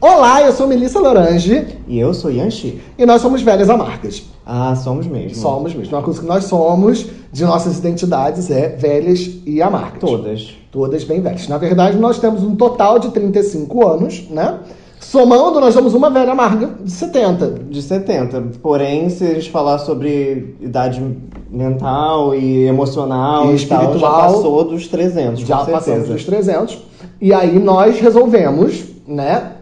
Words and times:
Olá, 0.00 0.42
eu 0.42 0.52
sou 0.52 0.68
Melissa 0.68 1.00
Lorange 1.00 1.66
E 1.88 1.98
eu 1.98 2.14
sou 2.14 2.30
Yanxi. 2.30 2.80
e 2.96 3.04
nós 3.04 3.20
somos 3.20 3.42
velhas 3.42 3.68
amargas. 3.68 4.22
Ah, 4.46 4.74
somos 4.76 5.06
mesmo. 5.08 5.34
Somos 5.34 5.74
mesmo. 5.74 5.92
Uma 5.96 6.02
coisa 6.02 6.20
que 6.20 6.26
nós 6.26 6.44
somos 6.44 7.06
de 7.32 7.44
nossas 7.44 7.78
identidades 7.78 8.48
é 8.50 8.68
velhas 8.68 9.28
e 9.44 9.60
amargas. 9.60 9.98
Todas. 10.00 10.54
Todas 10.70 11.02
bem 11.02 11.20
velhas. 11.20 11.48
Na 11.48 11.58
verdade, 11.58 11.98
nós 11.98 12.18
temos 12.18 12.44
um 12.44 12.54
total 12.54 13.00
de 13.00 13.10
35 13.10 13.86
anos, 13.86 14.24
né? 14.30 14.60
Somando, 15.00 15.60
nós 15.60 15.74
somos 15.74 15.94
uma 15.94 16.10
velha 16.10 16.30
amarga 16.32 16.70
de 16.82 16.90
70. 16.90 17.64
De 17.68 17.82
70. 17.82 18.40
Porém, 18.62 19.10
se 19.10 19.24
a 19.24 19.34
gente 19.34 19.50
falar 19.50 19.78
sobre 19.78 20.56
idade 20.60 21.02
mental 21.50 22.34
e 22.34 22.66
emocional 22.66 23.52
E 23.52 23.56
e, 23.56 23.66
tal, 23.66 23.78
já 23.80 23.84
espiritual, 23.84 24.32
passou 24.32 24.64
dos 24.64 24.86
300, 24.86 25.40
Já 25.40 25.64
passamos 25.64 26.08
dos 26.08 26.24
300. 26.24 26.78
E 27.20 27.32
aí 27.34 27.58
nós 27.58 27.98
resolvemos, 28.00 28.84
né, 29.06 29.52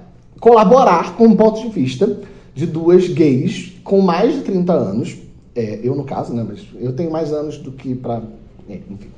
colaborar 0.40 1.14
com 1.16 1.24
um 1.24 1.36
ponto 1.36 1.60
de 1.62 1.68
vista 1.68 2.18
de 2.54 2.66
duas 2.66 3.08
gays 3.08 3.72
com 3.84 4.00
mais 4.00 4.34
de 4.34 4.40
30 4.42 4.72
anos. 4.72 5.16
É, 5.54 5.80
eu, 5.82 5.94
no 5.94 6.04
caso, 6.04 6.32
né, 6.34 6.44
mas 6.46 6.60
eu 6.80 6.92
tenho 6.92 7.10
mais 7.10 7.32
anos 7.32 7.56
do 7.58 7.72
que 7.72 7.94
pra... 7.94 8.20
é, 8.68 8.74
enfim. 8.74 9.08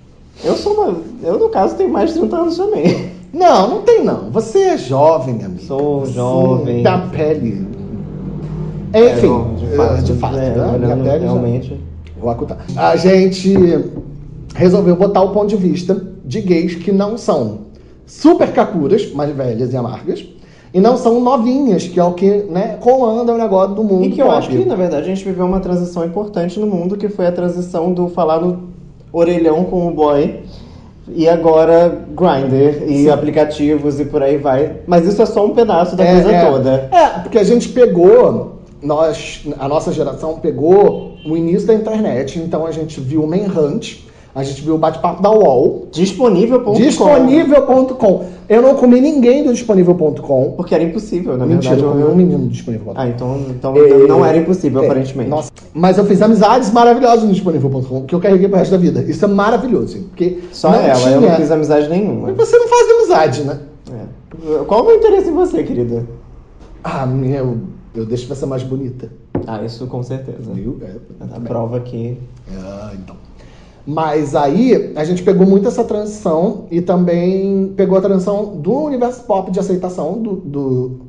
Eu 0.44 0.54
sou 0.56 0.74
uma... 0.74 0.96
Eu, 1.22 1.38
no 1.38 1.48
caso, 1.48 1.74
tenho 1.76 1.90
mais 1.90 2.12
de 2.12 2.20
30 2.20 2.36
anos 2.36 2.56
também. 2.56 3.10
Não, 3.32 3.68
não 3.68 3.82
tem 3.82 4.04
não. 4.04 4.30
Você 4.30 4.58
é 4.60 4.78
jovem, 4.78 5.42
amigo. 5.44 5.60
Sou 5.62 6.00
Você 6.00 6.12
jovem. 6.12 6.82
Da 6.82 6.98
pele. 6.98 7.66
Enfim, 8.94 8.94
É, 8.94 9.66
de 9.66 9.76
fato. 9.76 10.02
de 10.02 10.12
fato, 10.14 10.36
é, 10.36 10.48
né? 10.50 10.54
Minha 10.54 10.72
olhando 10.94 11.04
pele 11.04 11.18
já- 11.26 11.32
realmente... 11.32 11.80
Vou 12.20 12.30
acutar. 12.30 12.58
A 12.76 12.96
gente 12.96 13.54
resolveu 14.54 14.96
botar 14.96 15.22
o 15.22 15.30
ponto 15.30 15.46
de 15.48 15.56
vista 15.56 16.04
de 16.24 16.40
gays 16.40 16.74
que 16.74 16.90
não 16.90 17.16
são 17.16 17.58
super 18.06 18.52
cacuras, 18.52 19.12
mais 19.12 19.34
velhas 19.36 19.72
e 19.72 19.76
amargas, 19.76 20.24
e 20.72 20.80
não 20.80 20.96
são 20.96 21.20
novinhas, 21.20 21.86
que 21.86 21.98
é 21.98 22.04
o 22.04 22.12
que 22.12 22.44
né, 22.50 22.76
comanda 22.80 23.32
o 23.32 23.38
negócio 23.38 23.74
do 23.74 23.82
mundo 23.82 24.04
E 24.04 24.10
que 24.10 24.20
eu 24.20 24.30
acho 24.30 24.50
que, 24.50 24.64
na 24.64 24.74
verdade, 24.74 25.02
a 25.02 25.06
gente 25.06 25.24
viveu 25.24 25.46
uma 25.46 25.60
transição 25.60 26.04
importante 26.04 26.60
no 26.60 26.66
mundo, 26.66 26.96
que 26.96 27.08
foi 27.08 27.26
a 27.26 27.32
transição 27.32 27.92
do 27.92 28.08
falar 28.08 28.40
no 28.40 28.68
orelhão 29.12 29.64
com 29.64 29.88
o 29.88 29.90
boy 29.90 30.40
e 31.10 31.26
agora 31.26 32.06
Grindr 32.14 32.82
e 32.86 33.04
Sim. 33.04 33.10
aplicativos 33.10 33.98
e 33.98 34.04
por 34.04 34.22
aí 34.22 34.36
vai. 34.36 34.76
Mas 34.86 35.06
isso 35.06 35.22
é 35.22 35.26
só 35.26 35.44
um 35.44 35.50
pedaço 35.50 35.96
da 35.96 36.04
É, 36.04 36.12
coisa 36.12 36.32
é. 36.32 36.50
toda. 36.50 36.70
É, 36.92 37.06
porque 37.20 37.38
a 37.38 37.44
gente 37.44 37.70
pegou, 37.70 38.58
nós, 38.82 39.46
a 39.58 39.66
nossa 39.66 39.90
geração 39.90 40.38
pegou 40.38 41.14
o 41.24 41.36
início 41.36 41.66
da 41.66 41.74
internet, 41.74 42.38
então 42.38 42.66
a 42.66 42.72
gente 42.72 43.00
viu 43.00 43.22
o 43.22 43.26
Manhunt, 43.26 44.00
a 44.38 44.44
gente 44.44 44.62
viu 44.62 44.76
o 44.76 44.78
bate-papo 44.78 45.20
da 45.20 45.30
UOL, 45.30 45.88
Disponível.com. 45.90 46.74
disponível.com. 46.74 48.24
Eu 48.48 48.62
não 48.62 48.76
comi 48.76 49.00
ninguém 49.00 49.42
do 49.44 49.52
disponível.com. 49.52 50.52
Porque 50.56 50.74
era 50.74 50.84
impossível, 50.84 51.36
na 51.36 51.44
Mentira, 51.44 51.74
verdade. 51.74 51.82
eu 51.96 52.02
comi 52.02 52.12
um 52.12 52.16
menino 52.16 52.38
do 52.44 52.48
disponível.com. 52.48 52.94
Ah, 53.00 53.08
então, 53.08 53.40
então 53.50 53.76
É, 53.76 54.06
não 54.06 54.24
era 54.24 54.38
impossível, 54.38 54.80
é, 54.82 54.84
aparentemente. 54.86 55.28
Nossa, 55.28 55.50
mas 55.74 55.98
eu 55.98 56.04
fiz 56.04 56.22
amizades 56.22 56.70
maravilhosas 56.70 57.24
no 57.24 57.32
disponível.com, 57.32 58.04
que 58.04 58.14
eu 58.14 58.20
carreguei 58.20 58.48
pro 58.48 58.58
resto 58.58 58.70
da 58.70 58.76
vida. 58.78 59.02
Isso 59.02 59.24
é 59.24 59.28
maravilhoso. 59.28 60.02
Porque 60.04 60.38
Só 60.52 60.72
ela, 60.72 60.94
tinha... 60.94 61.10
eu 61.16 61.20
não 61.20 61.34
fiz 61.34 61.50
amizade 61.50 61.88
nenhuma. 61.88 62.28
Mas 62.28 62.36
Você 62.48 62.56
não 62.58 62.68
faz 62.68 62.90
amizade, 62.92 63.42
né? 63.42 63.58
É. 63.90 64.64
Qual 64.66 64.82
o 64.82 64.86
meu 64.86 64.96
interesse 64.96 65.28
em 65.30 65.34
você, 65.34 65.62
querida? 65.64 66.06
Ah, 66.84 67.04
meu, 67.04 67.58
eu 67.94 68.06
deixo 68.06 68.28
você 68.28 68.46
mais 68.46 68.62
bonita. 68.62 69.10
Ah, 69.46 69.62
isso 69.64 69.86
com 69.88 70.02
certeza. 70.02 70.52
Viu? 70.52 70.78
É, 70.82 71.24
A 71.24 71.26
também. 71.26 71.48
prova 71.48 71.80
que. 71.80 72.18
Ah, 72.56 72.92
então. 72.94 73.16
Mas 73.90 74.34
aí 74.36 74.92
a 74.94 75.02
gente 75.02 75.22
pegou 75.22 75.46
muito 75.46 75.66
essa 75.66 75.82
transição 75.82 76.66
e 76.70 76.82
também 76.82 77.72
pegou 77.74 77.96
a 77.96 78.02
transição 78.02 78.44
do 78.56 78.74
universo 78.82 79.22
pop 79.24 79.50
de 79.50 79.58
aceitação 79.58 80.20
do, 80.20 80.32
do, 80.36 81.00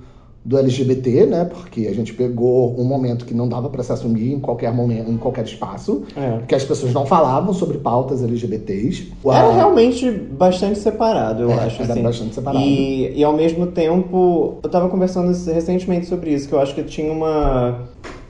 do 0.46 0.58
LGBT, 0.58 1.26
né? 1.26 1.44
Porque 1.44 1.88
a 1.88 1.94
gente 1.94 2.14
pegou 2.14 2.80
um 2.80 2.86
momento 2.86 3.26
que 3.26 3.34
não 3.34 3.50
dava 3.50 3.70
pra 3.70 3.84
se 3.84 3.92
assumir 3.92 4.32
em 4.32 4.40
qualquer 4.40 4.74
momento, 4.74 5.12
em 5.12 5.18
qualquer 5.18 5.44
espaço, 5.44 6.04
É. 6.16 6.40
que 6.48 6.56
as 6.56 6.64
pessoas 6.64 6.94
não 6.94 7.06
falavam 7.06 7.54
sobre 7.54 7.80
pautas 7.80 8.24
LGBTs. 8.24 9.12
Era 9.26 9.52
realmente 9.52 10.10
bastante 10.10 10.80
separado, 10.80 11.44
eu 11.44 11.52
É, 11.52 11.56
acho. 11.56 11.82
era 11.84 11.92
assim. 11.92 12.02
bastante 12.02 12.34
separado. 12.36 12.64
E, 12.64 13.12
e 13.14 13.22
ao 13.26 13.34
mesmo 13.34 13.68
tempo, 13.68 14.54
eu 14.64 14.70
tava 14.70 14.88
conversando 14.88 15.28
recentemente 15.52 16.06
sobre 16.06 16.34
isso, 16.34 16.48
que 16.48 16.54
eu 16.56 16.60
acho 16.62 16.74
que 16.74 16.84
tinha 16.84 17.12
uma, 17.12 17.82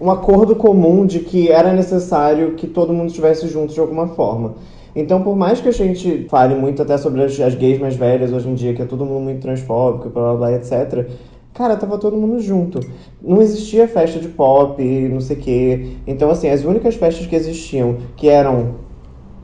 um 0.02 0.10
acordo 0.10 0.56
comum 0.56 1.06
de 1.06 1.20
que 1.20 1.50
era 1.50 1.74
necessário 1.74 2.56
que 2.56 2.68
todo 2.68 2.94
mundo 2.94 3.08
estivesse 3.08 3.48
junto 3.48 3.74
de 3.74 3.80
alguma 3.80 4.08
forma. 4.08 4.56
Então, 4.96 5.22
por 5.22 5.36
mais 5.36 5.62
que 5.62 5.68
a 5.70 5.74
gente 5.74 6.26
fale 6.30 6.56
muito 6.56 6.82
até 6.82 6.98
sobre 6.98 7.24
as, 7.24 7.40
as 7.40 7.56
gays 7.56 7.80
mais 7.80 7.96
velhas 7.96 8.34
hoje 8.34 8.50
em 8.50 8.56
dia, 8.56 8.74
que 8.74 8.82
é 8.82 8.86
todo 8.86 9.06
mundo 9.06 9.22
muito 9.22 9.42
transfóbico, 9.42 10.10
blá 10.10 10.34
blá 10.34 10.36
blá, 10.36 10.54
etc. 10.54 11.08
Cara, 11.54 11.76
tava 11.76 11.98
todo 11.98 12.16
mundo 12.16 12.40
junto. 12.40 12.80
Não 13.22 13.42
existia 13.42 13.88
festa 13.88 14.20
de 14.20 14.30
pop, 14.30 14.82
não 14.84 15.20
sei 15.20 15.36
o 15.36 15.40
quê. 15.40 15.88
Então, 16.08 16.30
assim, 16.30 16.50
as 16.50 16.64
únicas 16.64 16.96
festas 16.96 17.26
que 17.28 17.36
existiam, 17.36 17.98
que 18.16 18.30
eram 18.30 18.76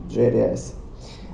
GLS. 0.08 0.74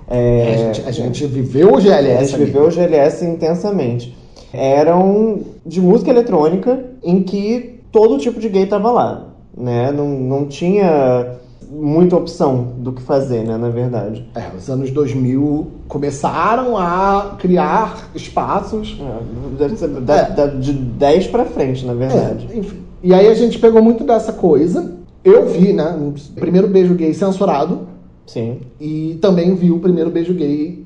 É, 0.09 0.43
a, 0.43 0.73
gente, 0.73 0.89
a 0.89 0.91
gente 0.91 1.27
viveu 1.27 1.73
o 1.73 1.77
a 1.77 1.81
GLS. 1.81 2.25
gente 2.27 2.35
ali. 2.35 2.45
viveu 2.45 2.67
o 2.67 2.71
GLS 2.71 3.25
intensamente. 3.25 4.17
Eram 4.53 5.41
de 5.65 5.81
música 5.81 6.11
eletrônica 6.11 6.85
em 7.03 7.23
que 7.23 7.72
todo 7.93 8.19
tipo 8.19 8.41
de 8.41 8.49
gay 8.49 8.67
tava 8.67 8.91
lá, 8.91 9.27
né? 9.57 9.93
Não, 9.93 10.09
não 10.09 10.47
tinha 10.47 11.37
muita 11.71 12.17
opção 12.17 12.73
do 12.79 12.93
que 12.93 13.03
fazer, 13.03 13.45
né? 13.45 13.57
Na 13.57 13.69
verdade. 13.69 14.27
É, 14.35 14.51
os 14.57 14.69
anos 14.69 14.91
2000 14.91 15.69
começaram 15.89 16.77
a 16.77 17.37
criar 17.39 18.11
espaços 18.15 18.99
É, 19.01 19.57
deve 19.59 19.77
ser 19.77 19.89
da- 19.89 20.17
É. 20.17 20.31
da- 20.31 20.47
de 20.47 20.73
10 20.73 21.27
pra 21.29 21.45
frente, 21.45 21.87
na 21.87 21.95
verdade. 21.95 22.49
É, 22.53 22.59
enfim. 22.59 22.79
E 23.03 23.13
aí 23.15 23.29
a 23.29 23.35
gente 23.35 23.59
pegou 23.59 23.83
muito 23.83 24.05
dessa 24.05 24.33
coisa. 24.33 24.93
Eu 25.25 25.47
vi, 25.47 25.73
né? 25.73 25.97
O 25.99 26.41
primeiro 26.41 26.67
beijo 26.69 26.95
gay 26.95 27.15
censurado 27.15 27.81
Sim. 28.27 28.59
e 28.81 29.19
também 29.21 29.55
vi 29.55 29.71
o 29.71 29.79
primeiro 29.79 30.11
beijo 30.11 30.35
gay 30.35 30.85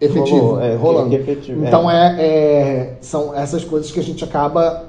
efetivo, 0.00 0.38
Rolou, 0.38 0.60
é, 0.60 0.74
rolando. 0.74 1.10
que- 1.10 1.16
que 1.18 1.22
efetivo, 1.30 1.64
então 1.64 1.90
é. 1.90 2.16
é- 2.18 2.96
são 3.00 3.34
essas 3.34 3.64
coisas 3.64 3.90
que 3.90 4.00
a 4.00 4.02
gente 4.02 4.22
acaba 4.24 4.84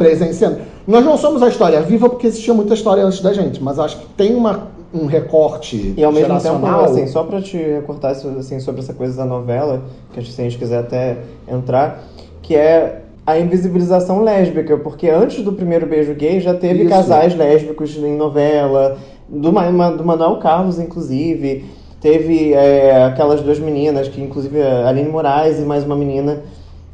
presenciando. 0.00 0.60
Nós 0.86 1.04
não 1.04 1.18
somos 1.18 1.42
a 1.42 1.48
história 1.48 1.82
viva 1.82 2.08
porque 2.08 2.26
existia 2.26 2.54
muita 2.54 2.72
história 2.72 3.04
antes 3.04 3.20
da 3.20 3.34
gente, 3.34 3.62
mas 3.62 3.78
acho 3.78 3.98
que 3.98 4.06
tem 4.16 4.34
uma, 4.34 4.68
um 4.94 5.04
recorte 5.04 5.92
E 5.94 6.02
ao 6.02 6.10
mesmo 6.10 6.40
tempo, 6.40 6.66
assim, 6.66 7.06
só 7.06 7.22
pra 7.22 7.42
te 7.42 7.58
recortar 7.58 8.12
assim, 8.12 8.60
sobre 8.60 8.80
essa 8.80 8.94
coisa 8.94 9.14
da 9.18 9.26
novela, 9.26 9.82
que 10.14 10.24
se 10.24 10.40
a 10.40 10.44
gente 10.44 10.56
quiser 10.56 10.78
até 10.78 11.18
entrar, 11.46 12.02
que 12.40 12.56
é 12.56 13.02
a 13.26 13.38
invisibilização 13.38 14.22
lésbica, 14.22 14.78
porque 14.78 15.10
antes 15.10 15.44
do 15.44 15.52
primeiro 15.52 15.86
beijo 15.86 16.14
gay 16.14 16.40
já 16.40 16.54
teve 16.54 16.84
Isso. 16.84 16.88
casais 16.88 17.36
lésbicos 17.36 17.94
em 17.94 18.16
novela, 18.16 18.96
do, 19.28 19.50
do 19.50 20.04
Manuel 20.04 20.36
Carlos, 20.36 20.78
inclusive. 20.78 21.62
Teve 22.00 22.54
é, 22.54 23.04
aquelas 23.04 23.42
duas 23.42 23.58
meninas, 23.58 24.08
que 24.08 24.22
inclusive 24.22 24.62
a 24.62 24.88
Aline 24.88 25.10
Moraes 25.10 25.58
e 25.58 25.62
mais 25.62 25.84
uma 25.84 25.94
menina 25.94 26.40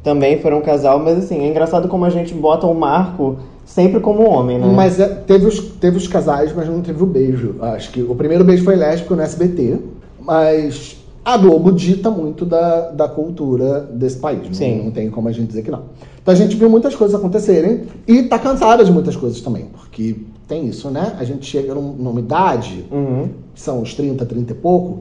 também 0.07 0.39
foram 0.39 0.59
um 0.59 0.61
casal, 0.61 0.99
mas 0.99 1.17
assim, 1.17 1.39
é 1.43 1.47
engraçado 1.49 1.89
como 1.89 2.05
a 2.05 2.09
gente 2.09 2.33
bota 2.33 2.65
o 2.65 2.73
Marco 2.73 3.35
sempre 3.65 3.99
como 3.99 4.23
homem, 4.25 4.57
né? 4.57 4.65
Mas 4.73 4.97
é, 5.01 5.05
teve, 5.05 5.45
os, 5.45 5.59
teve 5.59 5.97
os 5.97 6.07
casais, 6.07 6.53
mas 6.55 6.65
não 6.65 6.81
teve 6.81 7.03
o 7.03 7.05
beijo. 7.05 7.55
Acho 7.59 7.91
que 7.91 8.01
o 8.01 8.15
primeiro 8.15 8.45
beijo 8.45 8.63
foi 8.63 8.77
lésbico 8.77 9.13
no 9.17 9.21
SBT, 9.21 9.77
mas 10.21 10.95
a 11.25 11.35
Globo 11.35 11.73
dita 11.73 12.09
muito 12.09 12.45
da, 12.45 12.89
da 12.91 13.09
cultura 13.09 13.81
desse 13.81 14.15
país. 14.17 14.45
Não- 14.47 14.53
Sim. 14.53 14.83
Não, 14.85 14.91
tem 14.91 15.09
como 15.09 15.27
a 15.27 15.31
gente 15.33 15.47
dizer 15.47 15.61
que 15.63 15.69
não. 15.71 15.81
Então 16.21 16.33
a 16.33 16.37
gente 16.37 16.55
viu 16.55 16.69
muitas 16.69 16.95
coisas 16.95 17.13
acontecerem 17.13 17.81
e 18.07 18.23
tá 18.23 18.39
cansada 18.39 18.85
de 18.85 18.91
muitas 18.93 19.17
coisas 19.17 19.41
também, 19.41 19.65
porque 19.77 20.15
tem 20.47 20.67
isso, 20.67 20.89
né? 20.89 21.17
A 21.19 21.25
gente 21.25 21.45
chega 21.45 21.75
num- 21.75 21.91
numa 21.99 22.21
idade, 22.21 22.85
Uhum. 22.89 23.27
são 23.53 23.81
uns 23.81 23.93
30, 23.93 24.25
30 24.25 24.53
e 24.53 24.55
pouco, 24.55 24.99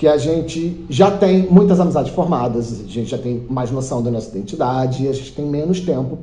que 0.00 0.08
a 0.08 0.16
gente 0.16 0.82
já 0.88 1.10
tem 1.10 1.46
muitas 1.50 1.78
amizades 1.78 2.10
formadas, 2.10 2.80
a 2.82 2.88
gente 2.88 3.10
já 3.10 3.18
tem 3.18 3.42
mais 3.50 3.70
noção 3.70 4.02
da 4.02 4.10
nossa 4.10 4.30
identidade, 4.30 5.04
e 5.04 5.08
a 5.08 5.12
gente 5.12 5.30
tem 5.34 5.44
menos 5.44 5.78
tempo, 5.80 6.16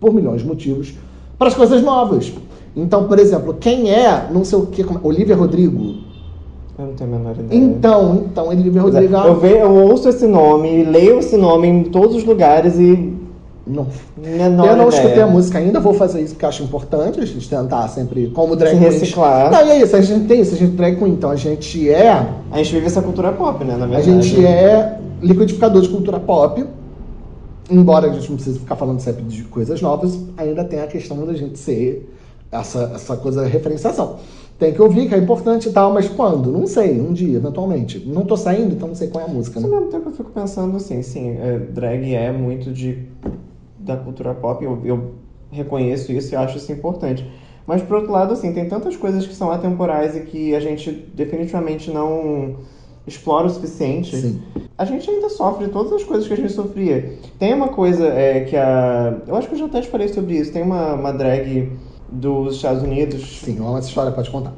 por 0.00 0.14
milhões 0.14 0.40
de 0.40 0.48
motivos, 0.48 0.94
para 1.38 1.48
as 1.48 1.54
coisas 1.54 1.82
novas. 1.82 2.32
Então, 2.74 3.06
por 3.06 3.18
exemplo, 3.18 3.52
quem 3.60 3.90
é, 3.90 4.30
não 4.32 4.46
sei 4.46 4.58
o 4.58 4.64
que, 4.64 4.82
como- 4.82 4.98
Olivia 5.02 5.36
Rodrigo? 5.36 5.96
Eu 6.78 6.86
não 6.86 6.94
tenho 6.94 7.14
a 7.14 7.18
menor 7.18 7.34
ideia. 7.38 7.60
Então, 7.60 8.24
então, 8.30 8.48
Olivia 8.48 8.80
é, 8.80 8.82
Rodrigo... 8.82 9.14
Eu, 9.14 9.38
ve, 9.38 9.58
eu 9.58 9.74
ouço 9.74 10.08
esse 10.08 10.26
nome, 10.26 10.82
leio 10.82 11.18
esse 11.18 11.36
nome 11.36 11.68
em 11.68 11.84
todos 11.84 12.16
os 12.16 12.24
lugares 12.24 12.78
e. 12.78 13.12
Não, 13.64 13.86
Menor 14.16 14.66
eu 14.70 14.76
não 14.76 14.88
ideia. 14.88 15.00
escutei 15.02 15.22
a 15.22 15.26
música 15.26 15.58
ainda, 15.58 15.78
vou 15.78 15.94
fazer 15.94 16.20
isso 16.20 16.34
porque 16.34 16.46
acho 16.46 16.64
importante, 16.64 17.20
a 17.20 17.24
gente 17.24 17.48
tentar 17.48 17.86
sempre, 17.88 18.28
como 18.30 18.56
drag 18.56 18.74
Se 18.74 18.80
queens- 18.80 18.94
reciclar. 19.00 19.50
Não, 19.52 19.64
e 19.66 19.70
é 19.70 19.82
isso, 19.82 19.94
a 19.94 20.00
gente 20.00 20.26
tem 20.26 20.40
isso, 20.40 20.54
a 20.54 20.58
gente 20.58 20.72
drag 20.72 20.96
queen, 20.96 21.12
então 21.12 21.30
a 21.30 21.36
gente 21.36 21.88
é 21.88 22.26
A 22.50 22.56
gente 22.58 22.72
vive 22.74 22.86
essa 22.86 23.00
cultura 23.00 23.32
pop, 23.32 23.64
né? 23.64 23.76
Na 23.76 23.84
A 23.84 23.88
verdade. 23.88 24.22
gente 24.22 24.44
é 24.44 24.98
liquidificador 25.22 25.80
de 25.80 25.88
cultura 25.88 26.18
pop. 26.18 26.64
Embora 27.70 28.10
a 28.10 28.12
gente 28.12 28.28
não 28.28 28.36
precise 28.36 28.58
ficar 28.58 28.74
falando 28.76 28.98
sempre 29.00 29.22
de 29.22 29.44
coisas 29.44 29.80
novas, 29.80 30.18
ainda 30.36 30.64
tem 30.64 30.80
a 30.80 30.86
questão 30.88 31.24
da 31.24 31.32
gente 31.32 31.56
ser 31.58 32.12
essa, 32.50 32.90
essa 32.94 33.16
coisa 33.16 33.42
da 33.42 33.46
referenciação. 33.46 34.16
Tem 34.58 34.72
que 34.72 34.82
ouvir, 34.82 35.08
que 35.08 35.14
é 35.14 35.18
importante 35.18 35.68
e 35.68 35.72
tal, 35.72 35.92
mas 35.92 36.08
quando? 36.08 36.50
Não 36.52 36.66
sei, 36.66 37.00
um 37.00 37.12
dia, 37.12 37.36
eventualmente. 37.36 37.98
Não 38.06 38.22
tô 38.24 38.36
saindo, 38.36 38.74
então 38.74 38.88
não 38.88 38.94
sei 38.94 39.08
qual 39.08 39.24
é 39.24 39.28
a 39.28 39.32
música, 39.32 39.58
né? 39.60 39.66
ao 39.66 39.72
mesmo 39.72 39.86
tempo 39.88 40.08
eu 40.10 40.12
fico 40.12 40.30
pensando 40.30 40.76
assim, 40.76 41.00
sim, 41.02 41.30
é, 41.30 41.58
drag 41.72 42.14
é 42.14 42.30
muito 42.32 42.70
de 42.72 42.98
da 43.82 43.96
cultura 43.96 44.34
pop, 44.34 44.64
eu, 44.64 44.80
eu 44.84 45.14
reconheço 45.50 46.12
isso 46.12 46.32
e 46.32 46.36
acho 46.36 46.56
isso 46.56 46.72
importante. 46.72 47.28
Mas, 47.66 47.82
por 47.82 47.98
outro 47.98 48.12
lado, 48.12 48.32
assim, 48.32 48.52
tem 48.52 48.68
tantas 48.68 48.96
coisas 48.96 49.26
que 49.26 49.34
são 49.34 49.50
atemporais 49.50 50.16
e 50.16 50.20
que 50.20 50.54
a 50.54 50.60
gente 50.60 50.90
definitivamente 51.14 51.90
não 51.90 52.56
explora 53.06 53.46
o 53.46 53.50
suficiente. 53.50 54.16
Sim. 54.16 54.42
A 54.76 54.84
gente 54.84 55.08
ainda 55.08 55.28
sofre 55.28 55.68
todas 55.68 55.92
as 55.92 56.04
coisas 56.04 56.26
que 56.26 56.32
a 56.32 56.36
gente 56.36 56.52
sofria. 56.52 57.18
Tem 57.38 57.54
uma 57.54 57.68
coisa 57.68 58.06
é, 58.06 58.40
que 58.40 58.56
a. 58.56 59.16
Eu 59.26 59.36
acho 59.36 59.48
que 59.48 59.54
eu 59.54 59.58
já 59.58 59.66
até 59.66 59.80
te 59.80 59.88
falei 59.88 60.08
sobre 60.08 60.34
isso. 60.34 60.52
Tem 60.52 60.62
uma, 60.62 60.94
uma 60.94 61.12
drag 61.12 61.70
dos 62.10 62.56
Estados 62.56 62.82
Unidos. 62.82 63.40
Sim, 63.40 63.60
uma 63.60 63.78
história 63.78 64.10
pode 64.10 64.30
contar 64.30 64.52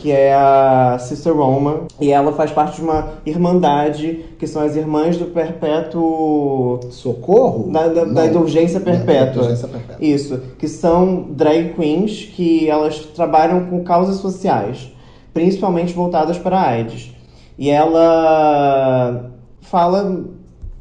que 0.00 0.12
é 0.12 0.32
a 0.32 0.96
Sister 0.98 1.34
Roma, 1.34 1.88
e 2.00 2.10
ela 2.10 2.32
faz 2.32 2.52
parte 2.52 2.76
de 2.76 2.82
uma 2.82 3.14
irmandade, 3.26 4.24
que 4.38 4.46
são 4.46 4.62
as 4.62 4.76
Irmãs 4.76 5.16
do 5.16 5.26
Perpétuo... 5.26 6.80
Socorro? 6.90 7.70
Da, 7.70 7.88
da, 7.88 8.04
da 8.04 8.26
Indulgência 8.26 8.80
Perpétua. 8.80 9.42
Indulgência 9.42 9.68
Perpétua. 9.68 9.96
Isso, 10.04 10.40
que 10.58 10.68
são 10.68 11.26
drag 11.30 11.74
queens 11.74 12.30
que 12.34 12.70
elas 12.70 13.00
trabalham 13.00 13.66
com 13.66 13.82
causas 13.82 14.16
sociais, 14.16 14.92
principalmente 15.34 15.92
voltadas 15.92 16.38
para 16.38 16.58
a 16.58 16.68
AIDS. 16.68 17.12
E 17.58 17.68
ela 17.68 19.32
fala 19.60 20.24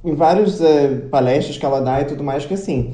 em 0.06 0.14
várias 0.14 0.62
é, 0.62 0.88
palestras 1.10 1.58
que 1.58 1.66
ela 1.66 1.82
dá 1.82 2.02
e 2.02 2.06
tudo 2.06 2.24
mais 2.24 2.46
que 2.46 2.54
assim, 2.54 2.94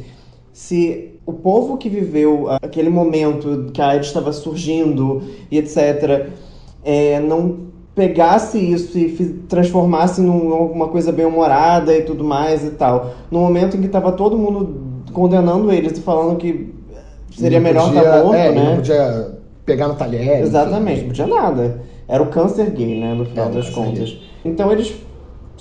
se 0.54 1.13
o 1.26 1.34
povo 1.34 1.78
que 1.78 1.88
viveu 1.88 2.48
aquele 2.62 2.90
momento 2.90 3.70
que 3.74 3.82
a 3.82 3.90
AIDS 3.90 4.08
estava 4.08 4.32
surgindo 4.34 5.24
e 5.50 5.58
etc., 5.58 6.28
é, 6.84 7.20
não 7.20 7.72
pegasse 7.96 8.58
isso 8.58 8.98
e 8.98 9.10
transformasse 9.48 10.20
numa 10.20 10.88
coisa 10.88 11.12
bem 11.12 11.26
humorada 11.26 11.96
e 11.96 12.02
tudo 12.02 12.24
mais 12.24 12.66
e 12.66 12.72
tal, 12.72 13.14
no 13.30 13.40
momento 13.40 13.78
em 13.78 13.80
que 13.80 13.86
estava 13.86 14.12
todo 14.12 14.38
mundo 14.38 15.04
condenando 15.14 15.72
eles 15.72 15.98
e 15.98 16.02
falando 16.02 16.38
que 16.38 16.74
seria 17.32 17.60
melhor 17.60 17.90
estar 17.90 18.04
tá 18.04 18.24
morto, 18.24 18.36
é, 18.36 18.52
né? 18.52 18.64
Não 18.64 18.76
podia 18.78 19.32
pegar 19.66 19.88
no 19.88 19.96
talher. 19.96 20.42
Exatamente, 20.42 21.02
não 21.02 21.08
podia 21.08 21.28
nada. 21.28 21.82
Era 22.08 22.22
o 22.22 22.28
câncer 22.28 22.72
gay, 22.72 23.00
né, 23.00 23.14
no 23.14 23.26
final 23.26 23.48
é, 23.48 23.52
das 23.52 23.70
contas. 23.70 24.18
Então 24.44 24.72
eles 24.72 24.94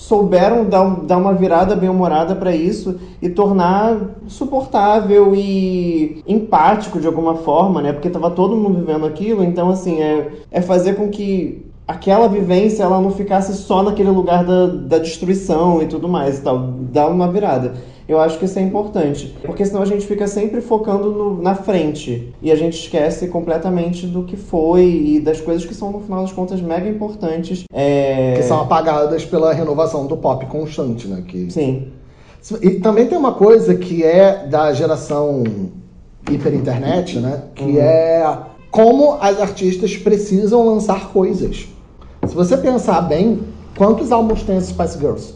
souberam 0.02 0.64
dar, 0.64 0.84
dar 1.02 1.16
uma 1.16 1.32
virada 1.32 1.76
bem-humorada 1.76 2.34
para 2.34 2.54
isso 2.54 2.98
e 3.20 3.28
tornar 3.28 4.16
suportável 4.26 5.32
e 5.32 6.20
empático 6.26 6.98
de 7.00 7.06
alguma 7.06 7.36
forma, 7.36 7.80
né? 7.80 7.92
Porque 7.92 8.10
tava 8.10 8.28
todo 8.28 8.56
mundo 8.56 8.80
vivendo 8.80 9.06
aquilo, 9.06 9.44
então 9.44 9.70
assim, 9.70 10.02
é, 10.02 10.32
é 10.50 10.60
fazer 10.60 10.96
com 10.96 11.08
que 11.08 11.64
aquela 11.92 12.26
vivência 12.26 12.82
ela 12.82 13.00
não 13.00 13.10
ficasse 13.10 13.54
só 13.54 13.82
naquele 13.82 14.10
lugar 14.10 14.44
da, 14.44 14.66
da 14.66 14.98
destruição 14.98 15.82
e 15.82 15.86
tudo 15.86 16.08
mais 16.08 16.38
e 16.38 16.42
tal, 16.42 16.58
dar 16.58 17.08
uma 17.08 17.30
virada. 17.30 17.74
Eu 18.08 18.18
acho 18.20 18.38
que 18.38 18.44
isso 18.44 18.58
é 18.58 18.62
importante, 18.62 19.34
porque 19.42 19.64
senão 19.64 19.80
a 19.80 19.86
gente 19.86 20.06
fica 20.06 20.26
sempre 20.26 20.60
focando 20.60 21.12
no, 21.12 21.40
na 21.40 21.54
frente 21.54 22.34
e 22.42 22.50
a 22.50 22.56
gente 22.56 22.78
esquece 22.78 23.28
completamente 23.28 24.06
do 24.06 24.24
que 24.24 24.36
foi 24.36 24.84
e 24.84 25.20
das 25.20 25.40
coisas 25.40 25.64
que 25.64 25.74
são, 25.74 25.92
no 25.92 26.00
final 26.00 26.22
das 26.22 26.32
contas, 26.32 26.60
mega 26.60 26.88
importantes. 26.88 27.64
É... 27.72 28.34
Que 28.36 28.42
são 28.42 28.60
apagadas 28.60 29.24
pela 29.24 29.52
renovação 29.52 30.06
do 30.06 30.16
pop 30.16 30.44
constante, 30.46 31.06
né? 31.06 31.22
Que... 31.26 31.50
Sim. 31.50 31.88
E 32.60 32.70
também 32.70 33.06
tem 33.06 33.16
uma 33.16 33.32
coisa 33.32 33.74
que 33.76 34.02
é 34.02 34.46
da 34.46 34.72
geração 34.72 35.44
hiperinternet, 36.28 37.20
né? 37.20 37.44
Que 37.54 37.64
uhum. 37.64 37.78
é 37.78 38.36
como 38.70 39.18
as 39.20 39.38
artistas 39.38 39.96
precisam 39.96 40.66
lançar 40.66 41.12
coisas. 41.12 41.68
Se 42.32 42.36
você 42.36 42.56
pensar 42.56 43.02
bem, 43.02 43.40
quantos 43.76 44.10
álbuns 44.10 44.42
tem 44.42 44.56
as 44.56 44.64
Spice 44.64 44.98
Girls? 44.98 45.34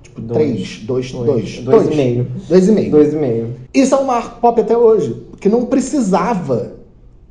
Tipo, 0.00 0.20
dois. 0.20 0.38
três, 0.38 0.78
dois, 0.84 1.10
dois. 1.10 1.26
Dois, 1.26 1.58
dois, 1.58 1.64
dois 1.64 1.86
e 1.88 1.96
meio. 1.96 2.26
Dois 2.48 2.68
e 2.68 2.72
meio. 2.72 2.90
Dois 2.92 3.12
e 3.12 3.16
meio. 3.16 3.56
Isso 3.74 3.96
é 3.96 3.98
um 3.98 4.04
marco 4.04 4.40
pop 4.40 4.60
até 4.60 4.78
hoje, 4.78 5.26
que 5.40 5.48
não 5.48 5.66
precisava 5.66 6.74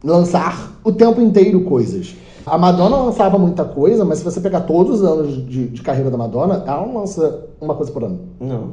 lançar 0.03 0.77
o 0.83 0.91
tempo 0.91 1.21
inteiro 1.21 1.61
coisas. 1.61 2.13
A 2.45 2.57
Madonna 2.57 2.97
lançava 2.97 3.37
muita 3.37 3.63
coisa, 3.63 4.03
mas 4.03 4.17
se 4.17 4.25
você 4.25 4.41
pegar 4.41 4.61
todos 4.61 4.99
os 4.99 5.07
anos 5.07 5.47
de, 5.47 5.67
de 5.69 5.81
carreira 5.81 6.11
da 6.11 6.17
Madonna, 6.17 6.65
ela 6.67 6.85
não 6.85 6.97
lança 6.99 7.47
uma 7.61 7.75
coisa 7.75 7.93
por 7.93 8.03
ano. 8.03 8.19
Não. 8.37 8.71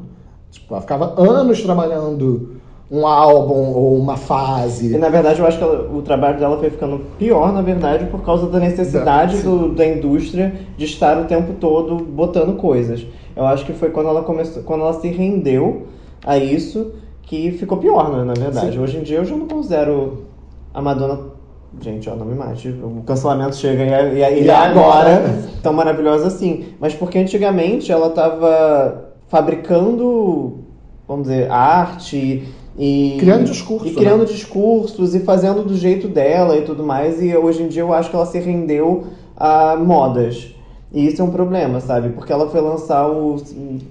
Tipo, 0.50 0.74
ela 0.74 0.80
ficava 0.80 1.14
anos 1.22 1.62
trabalhando 1.62 2.55
um 2.90 3.06
álbum 3.06 3.72
ou 3.72 3.98
uma 3.98 4.16
fase. 4.16 4.94
E 4.94 4.98
na 4.98 5.08
verdade 5.08 5.40
eu 5.40 5.46
acho 5.46 5.58
que 5.58 5.64
ela, 5.64 5.90
o 5.92 6.02
trabalho 6.02 6.38
dela 6.38 6.56
foi 6.58 6.70
ficando 6.70 7.00
pior, 7.18 7.52
na 7.52 7.62
verdade, 7.62 8.06
por 8.06 8.22
causa 8.22 8.46
da 8.48 8.60
necessidade 8.60 9.42
do, 9.42 9.74
da 9.74 9.86
indústria 9.86 10.54
de 10.76 10.84
estar 10.84 11.18
o 11.18 11.24
tempo 11.24 11.54
todo 11.54 11.96
botando 11.96 12.56
coisas. 12.56 13.04
Eu 13.34 13.44
acho 13.44 13.64
que 13.64 13.72
foi 13.72 13.90
quando 13.90 14.08
ela 14.08 14.22
começou, 14.22 14.62
quando 14.62 14.82
ela 14.82 14.94
se 14.94 15.08
rendeu 15.08 15.86
a 16.24 16.38
isso 16.38 16.92
que 17.22 17.50
ficou 17.52 17.78
pior, 17.78 18.10
né, 18.16 18.24
na 18.24 18.34
verdade. 18.34 18.76
Sim. 18.76 18.78
Hoje 18.78 18.98
em 18.98 19.02
dia 19.02 19.18
eu 19.18 19.24
já 19.24 19.36
não 19.36 19.48
considero 19.48 20.26
a 20.72 20.80
Madonna 20.80 21.36
Gente, 21.80 22.08
ó, 22.08 22.14
não 22.14 22.24
me 22.24 22.34
mate. 22.34 22.68
O 22.68 23.02
cancelamento 23.04 23.56
chega 23.56 23.82
e, 23.84 24.22
e, 24.22 24.44
e, 24.44 24.50
agora 24.50 25.22
tão 25.62 25.74
maravilhosa 25.74 26.28
assim. 26.28 26.68
Mas 26.80 26.94
porque 26.94 27.18
antigamente 27.18 27.92
ela 27.92 28.06
estava 28.06 29.10
fabricando, 29.28 30.60
vamos 31.06 31.28
dizer, 31.28 31.50
arte 31.50 32.48
e 32.78 33.16
criando 33.18 33.44
discursos, 33.44 33.90
e 33.90 33.94
criando 33.94 34.20
né? 34.20 34.26
discursos 34.26 35.14
e 35.14 35.20
fazendo 35.20 35.64
do 35.64 35.76
jeito 35.76 36.08
dela 36.08 36.56
e 36.56 36.62
tudo 36.62 36.84
mais. 36.84 37.22
E 37.22 37.34
hoje 37.34 37.62
em 37.62 37.68
dia 37.68 37.82
eu 37.82 37.92
acho 37.92 38.10
que 38.10 38.16
ela 38.16 38.26
se 38.26 38.38
rendeu 38.38 39.04
a 39.36 39.76
modas. 39.76 40.54
E 40.92 41.06
isso 41.06 41.20
é 41.20 41.24
um 41.24 41.30
problema, 41.30 41.80
sabe? 41.80 42.10
Porque 42.10 42.32
ela 42.32 42.48
foi 42.48 42.60
lançar 42.60 43.10
o, 43.10 43.36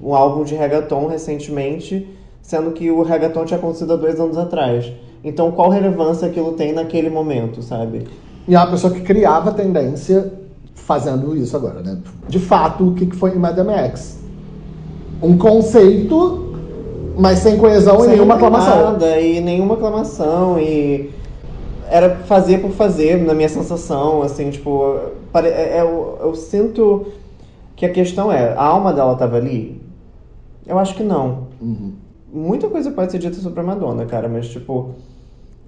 um 0.02 0.16
álbum 0.16 0.44
de 0.44 0.56
reggaeton 0.56 1.08
recentemente, 1.08 2.08
sendo 2.42 2.72
que 2.72 2.90
o 2.90 3.02
reggaeton 3.02 3.46
tinha 3.46 3.58
acontecido 3.58 3.94
há 3.94 3.96
dois 3.96 4.20
anos 4.20 4.38
atrás. 4.38 4.92
Então, 5.24 5.52
qual 5.52 5.70
relevância 5.70 6.28
aquilo 6.28 6.54
tem 6.54 6.72
naquele 6.72 7.10
momento, 7.10 7.62
sabe? 7.62 8.04
E 8.48 8.54
é 8.54 8.58
uma 8.58 8.68
pessoa 8.68 8.94
que 8.94 9.02
criava 9.02 9.52
tendência 9.52 10.32
fazendo 10.76 11.36
isso 11.36 11.58
agora, 11.58 11.82
né? 11.82 11.98
De 12.28 12.40
fato, 12.40 12.90
o 12.90 12.94
que 12.94 13.10
foi 13.16 13.34
Madame 13.36 13.74
X? 13.74 14.24
Um 15.22 15.38
conceito, 15.38 16.45
mas 17.18 17.40
sem 17.40 17.58
coesão 17.58 18.00
sem 18.00 18.10
e 18.10 18.12
nenhuma 18.14 18.36
aclamação. 18.36 18.92
Nada, 18.92 19.20
e 19.20 19.42
nenhuma 19.42 19.76
aclamação, 19.76 20.60
e 20.60 21.12
era 21.90 22.16
fazer 22.26 22.60
por 22.60 22.72
fazer, 22.72 23.24
na 23.24 23.34
minha 23.34 23.50
sensação, 23.50 24.22
assim, 24.22 24.50
tipo, 24.50 25.00
é, 25.34 25.78
é, 25.78 25.82
eu, 25.82 26.18
eu 26.22 26.36
sinto 26.36 27.08
que 27.76 27.86
a 27.86 27.92
questão 27.92 28.32
é, 28.32 28.54
a 28.54 28.64
alma 28.64 28.94
dela 28.94 29.14
estava 29.14 29.38
ali? 29.38 29.82
Eu 30.66 30.80
acho 30.80 30.96
que 30.96 31.04
não. 31.04 31.48
Uhum. 31.62 31.94
Muita 32.34 32.68
coisa 32.68 32.92
pode 32.92 33.12
ser 33.12 33.20
dita 33.20 33.36
sobre 33.36 33.60
a 33.60 33.64
Madonna, 33.64 34.06
cara, 34.06 34.28
mas, 34.28 34.48
tipo, 34.48 34.96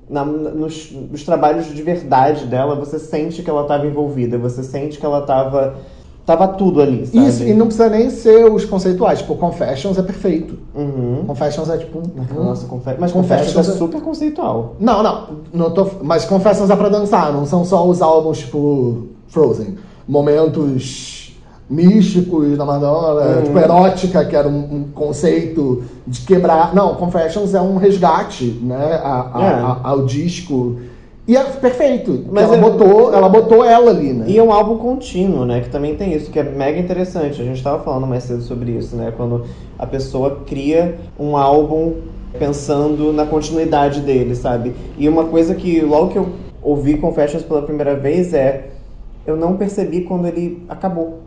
na, 0.10 0.26
nos, 0.26 0.92
nos, 0.92 1.24
trabalhos 1.24 1.68
de 1.68 1.82
verdade 1.82 2.46
dela, 2.46 2.76
você 2.76 2.98
sente 2.98 3.44
que 3.44 3.50
ela 3.50 3.62
estava 3.62 3.86
envolvida, 3.86 4.38
você 4.38 4.64
sente 4.64 4.98
que 4.98 5.06
ela 5.06 5.20
estava 5.20 5.76
Tava 6.28 6.46
tudo 6.50 6.82
ali, 6.82 7.08
sabe? 7.08 7.26
Isso, 7.26 7.44
e 7.44 7.54
não 7.54 7.68
precisa 7.68 7.88
nem 7.88 8.10
ser 8.10 8.52
os 8.52 8.66
conceituais. 8.66 9.20
Tipo, 9.20 9.36
Confessions 9.36 9.98
é 9.98 10.02
perfeito. 10.02 10.60
Uhum. 10.76 11.24
Confessions 11.26 11.70
é 11.70 11.78
tipo... 11.78 12.04
Nossa, 12.36 12.68
confe... 12.68 12.96
Mas 13.00 13.14
Confessions, 13.14 13.54
Confessions 13.54 13.70
é, 13.70 13.72
é 13.72 13.78
super 13.78 14.02
conceitual. 14.02 14.76
Não, 14.78 15.02
não. 15.02 15.28
não 15.54 15.72
tô... 15.72 15.90
Mas 16.04 16.26
Confessions 16.26 16.70
é 16.70 16.76
pra 16.76 16.90
dançar, 16.90 17.32
não 17.32 17.46
são 17.46 17.64
só 17.64 17.88
os 17.88 18.02
álbuns, 18.02 18.40
tipo, 18.40 19.08
Frozen. 19.30 19.78
Momentos 20.06 21.34
místicos 21.70 22.58
da 22.58 22.66
Madonna, 22.66 23.38
uhum. 23.38 23.44
tipo, 23.44 23.60
erótica, 23.60 24.26
que 24.26 24.36
era 24.36 24.50
um, 24.50 24.58
um, 24.58 24.84
conceito 24.94 25.86
de 26.06 26.20
quebrar... 26.26 26.76
Não, 26.76 26.96
Confessions 26.96 27.54
é 27.54 27.62
um 27.62 27.78
resgate, 27.78 28.60
né, 28.62 29.00
a, 29.02 29.32
a, 29.34 29.44
é. 29.44 29.54
a, 29.54 29.80
ao 29.82 30.06
disco 30.06 30.76
e 31.28 31.36
é 31.36 31.44
perfeito. 31.44 32.26
Mas 32.32 32.46
ela, 32.46 32.56
é... 32.56 32.62
botou, 32.62 33.14
ela 33.14 33.28
botou 33.28 33.66
ela 33.66 33.92
ali, 33.92 34.14
né? 34.14 34.26
E 34.30 34.38
é 34.38 34.44
um 34.44 34.52
álbum 34.52 34.78
contínuo, 34.78 35.44
né? 35.44 35.60
Que 35.60 35.70
também 35.70 35.96
tem 35.96 36.14
isso, 36.14 36.32
que 36.32 36.40
é 36.40 36.44
mega 36.44 36.80
interessante. 36.80 37.42
A 37.42 37.44
gente 37.46 37.58
estava 37.58 37.84
falando 37.84 38.08
mais 38.08 38.24
cedo 38.24 38.42
sobre 38.42 38.72
isso, 38.72 38.96
né? 38.96 39.14
Quando 39.16 39.44
a 39.78 39.86
pessoa 39.86 40.44
cria 40.46 40.98
um 41.20 41.36
álbum 41.36 41.96
pensando 42.40 43.12
na 43.12 43.26
continuidade 43.26 44.00
dele, 44.00 44.36
sabe? 44.36 44.74
E 44.98 45.10
uma 45.10 45.26
coisa 45.26 45.54
que 45.54 45.82
logo 45.82 46.12
que 46.12 46.18
eu 46.18 46.30
ouvi 46.62 46.98
Confessions 46.98 47.44
pela 47.44 47.62
primeira 47.62 47.96
vez 47.96 48.34
é 48.34 48.70
eu 49.26 49.36
não 49.36 49.58
percebi 49.58 50.02
quando 50.02 50.28
ele 50.28 50.64
acabou. 50.70 51.20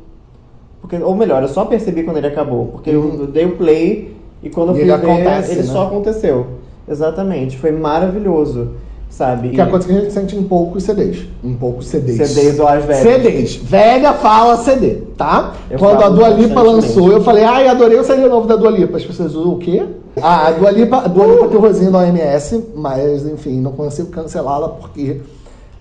Porque, 0.80 0.96
ou 0.96 1.14
melhor, 1.14 1.42
eu 1.42 1.48
só 1.48 1.66
percebi 1.66 2.04
quando 2.04 2.16
ele 2.16 2.26
acabou. 2.26 2.68
Porque 2.68 2.90
uhum. 2.90 3.20
eu 3.20 3.26
dei 3.26 3.44
o 3.44 3.56
play 3.58 4.16
e 4.42 4.48
quando 4.48 4.70
eu 4.70 4.76
fui 4.76 4.84
ver, 4.84 4.92
acontece, 4.92 5.52
ele 5.52 5.60
né? 5.60 5.66
só 5.66 5.88
aconteceu. 5.88 6.46
Exatamente. 6.88 7.58
Foi 7.58 7.70
maravilhoso 7.70 8.70
sabe? 9.10 9.50
Que 9.50 9.60
é 9.60 9.64
a 9.64 9.66
coisa 9.66 9.86
que 9.86 9.92
a 9.92 10.00
gente 10.00 10.12
sente 10.12 10.36
em 10.36 10.44
poucos 10.44 10.84
CDs. 10.84 11.26
Em 11.44 11.54
poucos 11.54 11.88
CDs. 11.88 12.30
CDs 12.30 12.58
ou 12.58 12.66
as 12.66 12.84
velhas. 12.84 13.02
CDs. 13.02 13.56
Velha 13.56 14.14
fala 14.14 14.56
CD, 14.56 15.02
tá? 15.16 15.54
Eu 15.68 15.78
Quando 15.78 16.02
a 16.02 16.08
Dua 16.08 16.28
Lipa 16.28 16.62
lançou, 16.62 17.10
eu 17.10 17.22
falei, 17.22 17.44
ai, 17.44 17.68
adorei 17.68 17.98
o 17.98 18.04
CD 18.04 18.26
novo 18.28 18.46
da 18.46 18.56
Dua 18.56 18.70
Lipa. 18.70 18.96
As 18.96 19.04
pessoas 19.04 19.34
usam 19.34 19.52
o 19.52 19.58
quê? 19.58 19.84
Ah, 20.22 20.48
a 20.48 20.50
Dua 20.52 20.70
Lipa, 20.70 20.98
a 20.98 21.08
Dua 21.08 21.26
Lipa 21.26 21.48
tem 21.48 21.58
o 21.58 21.60
rosinho 21.60 21.90
da 21.90 21.98
OMS, 21.98 22.64
mas, 22.74 23.26
enfim, 23.26 23.60
não 23.60 23.72
consigo 23.72 24.08
cancelá-la 24.08 24.68
porque 24.68 25.20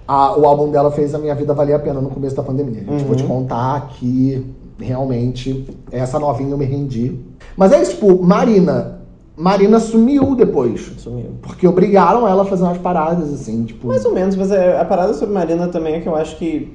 a, 0.08 0.38
o 0.38 0.46
álbum 0.46 0.70
dela 0.70 0.92
fez 0.92 1.14
a 1.14 1.20
minha 1.20 1.36
vida 1.36 1.54
valer 1.54 1.76
a 1.76 1.80
pena 1.80 2.02
no 2.02 2.10
começo 2.10 2.36
da 2.36 2.44
pandemia. 2.44 2.80
Gente, 2.80 2.90
uhum. 2.90 3.08
Vou 3.08 3.16
te 3.16 3.24
contar 3.24 3.90
que 4.00 4.44
realmente 4.80 5.66
essa 5.92 6.20
novinha 6.20 6.52
eu 6.52 6.58
me 6.58 6.66
rendi. 6.66 7.16
Mas 7.56 7.72
é 7.72 7.82
isso, 7.82 7.92
tipo, 7.92 8.22
Marina 8.24 8.99
Marina 9.40 9.80
sumiu 9.80 10.36
depois. 10.36 10.92
Sumiu. 10.98 11.28
Porque 11.42 11.66
obrigaram 11.66 12.28
ela 12.28 12.42
a 12.42 12.46
fazer 12.46 12.64
umas 12.64 12.78
paradas, 12.78 13.34
assim, 13.34 13.64
tipo. 13.64 13.88
Mais 13.88 14.04
ou 14.04 14.14
menos, 14.14 14.36
mas 14.36 14.52
é- 14.52 14.78
a 14.78 14.84
parada 14.84 15.14
sobre 15.14 15.34
Marina 15.34 15.70
também 15.70 15.96
é 15.96 16.00
que 16.02 16.10
eu 16.10 16.16
acho 16.16 16.36
que 16.38 16.74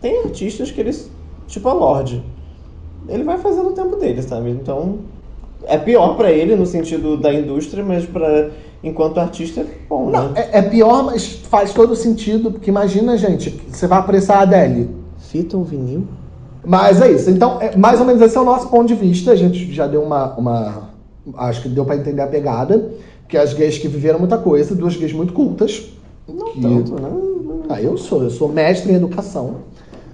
tem 0.00 0.20
artistas 0.20 0.70
que 0.70 0.80
eles. 0.80 1.10
Tipo 1.46 1.68
a 1.68 1.74
Lorde. 1.74 2.24
Ele 3.06 3.22
vai 3.24 3.36
fazendo 3.36 3.68
o 3.68 3.72
tempo 3.72 3.96
dele, 3.96 4.22
sabe? 4.22 4.48
Então. 4.50 5.00
É 5.64 5.76
pior 5.76 6.16
pra 6.16 6.32
ele 6.32 6.56
no 6.56 6.64
sentido 6.66 7.16
da 7.18 7.32
indústria, 7.32 7.84
mas 7.84 8.04
para 8.06 8.50
enquanto 8.82 9.18
artista 9.20 9.60
é 9.60 9.66
bom, 9.88 10.10
Não, 10.10 10.30
né? 10.30 10.48
é, 10.50 10.58
é 10.58 10.62
pior, 10.62 11.04
mas 11.04 11.24
faz 11.48 11.72
todo 11.72 11.94
sentido, 11.94 12.50
porque 12.50 12.68
imagina, 12.68 13.16
gente, 13.16 13.50
você 13.70 13.86
vai 13.86 13.98
apressar 14.00 14.38
a 14.38 14.40
Adele. 14.40 14.90
Fita 15.18 15.56
ou 15.56 15.62
vinil? 15.62 16.04
Mas 16.64 17.00
é 17.00 17.12
isso. 17.12 17.30
Então, 17.30 17.58
é, 17.60 17.76
mais 17.76 18.00
ou 18.00 18.06
menos 18.06 18.20
esse 18.22 18.36
é 18.36 18.40
o 18.40 18.44
nosso 18.44 18.68
ponto 18.68 18.88
de 18.88 18.94
vista. 18.94 19.30
A 19.32 19.36
gente 19.36 19.70
já 19.72 19.86
deu 19.86 20.02
uma. 20.02 20.34
uma 20.36 20.91
acho 21.36 21.62
que 21.62 21.68
deu 21.68 21.84
pra 21.84 21.96
entender 21.96 22.22
a 22.22 22.26
pegada. 22.26 22.90
Que 23.28 23.36
as 23.36 23.54
gays 23.54 23.78
que 23.78 23.88
viveram 23.88 24.18
muita 24.18 24.36
coisa, 24.38 24.74
duas 24.74 24.96
gays 24.96 25.12
muito 25.12 25.32
cultas. 25.32 25.82
Não 26.28 26.52
que- 26.52 26.60
tanto, 26.60 26.94
né? 27.00 27.08
Ah, 27.68 27.80
eu 27.80 27.96
sou, 27.96 28.22
eu 28.22 28.30
sou 28.30 28.48
mestre 28.48 28.92
em 28.92 28.96
educação. 28.96 29.56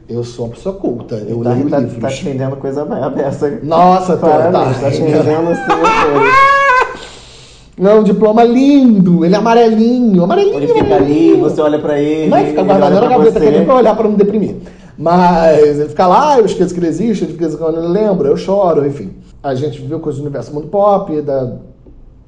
Eu 0.09 0.25
sou 0.25 0.47
uma 0.47 0.55
pessoa 0.55 0.75
culta. 0.75 1.17
Eu 1.17 1.43
tá, 1.43 1.53
leio 1.53 1.69
tá, 1.69 1.79
livros. 1.81 1.99
tá 2.00 2.09
te 2.09 2.25
vendendo 2.25 2.57
coisa 2.57 2.83
aberta. 2.83 3.59
Nossa, 3.62 4.17
tô, 4.17 4.27
Parabéns, 4.27 4.77
tá. 4.77 4.83
tá 4.83 4.91
te 4.91 5.03
vendendo 5.03 5.50
assim. 5.50 5.62
Não, 7.79 8.00
um 8.00 8.03
diploma 8.03 8.43
lindo. 8.43 9.25
Ele 9.25 9.35
é 9.35 9.38
amarelinho. 9.38 10.25
Amarelinho. 10.25 10.57
Ele 10.57 10.67
fica 10.69 10.97
ali, 10.97 11.35
você 11.35 11.61
olha 11.61 11.79
pra 11.79 12.00
ele. 12.00 12.29
Não 12.29 12.37
é 12.38 12.43
ele 12.49 12.53
guardado 12.53 12.83
olha 12.97 13.00
na 13.00 13.09
gaveta 13.09 13.38
você. 13.38 13.45
também 13.47 13.65
pra 13.65 13.75
olhar 13.77 13.97
pra 13.97 14.09
não 14.09 14.15
deprimir. 14.17 14.57
Mas 14.97 15.59
ele 15.62 15.88
fica 15.88 16.07
lá, 16.09 16.38
eu 16.38 16.45
esqueço 16.47 16.75
que 16.75 16.81
ele 16.81 16.88
existe, 16.88 17.25
de 17.25 17.35
vez 17.35 17.55
em 17.55 17.57
quando 17.57 17.79
ele 17.79 17.87
lembra, 17.88 18.29
eu 18.29 18.37
choro, 18.37 18.85
enfim. 18.85 19.12
A 19.42 19.54
gente 19.54 19.80
viveu 19.80 20.00
coisas 20.00 20.21
do 20.21 20.25
universo 20.25 20.52
mundo 20.52 20.68
pop, 20.68 21.21
da, 21.23 21.57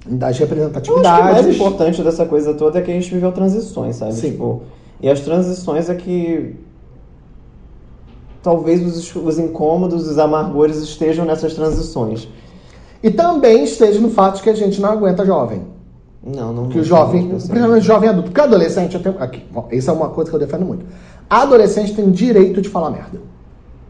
das 0.06 0.38
Eu 0.38 0.46
acho 0.46 0.46
que 0.82 0.90
o 0.90 1.02
mais 1.02 1.38
representatividades. 1.38 1.56
importante 1.56 2.02
dessa 2.02 2.24
coisa 2.24 2.54
toda 2.54 2.78
é 2.78 2.82
que 2.82 2.90
a 2.90 2.94
gente 2.94 3.12
viveu 3.12 3.32
transições, 3.32 3.96
sabe? 3.96 4.14
Sim. 4.14 4.32
Tipo, 4.32 4.62
e 5.00 5.08
as 5.08 5.20
transições 5.20 5.88
é 5.90 5.94
que 5.94 6.56
talvez 8.42 8.84
os, 8.84 9.14
os 9.14 9.38
incômodos, 9.38 10.08
os 10.08 10.18
amargores 10.18 10.76
estejam 10.76 11.24
nessas 11.24 11.54
transições. 11.54 12.28
E 13.02 13.10
também 13.10 13.64
esteja 13.64 13.98
no 14.00 14.10
fato 14.10 14.36
de 14.36 14.42
que 14.42 14.50
a 14.50 14.54
gente 14.54 14.80
não 14.80 14.90
aguenta 14.90 15.24
jovem. 15.24 15.62
Não, 16.22 16.52
não. 16.52 16.68
Que 16.68 16.78
o 16.78 16.84
jovem, 16.84 17.28
principalmente 17.28 17.82
o 17.82 17.86
jovem 17.86 18.08
adulto, 18.10 18.30
porque 18.30 18.40
adolescente, 18.40 18.94
eu 18.94 19.02
tenho, 19.02 19.16
aqui, 19.18 19.42
bom, 19.50 19.68
isso 19.72 19.88
é 19.88 19.92
uma 19.92 20.10
coisa 20.10 20.30
que 20.30 20.36
eu 20.36 20.40
defendo 20.40 20.66
muito. 20.66 20.84
Adolescente 21.28 21.94
tem 21.94 22.10
direito 22.10 22.60
de 22.60 22.68
falar 22.68 22.90
merda. 22.90 23.20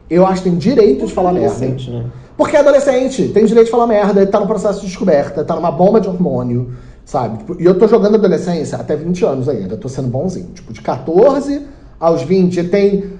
Eu 0.08 0.26
acho 0.26 0.42
que 0.42 0.50
tem 0.50 0.58
direito 0.58 1.06
de 1.06 1.12
falar 1.12 1.32
merda. 1.32 1.48
Adolescente, 1.48 1.90
né? 1.90 2.06
Porque 2.40 2.56
é 2.56 2.60
adolescente, 2.60 3.28
tem 3.28 3.44
direito 3.44 3.66
de 3.66 3.70
falar 3.70 3.86
merda, 3.86 4.22
ele 4.22 4.30
tá 4.30 4.40
no 4.40 4.46
processo 4.46 4.80
de 4.80 4.86
descoberta, 4.86 5.44
tá 5.44 5.54
numa 5.54 5.70
bomba 5.70 6.00
de 6.00 6.08
hormônio, 6.08 6.72
sabe? 7.04 7.36
Tipo, 7.36 7.60
E 7.60 7.66
eu 7.66 7.78
tô 7.78 7.86
jogando 7.86 8.14
adolescência 8.14 8.78
até 8.78 8.96
20 8.96 9.26
anos 9.26 9.46
ainda, 9.46 9.76
tô 9.76 9.90
sendo 9.90 10.08
bonzinho. 10.08 10.46
Tipo, 10.54 10.72
de 10.72 10.80
14 10.80 11.60
aos 12.00 12.22
20, 12.22 12.58
ele 12.58 12.68
tem 12.70 13.12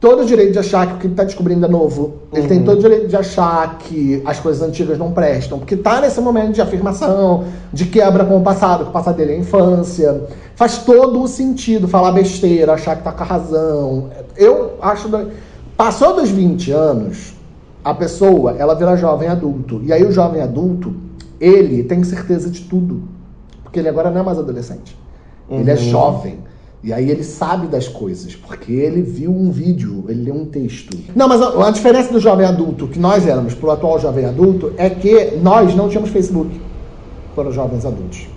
todo 0.00 0.22
o 0.22 0.26
direito 0.26 0.54
de 0.54 0.58
achar 0.58 0.88
que 0.88 0.94
o 0.94 0.98
que 0.98 1.06
ele 1.06 1.14
tá 1.14 1.22
descobrindo 1.22 1.64
é 1.64 1.68
novo. 1.68 2.14
Ele 2.32 2.48
tem 2.48 2.64
todo 2.64 2.78
o 2.78 2.80
direito 2.80 3.06
de 3.06 3.14
achar 3.14 3.78
que 3.78 4.20
as 4.26 4.40
coisas 4.40 4.60
antigas 4.60 4.98
não 4.98 5.12
prestam, 5.12 5.60
porque 5.60 5.76
tá 5.76 6.00
nesse 6.00 6.20
momento 6.20 6.54
de 6.54 6.60
afirmação, 6.60 7.44
de 7.72 7.84
quebra 7.84 8.24
com 8.24 8.38
o 8.38 8.42
passado, 8.42 8.82
que 8.82 8.90
o 8.90 8.92
passado 8.92 9.14
dele 9.14 9.34
é 9.34 9.36
a 9.36 9.38
infância. 9.38 10.20
Faz 10.56 10.78
todo 10.78 11.22
o 11.22 11.28
sentido 11.28 11.86
falar 11.86 12.10
besteira, 12.10 12.72
achar 12.72 12.96
que 12.96 13.04
tá 13.04 13.12
com 13.12 13.22
a 13.22 13.26
razão. 13.26 14.10
Eu 14.36 14.72
acho. 14.82 15.08
Passou 15.76 16.16
dos 16.16 16.28
20 16.28 16.72
anos, 16.72 17.34
a 17.84 17.92
pessoa, 17.94 18.56
ela 18.58 18.74
vira 18.74 18.96
jovem 18.96 19.28
adulto. 19.28 19.82
E 19.84 19.92
aí 19.92 20.02
o 20.04 20.10
jovem 20.10 20.40
adulto, 20.40 20.94
ele 21.38 21.82
tem 21.84 22.02
certeza 22.02 22.48
de 22.48 22.62
tudo. 22.62 23.02
Porque 23.62 23.78
ele 23.78 23.88
agora 23.88 24.10
não 24.10 24.20
é 24.20 24.24
mais 24.24 24.38
adolescente. 24.38 24.96
Ele 25.50 25.70
é 25.70 25.74
Uhum. 25.74 25.80
jovem. 25.80 26.38
E 26.82 26.92
aí 26.92 27.10
ele 27.10 27.24
sabe 27.24 27.66
das 27.66 27.88
coisas, 27.88 28.34
porque 28.36 28.72
ele 28.72 29.00
viu 29.02 29.30
um 29.30 29.50
vídeo, 29.50 30.04
ele 30.08 30.24
leu 30.24 30.34
um 30.34 30.44
texto. 30.46 30.96
Não, 31.14 31.28
mas 31.28 31.40
a, 31.40 31.68
a 31.68 31.70
diferença 31.70 32.12
do 32.12 32.20
jovem 32.20 32.46
adulto 32.46 32.88
que 32.88 32.98
nós 32.98 33.26
éramos 33.26 33.54
pro 33.54 33.70
atual 33.70 33.98
jovem 33.98 34.24
adulto 34.26 34.72
é 34.76 34.90
que 34.90 35.36
nós 35.42 35.74
não 35.74 35.88
tínhamos 35.88 36.10
Facebook 36.10 36.60
para 37.34 37.48
os 37.48 37.54
jovens 37.54 37.84
adultos. 37.86 38.28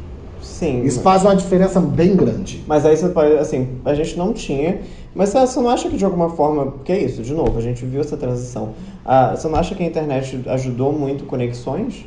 Sim. 0.57 0.83
Isso 0.83 1.01
faz 1.01 1.23
uma 1.23 1.35
diferença 1.35 1.79
bem 1.79 2.15
grande. 2.15 2.63
Mas 2.65 2.83
aí 2.83 2.97
você 2.97 3.09
pode, 3.09 3.33
assim, 3.33 3.67
a 3.85 3.93
gente 3.93 4.17
não 4.17 4.33
tinha. 4.33 4.79
Mas 5.13 5.29
você 5.29 5.59
não 5.59 5.69
acha 5.69 5.87
que 5.87 5.97
de 5.97 6.03
alguma 6.03 6.29
forma. 6.29 6.65
Porque 6.65 6.91
é 6.91 6.99
isso, 6.99 7.21
de 7.21 7.31
novo, 7.31 7.59
a 7.59 7.61
gente 7.61 7.85
viu 7.85 8.01
essa 8.01 8.17
transição. 8.17 8.69
Ah, 9.05 9.35
você 9.35 9.47
não 9.47 9.55
acha 9.55 9.75
que 9.75 9.83
a 9.83 9.85
internet 9.85 10.41
ajudou 10.47 10.91
muito 10.91 11.25
conexões? 11.25 12.05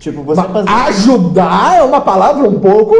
Tipo, 0.00 0.24
você 0.24 0.42
fazer. 0.42 0.68
Ajudar 0.68 1.78
é 1.78 1.82
uma 1.84 2.00
palavra 2.00 2.48
um 2.48 2.58
pouco, 2.58 2.92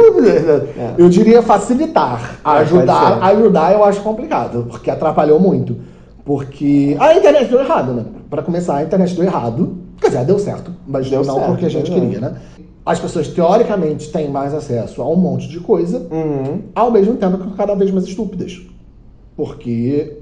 eu 0.97 1.09
diria 1.09 1.41
facilitar. 1.41 2.37
É, 2.45 2.49
Ajudar, 2.49 3.21
ajudar 3.23 3.73
eu 3.73 3.83
acho 3.83 3.99
complicado, 3.99 4.67
porque 4.69 4.89
atrapalhou 4.89 5.37
muito. 5.37 5.75
Porque 6.23 6.95
a 6.97 7.13
internet 7.13 7.49
deu 7.49 7.59
errado, 7.59 7.91
né? 7.91 8.05
Pra 8.29 8.41
começar, 8.41 8.77
a 8.77 8.83
internet 8.83 9.13
deu 9.15 9.25
errado. 9.25 9.77
Quer 9.99 10.07
dizer, 10.07 10.25
deu 10.25 10.39
certo, 10.39 10.71
mas 10.87 11.09
Deu 11.09 11.25
não 11.25 11.35
certo, 11.35 11.47
porque 11.47 11.65
a 11.65 11.69
gente 11.69 11.91
queria, 11.91 12.21
né? 12.21 12.35
As 12.85 12.99
pessoas 12.99 13.27
teoricamente 13.29 14.11
têm 14.11 14.29
mais 14.29 14.53
acesso 14.53 15.01
a 15.01 15.07
um 15.09 15.15
monte 15.15 15.47
de 15.47 15.59
coisa, 15.59 16.05
Uhum. 16.11 16.59
ao 16.75 16.91
mesmo 16.91 17.15
tempo 17.15 17.37
que 17.37 17.55
cada 17.55 17.73
vez 17.75 17.89
mais 17.91 18.05
estúpidas. 18.05 18.61
Porque 19.37 20.17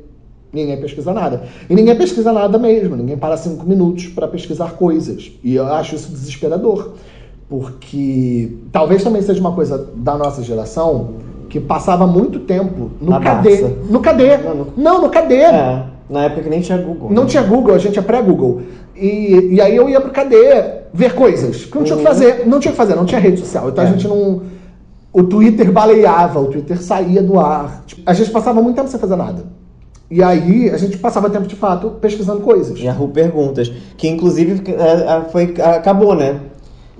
ninguém 0.53 0.80
pesquisa 0.80 1.12
nada. 1.13 1.44
E 1.70 1.74
ninguém 1.74 1.96
pesquisa 1.96 2.32
nada 2.32 2.58
mesmo. 2.60 2.96
Ninguém 2.96 3.18
para 3.18 3.36
cinco 3.38 3.65
minutos 3.65 4.08
para 4.08 4.27
pesquisar 4.27 4.74
coisas. 4.74 5.32
E 5.44 5.56
eu 5.56 5.65
acho 5.65 5.96
isso 5.96 6.12
desesperador. 6.12 6.91
Porque 7.50 8.58
talvez 8.72 9.03
também 9.03 9.22
seja 9.22 9.39
uma 9.41 9.51
coisa 9.53 9.89
da 9.96 10.15
nossa 10.18 10.41
geração 10.41 11.15
que 11.50 11.60
passava 11.60 12.08
muito 12.08 12.39
tempo 12.39 12.91
no 13.01 13.10
Na 13.12 13.20
KD. 13.20 13.50
Barça. 13.62 13.75
No 13.89 14.00
KD. 14.00 14.38
Não, 14.38 14.56
no- 14.56 14.68
Não, 14.77 15.01
no 15.01 15.10
KD. 15.10 15.36
É, 15.36 15.84
na 16.12 16.25
época 16.25 16.44
que 16.44 16.50
nem 16.50 16.62
tinha 16.62 16.77
Google. 16.77 17.10
Não 17.12 17.25
tinha 17.25 17.41
Google, 17.41 17.74
a 17.74 17.77
gente 17.77 17.98
é 17.98 18.01
pré-Google. 18.01 18.62
E, 18.96 19.50
e 19.53 19.62
aí 19.62 19.75
eu 19.75 19.89
ia 19.89 20.00
pro 20.01 20.12
KD 20.12 20.36
ver 20.94 21.15
coisas. 21.15 21.65
Que 21.65 21.75
não 21.77 21.84
tinha 21.84 21.96
o 21.96 22.00
que 22.00 22.06
fazer. 22.06 22.46
Não 22.46 22.60
tinha 22.60 22.72
que 22.72 22.77
fazer, 22.77 22.96
não 22.96 23.06
tinha 23.06 23.20
rede 23.22 23.39
social. 23.39 23.70
Então 23.70 23.84
a 23.84 23.88
Uhum. 23.88 23.94
É. 23.94 23.98
gente 23.98 24.08
não. 24.08 24.41
O 25.13 25.24
Twitter 25.24 25.72
baleava, 25.72 26.39
o 26.39 26.46
Twitter 26.46 26.82
saía 26.82 27.22
do 27.24 27.39
ar. 27.39 27.84
Tipo, 27.86 28.01
a 28.06 28.13
gente 28.13 28.30
passava 28.32 28.62
muito 28.62 28.75
tempo 28.75 28.88
sem 28.89 29.00
fazer 29.00 29.15
nada. 29.15 29.44
E 30.10 30.22
aí 30.22 30.70
a 30.70 30.77
gente 30.77 30.98
passava 30.98 31.30
tempo 31.30 31.48
de 31.48 31.56
fato 31.56 31.91
pesquisando 32.01 32.41
coisas. 32.41 32.77
Yahoo 32.80 33.08
Perguntas. 33.10 33.72
Que 33.98 34.08
inclusive 34.10 34.62
é, 34.72 34.72
é, 34.74 35.22
foi, 35.32 35.53
acabou, 35.75 36.13
né? 36.15 36.39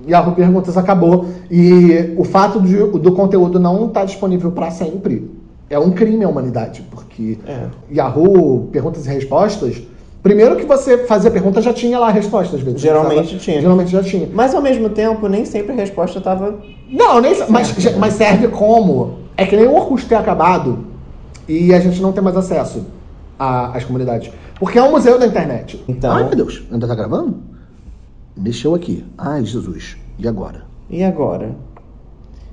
Yahoo 0.08 0.34
Perguntas 0.34 0.76
acabou. 0.76 1.26
E 1.50 2.14
o 2.16 2.24
fato 2.24 2.60
de- 2.60 2.98
do 2.98 3.12
conteúdo 3.12 3.60
não 3.60 3.86
estar 3.86 4.04
disponível 4.04 4.50
para 4.50 4.70
sempre 4.70 5.30
é 5.74 5.78
um 5.78 5.90
crime 5.90 6.24
à 6.24 6.28
humanidade. 6.28 6.82
Porque 6.90 7.38
É. 7.46 7.66
Yahoo 7.92 8.68
Perguntas 8.72 9.06
e 9.06 9.08
Respostas. 9.08 9.82
Primeiro 10.22 10.54
que 10.54 10.64
você 10.64 10.98
fazia 10.98 11.30
pergunta 11.32 11.60
já 11.60 11.72
tinha 11.72 11.98
lá 11.98 12.06
a 12.06 12.12
resposta, 12.12 12.54
às 12.54 12.62
vezes. 12.62 12.80
Geralmente 12.80 13.38
tinha. 13.38 13.60
Geralmente 13.60 13.90
já 13.90 14.02
tinha. 14.04 14.28
Mas 14.32 14.54
ao 14.54 14.62
mesmo 14.62 14.88
tempo, 14.88 15.26
nem 15.28 15.44
sempre 15.44 15.72
a 15.72 15.76
resposta 15.76 16.20
tava. 16.20 16.60
Não, 16.88 17.20
nem 17.20 17.34
mas, 17.48 17.74
mas 17.96 18.14
serve 18.14 18.46
como. 18.48 19.18
É 19.36 19.44
que 19.44 19.56
nem 19.56 19.66
o 19.66 19.74
Orkut 19.74 20.06
ter 20.06 20.14
acabado 20.14 20.84
e 21.48 21.74
a 21.74 21.80
gente 21.80 22.00
não 22.00 22.12
tem 22.12 22.22
mais 22.22 22.36
acesso 22.36 22.86
a- 23.36 23.76
às 23.76 23.82
comunidades. 23.84 24.30
Porque 24.60 24.78
é 24.78 24.82
um 24.82 24.92
museu 24.92 25.18
da 25.18 25.26
internet. 25.26 25.82
Então- 25.88 26.12
Ai, 26.12 26.22
meu 26.24 26.36
Deus, 26.36 26.62
ainda 26.70 26.86
tá 26.86 26.94
gravando? 26.94 27.38
Mexeu 28.36 28.74
aqui. 28.76 29.04
Ai, 29.18 29.44
Jesus. 29.44 29.96
E 30.18 30.28
agora? 30.28 30.62
E 30.88 31.02
agora? 31.02 31.50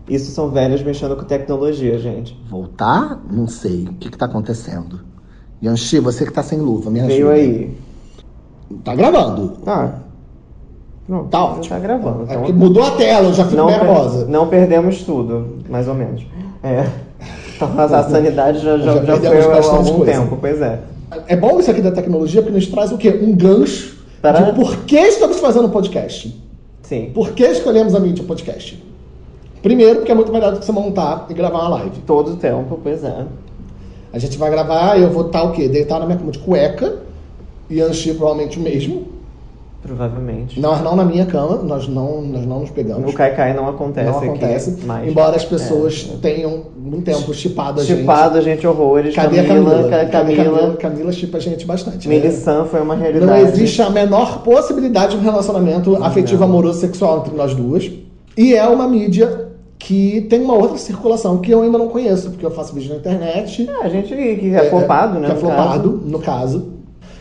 Isso 0.10 0.32
são 0.32 0.50
velhas 0.50 0.82
mexendo 0.82 1.16
com 1.16 1.24
tecnologia, 1.24 1.98
gente. 2.00 2.36
Voltar? 2.50 3.22
Não 3.32 3.48
sei. 3.48 3.84
O 3.86 3.94
que, 3.94 4.10
que 4.10 4.18
tá 4.18 4.26
acontecendo? 4.26 5.00
Yanxi, 5.64 6.00
você 6.00 6.26
que 6.26 6.32
tá 6.34 6.42
sem 6.42 6.60
luva, 6.60 6.90
me 6.90 7.00
Veio 7.02 7.30
ajuda. 7.30 7.34
aí. 7.34 7.78
Tá 8.84 8.96
gravando. 8.96 9.54
Ah. 9.68 9.92
Não, 11.08 11.26
Tá 11.28 11.38
já 11.40 11.44
ótimo. 11.46 11.70
Tá 11.76 11.80
gravando. 11.80 12.22
É 12.22 12.24
Então... 12.26 12.38
porque 12.38 12.54
mudou 12.54 12.84
a 12.84 12.92
tela, 12.92 13.28
eu 13.30 13.34
já 13.34 13.44
fico 13.46 13.58
não, 13.58 13.68
per- 13.68 13.78
nervosa. 13.84 14.26
não 14.28 14.48
perdemos 14.48 15.04
tudo, 15.04 15.58
mais 15.70 15.88
ou 15.88 15.94
menos. 15.96 16.26
É. 16.64 16.86
Então 17.62 17.78
a 17.78 18.04
sanidade 18.04 18.60
já, 18.60 18.78
já, 18.78 19.04
Já 19.04 19.16
já 19.16 19.18
foi 19.20 19.42
há 19.42 19.58
algum 19.76 19.98
coisa. 19.98 20.12
tempo, 20.14 20.38
pois 20.40 20.62
é. 20.62 20.80
É 21.28 21.36
bom 21.36 21.60
isso 21.60 21.70
aqui 21.70 21.82
da 21.82 21.92
tecnologia, 21.92 22.42
porque 22.42 22.56
nos 22.56 22.68
traz 22.68 22.90
o 22.94 22.98
quê? 22.98 23.20
Um 23.22 23.36
gancho 23.36 23.98
Para- 24.22 24.40
de 24.44 24.54
por 24.54 24.78
que 24.86 24.96
estamos 24.96 25.42
fazendo 25.42 25.66
um 25.68 25.70
podcast. 25.70 26.42
Sim. 26.84 27.12
Por 27.14 27.32
que 27.32 27.44
escolhemos 27.46 27.94
a 27.94 28.00
mídia 28.00 28.24
podcast? 28.24 28.82
Primeiro, 29.62 29.98
porque 29.98 30.12
é 30.12 30.16
muito 30.16 30.32
melhor 30.32 30.52
do 30.54 30.60
que 30.60 30.66
você 30.66 30.72
montar 30.72 31.26
e 31.30 31.34
gravar 31.34 31.60
uma 31.60 31.70
live. 31.70 32.00
Todo 32.08 32.32
o 32.32 32.36
tempo, 32.38 32.80
pois 32.82 33.04
é. 33.04 33.26
A 34.14 34.18
gente 34.18 34.38
vai 34.38 34.50
gravar, 34.50 35.00
eu 35.00 35.10
vou 35.10 35.28
estar 35.28 35.44
o 35.44 35.52
quê? 35.52 35.68
Deitar 35.68 36.00
na 36.00 36.06
minha 36.06 36.18
cama 36.18 36.32
de 36.32 36.40
cueca, 36.40 36.98
e 37.70 37.82
Anchi 37.82 38.14
provavelmente 38.14 38.58
o 38.58 38.62
mesmo. 38.62 39.08
Provavelmente. 39.82 40.60
Nós 40.60 40.82
não 40.82 40.94
na 40.96 41.06
minha 41.06 41.26
cama, 41.26 41.56
nós 41.64 41.88
não, 41.88 42.22
nós 42.22 42.46
não 42.46 42.60
nos 42.62 42.70
pegamos. 42.70 43.14
O 43.14 43.16
Caicai 43.16 43.54
não 43.54 43.70
acontece 43.70 44.10
não 44.12 44.18
acontece. 44.20 44.86
mais. 44.86 45.08
Embora 45.08 45.38
as 45.38 45.46
pessoas 45.46 46.10
É. 46.16 46.18
tenham 46.18 46.64
um 46.86 47.00
tempo 47.02 47.34
chipado 47.34 47.80
a 47.80 47.84
gente. 47.84 48.00
Chipado 48.02 48.38
a 48.38 48.42
gente 48.42 48.68
horrores. 48.68 49.16
Cadê 49.16 49.40
a 49.40 49.48
Camila? 49.48 49.70
Camila? 49.72 49.90
Ca- 49.90 50.06
Camila. 50.08 50.44
Camila, 50.44 50.76
Camila 50.78 51.12
chipa 51.14 51.38
a 51.38 51.40
gente 51.42 51.66
bastante. 51.66 52.10
né? 52.10 52.16
Melissan 52.16 52.66
foi 52.66 52.82
uma 52.82 52.94
realidade. 52.96 53.26
Não 53.26 53.38
existe 53.38 53.82
a 53.82 53.90
menor 53.90 54.42
possibilidade 54.44 55.12
de 55.16 55.18
um 55.18 55.22
relacionamento 55.22 55.96
afetivo, 56.04 56.44
amoroso, 56.44 56.80
sexual 56.82 57.20
entre 57.20 57.34
nós 57.36 57.56
duas. 57.56 57.90
E 58.36 58.54
é 58.56 58.68
uma 58.68 58.86
mídia 58.88 59.48
que 59.80 60.22
tem 60.30 60.42
uma 60.42 60.56
outra 60.56 60.78
circulação 60.78 61.38
que 61.38 61.50
eu 61.52 61.62
ainda 61.62 61.78
não 61.78 61.88
conheço, 61.88 62.30
porque 62.32 62.46
eu 62.46 62.52
faço 62.52 62.76
vídeo 62.76 62.90
na 62.92 62.98
internet. 62.98 63.68
É, 63.68 63.86
a 63.86 63.90
gente 63.90 64.14
que 64.14 64.54
é 64.54 64.70
flopado, 64.70 65.18
né? 65.18 65.28
Que 65.28 65.32
é 65.32 65.36
no 65.36 65.40
flopado, 65.40 65.92
caso. 65.94 66.02
no 66.06 66.20
caso. 66.20 66.74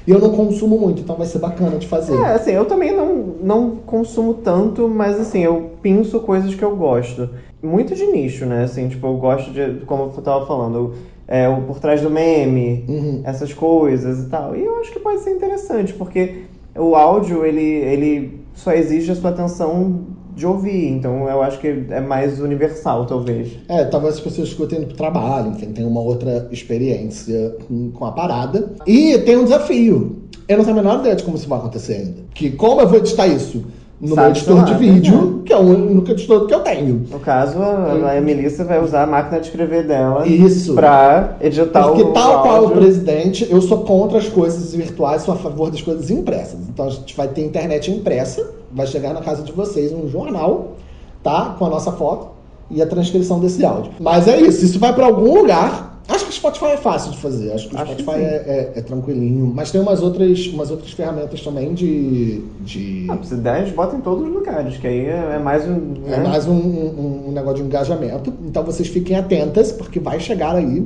E 0.07 0.11
eu 0.11 0.19
não 0.19 0.31
consumo 0.31 0.79
muito, 0.79 1.03
então 1.03 1.15
vai 1.17 1.27
ser 1.27 1.39
bacana 1.39 1.77
de 1.77 1.87
fazer. 1.87 2.17
É, 2.17 2.33
assim, 2.35 2.51
eu 2.51 2.65
também 2.65 2.97
não, 2.97 3.15
não 3.43 3.71
consumo 3.87 4.35
tanto, 4.35 4.89
mas 4.89 5.21
assim, 5.21 5.41
eu 5.41 5.73
pinço 5.83 6.19
coisas 6.21 6.55
que 6.55 6.63
eu 6.63 6.75
gosto. 6.75 7.29
Muito 7.63 7.95
de 7.95 8.07
nicho, 8.07 8.45
né? 8.45 8.65
Assim, 8.65 8.89
tipo, 8.89 9.07
eu 9.07 9.17
gosto 9.19 9.51
de, 9.53 9.85
como 9.87 10.05
eu 10.17 10.23
tava 10.23 10.47
falando, 10.47 10.95
é, 11.29 11.49
o 11.49 11.63
por 11.63 11.79
trás 11.79 12.01
do 12.01 12.11
meme, 12.11 12.85
Uhum. 12.89 13.21
essas 13.25 13.53
coisas 13.53 14.21
e 14.25 14.29
tal. 14.31 14.57
E 14.57 14.65
eu 14.65 14.81
acho 14.81 14.91
que 14.91 14.99
pode 14.99 15.21
ser 15.21 15.31
interessante, 15.31 15.93
porque 15.93 16.45
o 16.75 16.97
áudio, 16.97 17.45
ele, 17.45 17.61
ele 17.63 18.41
só 18.55 18.73
exige 18.73 19.13
a 19.13 19.15
sua 19.15 19.31
atenção 19.31 20.01
de 20.39 20.47
ouvir, 20.47 20.87
então 20.89 21.29
eu 21.29 21.43
acho 21.43 21.59
que 21.59 21.67
é 21.91 22.01
mais 22.01 22.41
universal, 22.41 23.05
talvez. 23.07 23.49
É, 23.69 23.85
talvez 23.85 24.15
as 24.15 24.21
pessoas 24.21 24.49
escutem 24.49 24.83
pro 24.85 24.97
trabalho, 24.97 25.51
enfim, 25.51 25.73
tem 25.73 25.85
uma 25.85 26.01
outra 26.01 26.49
experiência 26.51 27.57
com- 27.67 28.05
a 28.05 28.13
parada. 28.13 28.73
E 28.87 29.19
tem 29.19 29.37
um 29.37 29.45
desafio. 29.45 30.23
Eu 30.49 30.57
não 30.59 30.65
tenho 30.65 30.79
a 30.79 30.83
menor 30.83 31.01
ideia 31.01 31.17
de 31.17 31.25
como 31.25 31.37
isso 31.37 31.49
vai 31.49 31.59
acontecer 31.59 31.95
ainda. 31.95 32.21
Que 32.35 32.51
como 32.53 32.81
eu 32.81 32.89
vou 32.89 32.99
editar 32.99 33.27
isso 33.27 33.65
no 34.01 34.15
Sabe 34.15 34.21
meu 34.21 34.31
editor 34.31 34.57
lá, 34.57 34.63
de 34.63 34.73
né? 34.73 34.79
vídeo, 34.79 35.43
que 35.45 35.53
é 35.53 35.57
o 35.57 35.61
único 35.61 36.11
editor 36.11 36.47
que 36.47 36.55
eu 36.55 36.61
tenho. 36.61 37.07
No 37.11 37.19
caso, 37.19 37.59
a, 37.61 38.17
a 38.17 38.21
Melissa 38.21 38.65
vai 38.65 38.83
usar 38.83 39.03
a 39.03 39.07
máquina 39.07 39.41
de 39.41 39.47
escrever 39.47 39.87
dela 39.87 40.27
Isso. 40.27 40.75
pra 40.75 41.37
editar 41.41 41.85
Porque 41.89 42.03
o 42.03 42.13
tal 42.13 42.43
qual 42.43 42.67
o 42.67 42.71
presidente, 42.71 43.47
eu 43.51 43.61
sou 43.61 43.79
contra 43.79 44.19
as 44.19 44.29
coisas 44.29 44.73
virtuais, 44.73 45.23
sou 45.23 45.35
a 45.35 45.37
favor 45.37 45.71
das 45.71 45.83
coisas 45.83 46.11
impressas. 46.11 46.61
Então 46.69 46.87
a 46.87 46.91
gente 46.91 47.17
vai 47.17 47.27
ter 47.29 47.45
internet 47.45 47.91
impressa, 47.91 48.49
vai 48.73 48.87
chegar 48.87 49.13
na 49.13 49.21
casa 49.21 49.43
de 49.43 49.51
vocês 49.51 49.93
um 49.93 50.09
jornal, 50.09 50.75
tá? 51.23 51.57
Com 51.59 51.67
a 51.67 51.69
nossa 51.69 51.91
foto 51.91 52.29
e 52.71 52.81
a 52.81 52.87
transcrição 52.87 53.41
desse 53.41 53.65
áudio. 53.65 53.91
Mas 53.99 54.29
é 54.29 54.41
isso, 54.41 54.65
isso 54.65 54.79
vai 54.79 54.93
pra 54.95 55.07
algum 55.07 55.41
lugar. 55.41 55.88
Acho 56.09 56.25
que 56.25 56.31
o 56.31 56.35
Spotify 56.35 56.65
é 56.73 56.77
fácil 56.79 57.11
de 57.13 57.19
fazer, 57.19 57.53
acho 57.53 57.69
que 57.69 57.75
o 57.77 57.79
Acho 57.79 57.95
que 57.95 58.03
Spotify 58.03 58.19
sim. 58.25 58.25
é, 58.25 58.73
é- 58.75 58.79
é 58.79 58.81
tranquilinho. 58.81 59.53
Mas 59.55 59.71
tem 59.71 59.79
umas 59.81 60.03
outras, 60.03 60.47
umas 60.47 60.71
outras 60.71 60.91
ferramentas 60.93 61.43
também 61.43 61.75
de. 61.75 62.41
de... 62.61 63.07
Ah, 63.11 63.19
se 63.23 63.35
der, 63.37 63.51
a 63.57 63.65
gente 63.65 63.75
bota 63.75 63.95
em 63.95 64.01
todos 64.01 64.27
os 64.27 64.33
lugares, 64.33 64.79
que 64.79 64.87
aí 64.87 65.05
é, 65.05 65.33
é 65.35 65.39
mais 65.39 65.67
um. 65.69 65.93
É 66.07 66.11
né? 66.17 66.29
mais 66.29 66.47
um, 66.49 66.55
um- 66.55 67.25
um 67.29 67.33
negócio 67.33 67.59
de 67.59 67.65
engajamento. 67.65 68.33
Então 68.47 68.65
vocês 68.65 68.89
fiquem 68.89 69.17
atentas, 69.17 69.71
porque 69.71 70.01
vai 70.01 70.19
chegar 70.19 70.57
aí. 70.57 70.83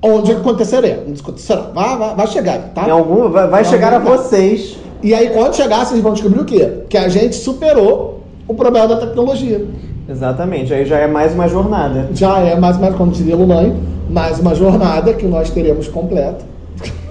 Onde 0.00 0.32
acontecerá. 0.32 0.98
Onde 1.06 1.20
acontecerá. 1.20 1.60
Vai, 1.74 1.96
vai, 1.98 2.14
vai 2.16 2.26
chegar 2.28 2.58
tá? 2.74 2.88
Em 2.88 2.90
algum, 2.90 3.28
vai, 3.28 3.46
vai 3.48 3.62
Em 3.62 3.64
chegar 3.66 3.92
a 3.92 3.98
vocês. 3.98 4.76
E 5.02 5.12
aí, 5.14 5.30
quando 5.30 5.54
chegar, 5.54 5.84
vocês 5.84 6.00
vão 6.00 6.12
descobrir 6.14 6.40
o 6.40 6.44
quê? 6.44 6.84
Que 6.88 6.96
a 6.96 7.08
gente 7.08 7.36
superou 7.36 8.21
o 8.48 8.54
problema 8.54 8.88
da 8.88 8.96
tecnologia. 8.96 9.66
Exatamente, 10.08 10.72
aí 10.74 10.84
já 10.84 10.98
é 10.98 11.06
mais 11.06 11.32
uma 11.32 11.48
jornada. 11.48 12.08
Já 12.12 12.38
é 12.40 12.58
mais, 12.58 12.76
mais 12.78 12.94
como 12.96 13.10
diria 13.12 13.36
Lulane, 13.36 13.74
mais 14.10 14.38
uma 14.40 14.54
jornada 14.54 15.14
que 15.14 15.26
nós 15.26 15.50
teremos 15.50 15.88
completa. 15.88 16.44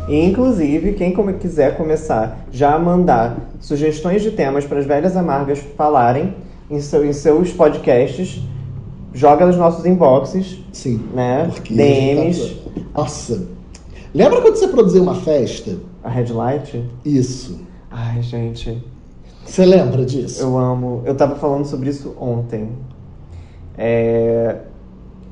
Inclusive, 0.09 0.93
quem 0.93 1.13
quiser 1.39 1.77
começar 1.77 2.45
já 2.51 2.73
a 2.75 2.79
mandar 2.79 3.37
sugestões 3.59 4.21
de 4.21 4.31
temas 4.31 4.65
para 4.65 4.79
as 4.79 4.85
velhas 4.85 5.15
amargas 5.15 5.59
falarem 5.77 6.33
em, 6.69 6.79
seu- 6.81 7.05
em 7.05 7.13
seus 7.13 7.51
podcasts, 7.53 8.41
joga 9.13 9.45
nos 9.45 9.55
nossos 9.55 9.85
inboxes, 9.85 10.59
Sim. 10.73 11.01
né? 11.13 11.49
DMs, 11.69 12.55
tá- 12.55 12.81
Nossa. 13.01 13.47
Lembra 14.13 14.41
quando 14.41 14.55
você 14.55 14.67
produziu 14.67 15.03
uma 15.03 15.15
festa? 15.15 15.77
a 16.03 16.09
Headlight. 16.09 16.83
Isso. 17.05 17.59
Ai, 17.91 18.21
gente, 18.23 18.83
Você 19.45 19.65
lembra 19.65 20.05
disso? 20.05 20.41
eu 20.41 20.57
amo. 20.57 21.01
Eu 21.05 21.15
tava 21.15 21.35
falando 21.35 21.65
sobre 21.65 21.89
isso 21.89 22.15
ontem. 22.19 22.69
É, 23.77 24.57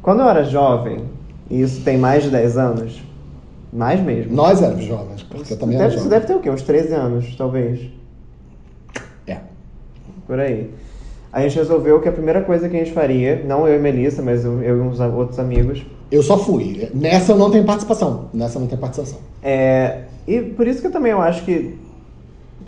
Quando 0.02 0.22
eu 0.22 0.30
era 0.30 0.44
jovem, 0.44 1.04
e 1.50 1.62
isso 1.62 1.82
tem 1.84 1.98
mais 1.98 2.24
de 2.24 2.30
10 2.30 2.58
anos, 2.58 3.02
mais 3.72 4.00
mesmo. 4.02 4.34
Nós 4.36 4.62
éramos 4.62 4.86
jovens, 4.86 5.24
porque 5.24 5.54
eu 5.54 5.58
também 5.58 5.76
era 5.78 5.86
deve, 5.86 5.98
você 5.98 6.04
jovem. 6.06 6.20
deve 6.20 6.26
ter 6.28 6.36
o 6.36 6.40
quê? 6.42 6.50
Uns 6.50 6.62
13 6.64 6.94
anos, 6.94 7.36
talvez. 7.38 7.82
É. 9.28 9.38
Por 10.26 10.40
aí. 10.40 10.72
A 11.32 11.42
gente 11.42 11.56
resolveu 11.58 12.02
que 12.02 12.10
a 12.10 12.12
primeira 12.12 12.42
coisa 12.42 12.68
que 12.68 12.76
a 12.76 12.80
gente 12.80 12.92
faria, 12.92 13.44
não 13.46 13.68
eu 13.68 13.76
e 13.76 13.80
Melissa, 13.80 14.22
mas 14.22 14.44
eu, 14.44 14.64
eu 14.64 14.78
e 14.78 14.82
uns 14.82 15.00
outros 15.00 15.38
amigos, 15.40 15.86
Eu 16.12 16.24
só 16.24 16.38
fui. 16.40 16.90
Nessa 16.94 17.34
eu 17.34 17.38
não 17.38 17.52
tenho 17.52 17.64
participação. 17.66 18.30
Nessa 18.34 18.58
eu 18.58 18.62
não 18.62 18.68
tenho 18.68 18.82
participação. 18.82 19.20
é. 19.44 20.04
E 20.28 20.42
por 20.42 20.68
isso 20.68 20.80
que 20.82 20.86
eu 20.88 20.92
também 20.92 21.12
eu 21.12 21.22
acho 21.22 21.44
que. 21.44 21.76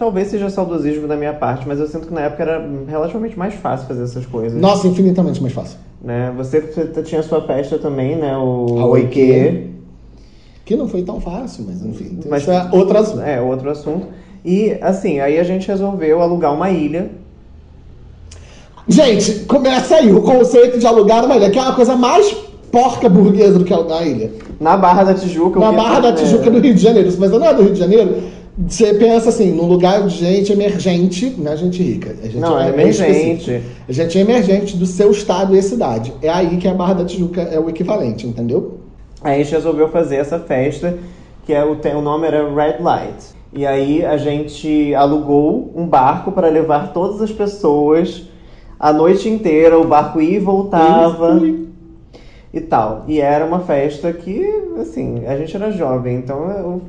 Talvez 0.01 0.29
seja 0.29 0.49
saudosismo 0.49 1.07
da 1.07 1.15
minha 1.15 1.31
parte, 1.31 1.67
mas 1.67 1.79
eu 1.79 1.85
sinto 1.85 2.07
que 2.07 2.13
na 2.15 2.21
época 2.21 2.41
era 2.41 2.67
relativamente 2.87 3.37
mais 3.37 3.53
fácil 3.53 3.87
fazer 3.87 4.01
essas 4.01 4.25
coisas. 4.25 4.59
Nossa, 4.59 4.87
infinitamente 4.87 5.39
mais 5.39 5.53
fácil. 5.53 5.77
Né? 6.03 6.33
Você, 6.37 6.59
você 6.59 7.03
tinha 7.03 7.21
sua 7.21 7.39
festa 7.43 7.77
também, 7.77 8.15
né? 8.15 8.35
O 8.35 8.79
A 8.79 8.85
Oikê. 8.87 9.67
Que 10.65 10.75
não 10.75 10.87
foi 10.87 11.03
tão 11.03 11.21
fácil, 11.21 11.65
mas 11.67 11.85
enfim. 11.85 12.17
Mas- 12.27 12.41
Isso 12.41 12.51
é 12.51 12.67
outro 12.71 12.97
assunto. 12.97 13.21
É, 13.21 13.39
outro 13.39 13.69
assunto. 13.69 14.07
E 14.43 14.75
assim, 14.81 15.19
aí 15.19 15.37
a 15.37 15.43
gente 15.43 15.67
resolveu 15.67 16.19
alugar 16.19 16.51
uma 16.51 16.71
ilha. 16.71 17.11
Gente, 18.87 19.41
começa 19.41 19.97
aí 19.97 20.11
o 20.11 20.23
conceito 20.23 20.79
de 20.79 20.87
alugar 20.87 21.23
uma 21.23 21.35
ilha, 21.37 21.51
que 21.51 21.59
é 21.59 21.61
uma 21.61 21.75
coisa 21.75 21.95
mais 21.95 22.35
porca 22.71 23.07
burguesa 23.07 23.59
do 23.59 23.65
que 23.65 23.71
alugar 23.71 23.99
a 23.99 24.05
ilha. 24.07 24.31
Na 24.59 24.75
Barra 24.75 25.03
da 25.03 25.13
Tijuca. 25.13 25.59
o 25.59 25.61
Na 25.61 25.71
Barra 25.71 25.99
da 25.99 26.09
é, 26.09 26.13
Tijuca 26.13 26.49
do 26.49 26.57
Rio 26.59 26.73
de 26.73 26.81
Janeiro. 26.81 27.11
Você 27.11 27.37
não 27.37 27.45
é 27.45 27.53
do 27.53 27.61
Rio 27.61 27.73
de 27.73 27.79
Janeiro, 27.79 28.40
você 28.57 28.93
pensa 28.93 29.29
assim, 29.29 29.51
num 29.51 29.65
lugar 29.65 30.03
de 30.07 30.09
gente 30.17 30.51
emergente, 30.51 31.33
não 31.37 31.51
é 31.53 31.57
gente 31.57 31.81
rica. 31.81 32.15
É 32.21 32.25
gente 32.25 32.37
Não, 32.37 32.59
é 32.59 32.69
específico. 32.69 33.49
emergente. 33.49 33.63
É 33.87 33.93
gente 33.93 34.17
emergente 34.17 34.77
do 34.77 34.85
seu 34.85 35.11
estado 35.11 35.55
e 35.55 35.61
cidade. 35.61 36.13
É 36.21 36.29
aí 36.29 36.57
que 36.57 36.67
a 36.67 36.73
Barra 36.73 36.95
da 36.95 37.05
Tijuca 37.05 37.41
é 37.41 37.59
o 37.59 37.69
equivalente, 37.69 38.27
entendeu? 38.27 38.79
Aí 39.23 39.39
a 39.39 39.43
gente 39.43 39.53
resolveu 39.53 39.87
fazer 39.89 40.17
essa 40.17 40.39
festa, 40.39 40.97
que 41.45 41.53
é 41.53 41.63
o, 41.63 41.77
o 41.97 42.01
nome 42.01 42.27
era 42.27 42.43
Red 42.53 42.81
Light. 42.81 43.23
E 43.53 43.65
aí 43.65 44.05
a 44.05 44.17
gente 44.17 44.93
alugou 44.95 45.71
um 45.75 45.85
barco 45.85 46.31
para 46.31 46.47
levar 46.47 46.93
todas 46.93 47.21
as 47.21 47.31
pessoas 47.31 48.23
a 48.79 48.91
noite 48.91 49.29
inteira, 49.29 49.77
o 49.77 49.85
barco 49.85 50.19
ia 50.19 50.37
e 50.37 50.39
voltava 50.39 51.37
fui. 51.37 51.67
e 52.53 52.59
tal. 52.61 53.05
E 53.07 53.19
era 53.21 53.45
uma 53.45 53.59
festa 53.59 54.11
que, 54.11 54.43
assim, 54.79 55.25
a 55.25 55.37
gente 55.37 55.55
era 55.55 55.69
jovem, 55.71 56.15
então 56.17 56.49
eu- 56.49 56.81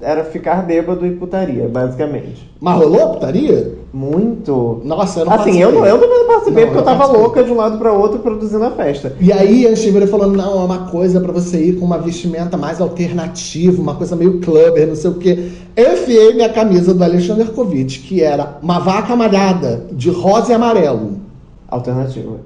era 0.00 0.24
ficar 0.24 0.64
bêbado 0.64 1.04
e 1.06 1.10
putaria, 1.10 1.68
basicamente. 1.68 2.48
Mas 2.60 2.78
rolou 2.78 3.14
putaria? 3.14 3.76
Muito. 3.92 4.80
Nossa, 4.84 5.20
eu 5.20 5.26
não 5.26 5.32
Assim, 5.32 5.60
eu 5.60 5.72
não, 5.72 5.84
eu 5.84 5.98
também 5.98 6.18
não 6.18 6.26
participei 6.26 6.64
Não, 6.64 6.68
porque 6.72 6.80
eu 6.80 6.84
tava 6.84 6.98
participei. 6.98 7.22
louca 7.22 7.44
de 7.44 7.50
um 7.50 7.56
lado 7.56 7.78
para 7.78 7.92
outro 7.92 8.18
produzindo 8.20 8.64
a 8.64 8.70
festa. 8.70 9.16
E 9.20 9.32
aí 9.32 9.66
a 9.66 9.74
Chiveira 9.74 10.06
falando, 10.06 10.36
não, 10.36 10.60
é 10.60 10.64
uma 10.64 10.86
coisa 10.90 11.20
pra 11.20 11.32
você 11.32 11.58
ir 11.64 11.76
com 11.78 11.84
uma 11.84 11.98
vestimenta 11.98 12.56
mais 12.56 12.80
alternativa, 12.80 13.80
uma 13.80 13.94
coisa 13.94 14.14
meio 14.14 14.40
clubber, 14.40 14.86
não 14.86 14.94
sei 14.96 15.10
o 15.10 15.14
quê. 15.14 15.50
Eu 15.74 15.94
enfiei 15.94 16.34
minha 16.34 16.48
camisa 16.48 16.94
do 16.94 17.02
Alexander 17.02 17.50
Kovic, 17.50 18.00
que 18.00 18.22
era 18.22 18.58
uma 18.62 18.78
vaca 18.78 19.16
malhada 19.16 19.86
de 19.92 20.10
rosa 20.10 20.52
e 20.52 20.54
amarelo. 20.54 21.18
Alternativa. 21.68 22.36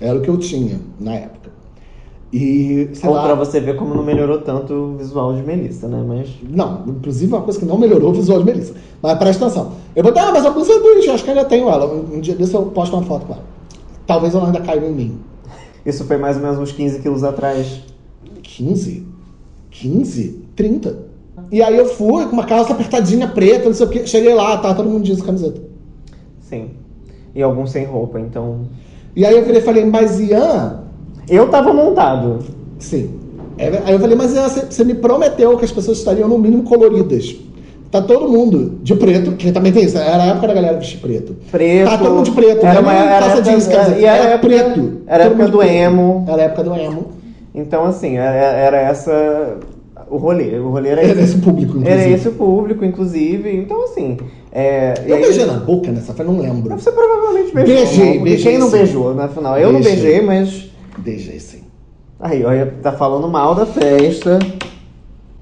Era 0.00 0.16
o 0.16 0.20
que 0.22 0.28
eu 0.28 0.38
tinha 0.38 0.80
na 0.98 1.14
época. 1.14 1.43
E, 2.36 2.90
sei 2.94 3.08
Ou 3.08 3.14
lá... 3.14 3.22
pra 3.26 3.36
você 3.36 3.60
ver 3.60 3.76
como 3.76 3.94
não 3.94 4.02
melhorou 4.02 4.40
tanto 4.40 4.74
o 4.74 4.96
visual 4.96 5.32
de 5.34 5.42
Melissa, 5.44 5.86
né? 5.86 6.04
Mas. 6.04 6.28
Não, 6.42 6.82
inclusive 6.84 7.32
uma 7.32 7.42
coisa 7.42 7.60
que 7.60 7.64
não 7.64 7.78
melhorou 7.78 8.10
o 8.10 8.12
visual 8.12 8.40
de 8.40 8.44
Melissa. 8.44 8.74
Mas 9.00 9.16
presta 9.18 9.46
atenção. 9.46 9.74
Eu 9.94 10.02
botei, 10.02 10.20
ah, 10.20 10.32
mas 10.32 10.44
a 10.44 10.50
blusa 10.50 10.72
é 10.72 10.76
eu 10.76 11.14
acho 11.14 11.22
que 11.22 11.30
ainda 11.30 11.44
tenho 11.44 11.70
ela. 11.70 11.86
Um 11.86 12.20
dia 12.20 12.34
desse 12.34 12.52
eu 12.52 12.62
posto 12.62 12.96
uma 12.96 13.04
foto 13.04 13.26
com 13.26 13.34
ela. 13.34 13.44
Talvez 14.04 14.34
ela 14.34 14.46
ainda 14.46 14.60
caiba 14.62 14.84
em 14.84 14.90
mim. 14.90 15.18
Isso 15.86 16.02
foi 16.06 16.16
mais 16.16 16.36
ou 16.36 16.42
menos 16.42 16.58
uns 16.58 16.72
15 16.72 16.98
quilos 17.02 17.22
atrás. 17.22 17.82
15? 18.42 19.06
15? 19.70 20.42
30. 20.56 20.98
E 21.52 21.62
aí 21.62 21.78
eu 21.78 21.86
fui 21.86 22.26
com 22.26 22.32
uma 22.32 22.46
calça 22.46 22.72
apertadinha 22.72 23.28
preta, 23.28 23.66
não 23.66 23.74
sei 23.74 23.86
o 23.86 23.90
que. 23.90 24.08
Cheguei 24.08 24.34
lá, 24.34 24.58
tá 24.58 24.74
todo 24.74 24.90
mundo 24.90 25.04
jeans 25.04 25.20
e 25.20 25.22
camiseta. 25.22 25.62
Sim. 26.40 26.70
E 27.32 27.40
alguns 27.40 27.70
sem 27.70 27.84
roupa, 27.84 28.18
então. 28.18 28.62
E 29.14 29.24
aí 29.24 29.36
eu 29.36 29.44
virei 29.44 29.60
e 29.60 29.64
falei, 29.64 29.84
mas 29.84 30.18
Ian, 30.18 30.83
Eu 31.28 31.48
tava 31.48 31.72
montado. 31.72 32.38
sim. 32.78 33.10
É, 33.56 33.68
Aí 33.86 33.92
eu 33.94 34.00
falei, 34.00 34.16
mas 34.16 34.34
Ian, 34.34 34.48
você, 34.48 34.82
me 34.82 34.94
prometeu 34.94 35.56
que 35.56 35.64
as 35.64 35.70
pessoas 35.70 35.98
estariam 35.98 36.28
no 36.28 36.36
mínimo 36.36 36.64
coloridas. 36.64 37.36
Tá 37.88 38.02
todo 38.02 38.28
mundo 38.28 38.78
de 38.82 38.96
preto, 38.96 39.32
que 39.36 39.52
também 39.52 39.70
tem 39.70 39.84
isso, 39.84 39.96
era 39.96 40.20
a 40.24 40.26
época 40.26 40.48
da 40.48 40.54
galera 40.54 40.76
vestir 40.76 40.98
preto. 40.98 41.36
Preto. 41.52 41.88
Tá 41.88 41.96
todo 41.98 42.10
mundo 42.16 42.24
de 42.24 42.32
preto, 42.32 42.66
Era 42.66 42.74
não 42.74 42.82
uma 42.82 42.92
é 42.92 42.96
era 43.14 43.26
época- 43.26 43.42
jeans, 43.42 43.68
camiseta, 43.68 43.98
e 44.00 44.04
era, 44.04 44.16
era 44.16 44.30
época, 44.34 44.48
preto. 44.48 44.92
Era 45.06 45.24
Todo 45.28 45.32
época 45.40 45.48
do 45.52 45.62
emo. 45.62 46.24
Era 46.26 46.42
a 46.42 46.44
época 46.46 46.64
do 46.64 46.74
emo. 46.74 47.06
Então, 47.54 47.84
assim, 47.84 48.16
era, 48.16 48.34
era 48.34 48.76
essa. 48.80 49.56
O 50.10 50.16
rolê. 50.16 50.58
O 50.58 50.70
rolê 50.70 50.88
era 50.88 51.02
Era 51.02 51.12
esse. 51.12 51.22
esse 51.22 51.36
público, 51.38 51.76
inclusive. 51.78 51.90
Era 52.02 52.08
esse 52.10 52.28
o 52.28 52.32
público, 52.32 52.84
inclusive. 52.84 53.56
Então, 53.56 53.84
assim. 53.84 54.16
É, 54.50 54.94
Eu 55.06 55.14
aí- 55.14 55.22
beijei 55.22 55.44
na 55.46 55.54
boca 55.54 55.92
nessa, 55.92 56.12
eu 56.18 56.24
não 56.24 56.40
lembro. 56.40 56.76
Você 56.76 56.90
provavelmente 56.90 57.54
beijou. 57.54 57.74
Beijei, 57.76 58.14
não? 58.16 58.24
Beijei, 58.24 58.50
Quem 58.52 58.58
não 58.58 58.66
sim. 58.66 58.76
beijou, 58.78 59.14
na 59.14 59.28
final? 59.28 59.56
Eu 59.56 59.72
não 59.72 59.80
Beijei. 59.80 60.02
beijei, 60.02 60.20
mas. 60.26 60.73
Sim. 61.40 61.62
Aí, 62.20 62.44
olha, 62.44 62.74
tá 62.82 62.92
falando 62.92 63.28
mal 63.28 63.54
da 63.54 63.66
festa. 63.66 64.38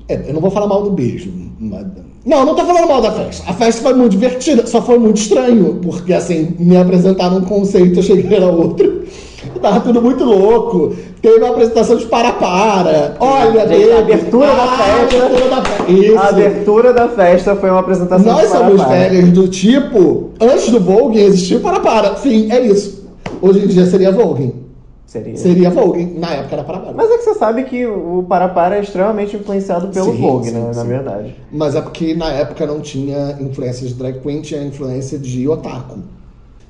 É, 0.08 0.28
eu 0.28 0.34
não 0.34 0.40
vou 0.40 0.50
falar 0.50 0.66
mal 0.66 0.82
do 0.82 0.90
beijo, 0.90 1.30
mas 1.60 1.86
Não, 2.24 2.44
não 2.44 2.54
tô 2.54 2.64
falando 2.64 2.88
mal 2.88 3.00
da 3.00 3.12
festa. 3.12 3.44
A 3.48 3.52
festa 3.54 3.82
foi 3.82 3.94
muito 3.94 4.12
divertida, 4.12 4.66
só 4.66 4.82
foi 4.82 4.98
muito 4.98 5.18
estranho, 5.18 5.78
porque 5.82 6.12
assim, 6.12 6.54
me 6.58 6.76
apresentaram 6.76 7.38
um 7.38 7.44
conceito, 7.44 7.98
eu 7.98 8.02
cheguei 8.02 8.42
a 8.42 8.46
outro. 8.46 9.02
Tava 9.60 9.80
tudo 9.80 10.00
muito 10.00 10.24
louco. 10.24 10.94
Teve 11.20 11.38
uma 11.38 11.50
apresentação 11.50 11.96
de 11.96 12.06
para-para. 12.06 13.16
Olha, 13.20 13.66
Gente, 13.68 13.90
a 13.92 13.98
abertura 13.98 14.46
da 14.46 14.62
Ah, 14.64 14.68
festa. 14.78 15.16
A 15.16 15.26
abertura 15.26 15.48
da 15.50 15.62
festa. 15.64 15.92
Isso. 15.92 16.18
A 16.18 16.28
abertura 16.28 16.92
da 16.92 17.08
festa 17.08 17.56
foi 17.56 17.70
uma 17.70 17.80
apresentação 17.80 18.32
Nós 18.32 18.42
de 18.42 18.48
somos 18.48 18.76
Parapara. 18.82 19.00
velhos 19.10 19.30
do 19.30 19.48
tipo, 19.48 20.30
antes 20.40 20.70
do 20.70 20.80
Vogue 20.80 21.18
existia 21.20 21.58
o 21.58 21.60
para-para. 21.60 22.14
Fim, 22.16 22.50
é 22.50 22.60
isso. 22.60 23.04
Hoje 23.40 23.60
em 23.64 23.66
dia 23.68 23.86
seria 23.86 24.10
Vogue. 24.12 24.52
Seria. 25.12 25.36
Seria 25.36 25.68
Vogue. 25.68 26.06
Na 26.18 26.30
época 26.30 26.54
era 26.54 26.64
para-para. 26.64 26.92
Mas 26.94 27.10
é 27.10 27.18
que 27.18 27.24
você 27.24 27.34
sabe 27.34 27.64
que 27.64 27.84
o 27.86 28.24
Parapara 28.26 28.78
é 28.78 28.80
extremamente 28.80 29.36
influenciado 29.36 29.88
pelo 29.88 30.10
Sim, 30.12 30.20
Vogue, 30.22 30.46
sim, 30.48 30.54
né? 30.54 30.66
Na 30.68 30.72
sim. 30.82 30.88
verdade. 30.88 31.36
Mas 31.52 31.74
é 31.74 31.82
porque 31.82 32.14
na 32.14 32.32
época 32.32 32.64
não 32.64 32.80
tinha 32.80 33.36
influência 33.38 33.86
de 33.86 33.92
drag 33.92 34.20
queen, 34.20 34.40
tinha 34.40 34.62
influência 34.62 35.18
de 35.18 35.46
otaku. 35.46 35.98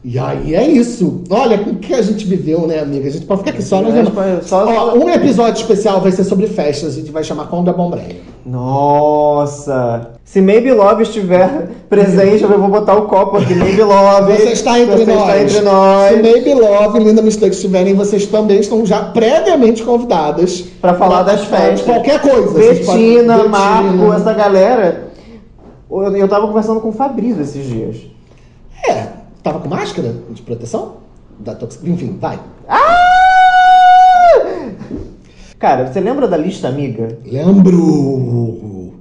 E 0.05 0.18
aí 0.18 0.57
é 0.57 0.66
isso. 0.66 1.22
Olha, 1.31 1.57
com 1.59 1.70
o 1.70 1.76
que 1.76 1.94
a 1.94 2.02
gente 2.02 2.24
viveu, 2.26 2.66
né, 2.66 2.81
amiga? 2.81 3.07
A 3.07 3.12
gente 3.12 3.26
pode 3.26 3.42
ficar 3.42 3.52
aqui 3.52 3.62
só. 3.62 3.78
É, 3.78 4.02
vamos... 4.02 4.46
só- 4.48 4.66
Ó, 4.66 4.94
um 4.98 5.09
episódio 5.09 5.61
especial 5.61 6.00
vai 6.00 6.11
ser 6.11 6.24
sobre 6.24 6.48
festas. 6.48 6.94
A 6.94 6.96
gente 6.98 7.12
vai 7.12 7.22
chamar 7.22 7.46
Quando 7.46 7.70
é 7.70 7.72
Bom 7.72 7.90
Break. 7.90 8.16
Nossa! 8.44 10.11
Se 10.24 10.40
Maybe 10.40 10.72
Love 10.72 11.02
estiver 11.02 11.68
presente, 11.90 12.42
eu 12.42 12.58
vou 12.58 12.68
botar 12.68 12.94
o 12.96 13.02
copo 13.06 13.37
aqui. 13.38 13.54
Maybe 13.54 13.82
Love. 13.82 14.32
Você 14.32 14.52
está 14.52 14.78
entre 14.80 15.04
você 15.04 15.12
nós. 15.12 15.20
está 15.28 15.42
entre 15.42 15.61
nós. 15.61 16.11
Se 16.16 16.22
Maybe 16.22 16.54
Love 16.54 17.00
e 17.00 17.04
Linda 17.04 17.20
Mistakes 17.22 17.56
estiverem, 17.56 17.94
vocês 17.94 18.26
também 18.26 18.61
estão 18.61 18.87
já 18.87 19.04
previamente 19.06 19.82
convidadas 19.82 20.62
Pra 20.80 20.94
falar 20.94 21.22
das 21.24 21.44
festas. 21.44 21.82
Qualquer 21.82 22.20
coisa. 22.20 22.52
Podem- 22.52 22.68
Betina, 22.74 23.37
Betina. 23.37 23.48
Marco, 23.48 24.12
essa 24.14 24.32
galera. 24.32 25.08
Eu, 25.90 26.16
eu 26.16 26.28
tava 26.28 26.46
conversando 26.46 26.80
com 26.80 26.88
o 26.88 26.92
Fabrício 26.92 27.42
esses 27.42 27.66
dias. 27.66 27.96
É, 28.88 29.08
tava 29.42 29.58
com 29.58 29.68
máscara 29.68 30.14
de 30.30 30.40
proteção? 30.40 30.94
Da 31.38 31.54
tox... 31.54 31.78
Enfim, 31.85 32.16
vai. 32.20 32.38
Cara, 35.58 35.87
você 35.92 36.00
lembra 36.00 36.26
da 36.26 36.37
lista 36.37 36.68
amiga? 36.68 37.18
Lembro. 37.24 38.91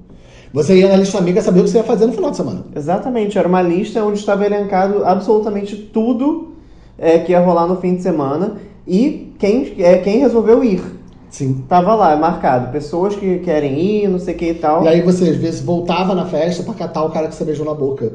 Você 0.53 0.79
ia 0.79 0.89
na 0.89 0.97
lista 0.97 1.17
amiga 1.17 1.41
saber 1.41 1.61
o 1.61 1.63
que 1.63 1.69
você 1.69 1.77
ia 1.77 1.83
fazer 1.83 2.05
no 2.05 2.13
final 2.13 2.31
de 2.31 2.37
semana. 2.37 2.65
Exatamente, 2.75 3.37
era 3.37 3.47
uma 3.47 3.61
lista 3.61 4.03
onde 4.03 4.19
estava 4.19 4.45
elencado 4.45 5.05
absolutamente 5.05 5.75
tudo 5.75 6.53
é, 6.97 7.19
que 7.19 7.31
ia 7.31 7.39
rolar 7.39 7.67
no 7.67 7.77
fim 7.77 7.95
de 7.95 8.01
semana 8.01 8.57
e 8.85 9.33
quem, 9.39 9.73
é, 9.79 9.97
quem 9.97 10.19
resolveu 10.19 10.63
ir. 10.63 10.81
Sim. 11.29 11.63
Tava 11.69 11.95
lá, 11.95 12.15
marcado. 12.17 12.71
Pessoas 12.71 13.15
que 13.15 13.39
querem 13.39 13.79
ir, 13.79 14.09
não 14.09 14.19
sei 14.19 14.35
o 14.35 14.37
que 14.37 14.49
e 14.49 14.53
tal. 14.55 14.83
E 14.83 14.87
aí 14.89 15.01
você 15.01 15.29
às 15.29 15.37
vezes 15.37 15.61
voltava 15.61 16.13
na 16.13 16.25
festa 16.25 16.61
pra 16.63 16.73
catar 16.73 17.03
o 17.03 17.09
cara 17.09 17.29
que 17.29 17.35
você 17.35 17.45
beijou 17.45 17.65
na 17.65 17.73
boca. 17.73 18.11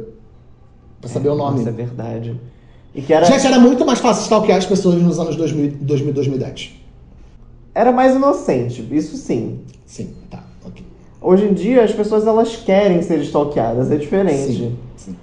Pra 1.01 1.09
saber 1.09 1.31
o 1.31 1.35
nome. 1.35 1.61
Isso 1.61 1.69
é 1.69 1.73
verdade. 1.73 2.39
E 2.95 3.01
que 3.01 3.13
era, 3.13 3.25
Gente, 3.25 3.47
era 3.47 3.59
muito 3.59 3.85
mais 3.87 3.99
fácil 3.99 4.23
stalkear 4.23 4.59
as 4.59 4.67
pessoas 4.67 5.01
nos 5.01 5.19
anos 5.19 5.37
2000, 5.37 5.79
2000 5.81 6.13
2010. 6.13 6.75
era 7.75 7.93
mais 7.93 8.15
inocente, 8.15 8.87
isso 8.91 9.17
sim. 9.17 9.61
Sim, 9.85 10.15
tá. 10.31 10.43
Hoje 11.27 11.45
em 11.45 11.53
dia 11.53 11.83
as 11.83 11.91
pessoas 11.91 12.25
elas 12.25 12.55
querem 12.55 13.03
ser 13.03 13.19
stalkeadas, 13.19 13.91
é 13.91 13.97
diferente. 13.97 14.55
Sim, 14.55 14.77
sim. 14.97 15.17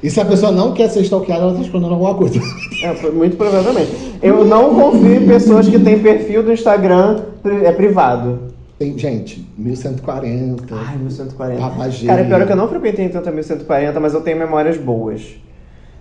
E 0.00 0.08
se 0.08 0.20
a 0.20 0.24
pessoa 0.24 0.52
não 0.52 0.72
quer 0.72 0.88
ser 0.88 1.00
stalkeada, 1.00 1.42
ela 1.42 1.54
tá 1.54 1.60
escondendo 1.60 1.94
alguma 1.94 2.14
coisa. 2.14 2.38
É, 2.84 3.10
muito 3.10 3.36
provavelmente. 3.36 3.90
Eu 4.22 4.44
não 4.44 4.72
confio 4.72 5.16
em 5.16 5.26
pessoas 5.26 5.68
que 5.68 5.80
têm 5.80 5.98
perfil 5.98 6.44
do 6.44 6.52
Instagram 6.52 7.22
é 7.64 7.72
privado. 7.72 8.52
Tem, 8.78 8.96
gente, 8.96 9.44
1140. 9.58 10.74
Ai, 10.76 10.96
1140. 10.98 11.60
Tabagê. 11.60 12.06
Cara, 12.06 12.24
pior 12.24 12.40
é 12.40 12.46
que 12.46 12.52
eu 12.52 12.56
não 12.56 12.68
frequentei 12.68 13.08
tanto 13.08 13.28
a 13.28 13.32
1140, 13.32 13.98
mas 13.98 14.14
eu 14.14 14.20
tenho 14.20 14.38
memórias 14.38 14.76
boas. 14.76 15.22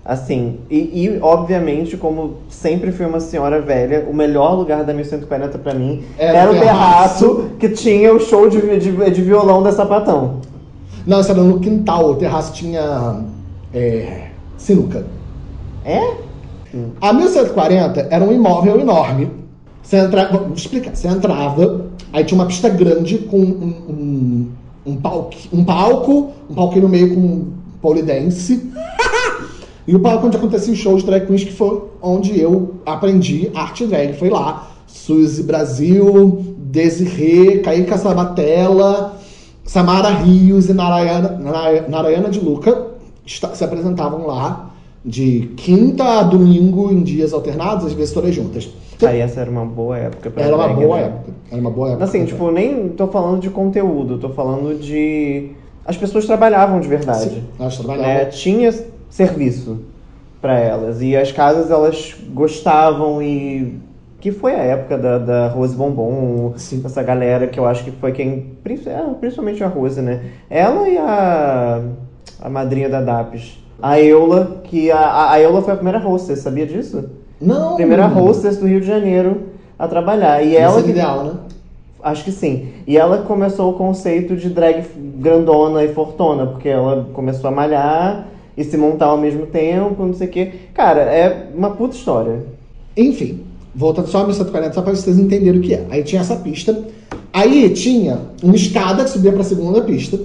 Assim, 0.03 0.57
e, 0.69 1.05
e, 1.05 1.19
obviamente, 1.21 1.95
como 1.95 2.37
sempre 2.49 2.91
fui 2.91 3.05
uma 3.05 3.19
senhora 3.19 3.61
velha, 3.61 4.07
o 4.09 4.13
melhor 4.13 4.55
lugar 4.55 4.83
da 4.83 4.93
1140 4.93 5.59
pra 5.59 5.75
mim 5.75 6.03
Era 6.17 6.39
era, 6.39 6.51
o 6.51 6.59
terraço. 6.59 7.51
que 7.59 7.69
tinha 7.69 8.11
o 8.11 8.19
show 8.19 8.49
de, 8.49 8.79
de, 8.79 9.11
de 9.11 9.21
violão 9.21 9.61
da 9.61 9.71
Sapatão. 9.71 10.41
Não, 11.05 11.21
isso 11.21 11.31
era 11.31 11.41
no 11.41 11.59
quintal. 11.59 12.11
O 12.11 12.15
terraço 12.15 12.51
tinha 12.53 13.23
é, 13.73 14.29
sinuca. 14.57 15.05
É? 15.85 16.15
A 16.99 17.13
1140 17.13 18.07
era 18.09 18.23
um 18.23 18.31
imóvel 18.31 18.79
enorme. 18.79 19.29
Você 19.83 19.97
entrava, 19.97 20.37
vou 20.37 20.53
explicar. 20.53 20.95
Você 20.95 21.07
entrava, 21.07 21.85
aí 22.13 22.23
tinha 22.23 22.39
uma 22.39 22.47
pista 22.47 22.69
grande 22.69 23.17
com 23.19 23.37
um, 23.37 23.73
um, 23.89 24.51
um, 24.85 24.95
palco, 24.95 25.35
um 25.51 25.63
palco, 25.63 26.31
um 26.49 26.55
palco 26.55 26.79
no 26.79 26.89
meio 26.89 27.13
com 27.13 27.47
polidense. 27.81 28.71
e 29.91 29.95
o 29.95 29.99
palco 29.99 30.25
onde 30.27 30.37
acontecia 30.37 30.71
os 30.73 30.79
shows 30.79 31.01
de 31.01 31.07
drag 31.07 31.25
queens, 31.27 31.43
que 31.43 31.51
foi 31.51 31.81
onde 32.01 32.39
eu 32.39 32.75
aprendi 32.85 33.51
arte 33.53 33.85
drag. 33.85 34.13
Foi 34.13 34.29
lá. 34.29 34.69
Suzy 34.87 35.43
Brasil, 35.43 36.55
Desirê, 36.57 37.59
Kaique 37.59 37.97
Sabatella, 37.97 39.15
Samara 39.65 40.09
Rios 40.09 40.69
e 40.69 40.73
Narayana, 40.73 41.29
Nara- 41.39 41.85
Narayana 41.87 42.29
de 42.29 42.39
Luca 42.39 42.87
se 43.25 43.63
apresentavam 43.63 44.25
lá 44.27 44.71
de 45.03 45.51
quinta 45.55 46.03
a 46.19 46.23
domingo 46.23 46.91
em 46.91 47.01
dias 47.03 47.33
alternados, 47.33 47.85
às 47.85 47.93
vezes 47.93 48.13
todas 48.13 48.33
juntas. 48.35 48.69
Aí 49.03 49.19
essa 49.19 49.39
era 49.41 49.49
uma 49.49 49.65
boa 49.65 49.97
época 49.97 50.29
pra 50.29 50.43
Era 50.43 50.55
uma 50.55 50.65
drag, 50.67 50.79
boa 50.79 50.97
né? 50.97 51.03
época. 51.05 51.31
Era 51.51 51.61
uma 51.61 51.71
boa 51.71 51.87
época. 51.89 52.03
Assim, 52.03 52.25
tipo, 52.25 52.51
nem 52.51 52.89
tô 52.89 53.07
falando 53.07 53.39
de 53.41 53.49
conteúdo, 53.49 54.17
tô 54.17 54.29
falando 54.29 54.77
de. 54.79 55.51
As 55.85 55.97
pessoas 55.97 56.25
trabalhavam 56.25 56.79
de 56.79 56.87
verdade. 56.87 57.29
Sim, 57.29 57.43
elas 57.59 57.75
trabalhavam. 57.77 58.13
né? 58.13 58.25
Tinha 58.25 58.71
serviço 59.11 59.81
pra 60.41 60.57
elas. 60.57 61.01
E 61.01 61.15
as 61.15 61.31
casas 61.31 61.69
elas 61.69 62.15
gostavam 62.33 63.21
e. 63.21 63.79
Que 64.19 64.31
foi 64.31 64.53
a 64.53 64.59
época 64.63 64.99
da, 64.99 65.17
da 65.17 65.47
Rose 65.47 65.75
Bombom, 65.75 66.53
Sim. 66.55 66.81
essa 66.85 67.01
galera 67.01 67.47
que 67.47 67.59
eu 67.59 67.65
acho 67.65 67.83
que 67.83 67.91
foi 67.91 68.11
quem. 68.11 68.51
é, 68.85 69.13
Principalmente 69.19 69.63
a 69.63 69.67
Rose, 69.67 70.01
né? 70.01 70.21
Ela 70.49 70.89
e 70.89 70.97
a. 70.97 71.81
A 72.39 72.49
madrinha 72.49 72.89
da 72.89 73.01
DAPS. 73.01 73.59
A 73.81 73.99
Eula, 73.99 74.61
que 74.63 74.91
a, 74.91 75.31
a 75.31 75.39
Eula 75.39 75.61
foi 75.61 75.73
a 75.73 75.75
primeira 75.75 75.99
hostess, 75.99 76.39
sabia 76.39 76.65
disso? 76.65 77.09
Não! 77.39 77.75
Primeira 77.75 78.07
hostess 78.07 78.57
do 78.57 78.67
Rio 78.67 78.79
de 78.79 78.87
Janeiro 78.87 79.43
a 79.77 79.87
trabalhar. 79.87 80.43
E 80.43 80.55
ela 80.55 80.79
é 80.79 80.83
que 80.83 80.89
ideal, 80.91 81.23
né? 81.23 81.33
Acho 82.03 82.23
que 82.23 82.31
sim. 82.31 82.69
E 82.85 82.97
ela 82.97 83.19
começou 83.19 83.71
o 83.71 83.73
conceito 83.73 84.35
de 84.35 84.49
drag 84.49 84.85
grandona 85.17 85.83
e 85.83 85.93
fortuna, 85.93 86.45
porque 86.47 86.69
ela 86.69 87.07
começou 87.13 87.47
a 87.47 87.51
malhar 87.51 88.27
e 88.57 88.63
se 88.63 88.77
montar 88.77 89.07
ao 89.07 89.17
mesmo 89.17 89.45
tempo, 89.45 90.05
não 90.05 90.13
sei 90.13 90.27
o 90.27 90.29
quê. 90.31 90.51
Cara, 90.73 91.01
é 91.01 91.49
uma 91.55 91.71
puta 91.71 91.95
história. 91.95 92.43
Enfim, 92.95 93.41
voltando 93.73 94.07
só 94.07 94.19
a 94.19 94.23
1140, 94.25 94.73
só 94.73 94.81
para 94.81 94.95
vocês 94.95 95.17
entenderem 95.17 95.59
o 95.59 95.63
que 95.63 95.73
é. 95.73 95.85
Aí 95.89 96.03
tinha 96.03 96.21
essa 96.21 96.35
pista. 96.35 96.77
Aí 97.33 97.69
tinha 97.69 98.19
uma 98.43 98.55
escada 98.55 99.03
que 99.03 99.09
subia 99.09 99.31
para 99.31 99.41
a 99.41 99.45
segunda 99.45 99.81
pista. 99.81 100.19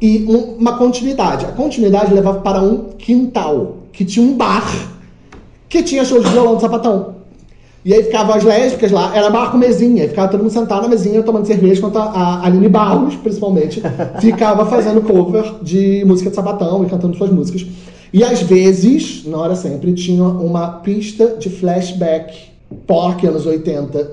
E 0.00 0.26
um- 0.28 0.56
uma 0.58 0.76
continuidade. 0.76 1.46
A 1.46 1.52
continuidade 1.52 2.12
levava 2.12 2.40
para 2.40 2.60
um 2.60 2.90
quintal, 2.98 3.76
que 3.92 4.04
tinha 4.04 4.24
um 4.26 4.36
bar, 4.36 4.70
que 5.68 5.82
tinha 5.82 6.04
show 6.04 6.20
de 6.20 6.28
violão 6.28 6.56
de 6.56 6.60
sapatão. 6.60 7.13
E 7.84 7.92
aí 7.92 8.02
ficavam 8.02 8.34
as 8.34 8.42
lésbicas 8.42 8.90
lá, 8.90 9.14
era 9.14 9.28
bar 9.28 9.50
com 9.50 9.58
mesinha, 9.58 10.08
ficava 10.08 10.28
todo 10.28 10.40
mundo 10.42 10.52
sentado 10.52 10.82
na 10.82 10.88
mesinha 10.88 11.22
tomando 11.22 11.46
cerveja, 11.46 11.78
enquanto 11.78 11.98
a- 11.98 12.40
Aline 12.44 12.68
Barros, 12.68 13.14
principalmente, 13.16 13.82
ficava 14.20 14.64
fazendo 14.66 15.02
cover 15.02 15.56
de 15.62 16.02
música 16.06 16.30
de 16.30 16.36
sapatão 16.36 16.82
e 16.82 16.86
cantando 16.88 17.14
suas 17.16 17.30
músicas. 17.30 17.66
E 18.12 18.24
às 18.24 18.40
vezes, 18.42 19.24
não 19.26 19.44
era 19.44 19.54
sempre, 19.54 19.92
tinha 19.92 20.24
uma 20.24 20.68
pista 20.68 21.36
de 21.38 21.50
flashback 21.50 22.34
POC 22.86 23.26
anos 23.26 23.44
80 23.44 24.10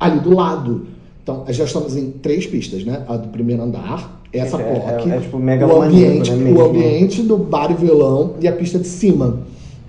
ali 0.00 0.20
do 0.20 0.34
lado. 0.34 0.86
Então, 1.22 1.44
já 1.48 1.64
estamos 1.64 1.96
em 1.96 2.10
três 2.12 2.46
pistas, 2.46 2.84
né? 2.84 3.02
A 3.08 3.16
do 3.16 3.28
primeiro 3.28 3.62
andar, 3.62 4.22
essa 4.32 4.56
É, 4.56 4.74
POC, 4.74 5.10
é- 5.10 5.16
é 5.16 5.20
tipo 5.20 5.38
o 5.66 5.82
ambiente, 5.82 6.30
né, 6.30 6.50
o 6.50 6.64
ambiente 6.64 7.22
do 7.22 7.36
bar 7.36 7.70
e 7.70 7.74
violão 7.74 8.34
e 8.40 8.46
a 8.48 8.52
pista 8.52 8.78
de 8.78 8.86
cima. 8.86 9.40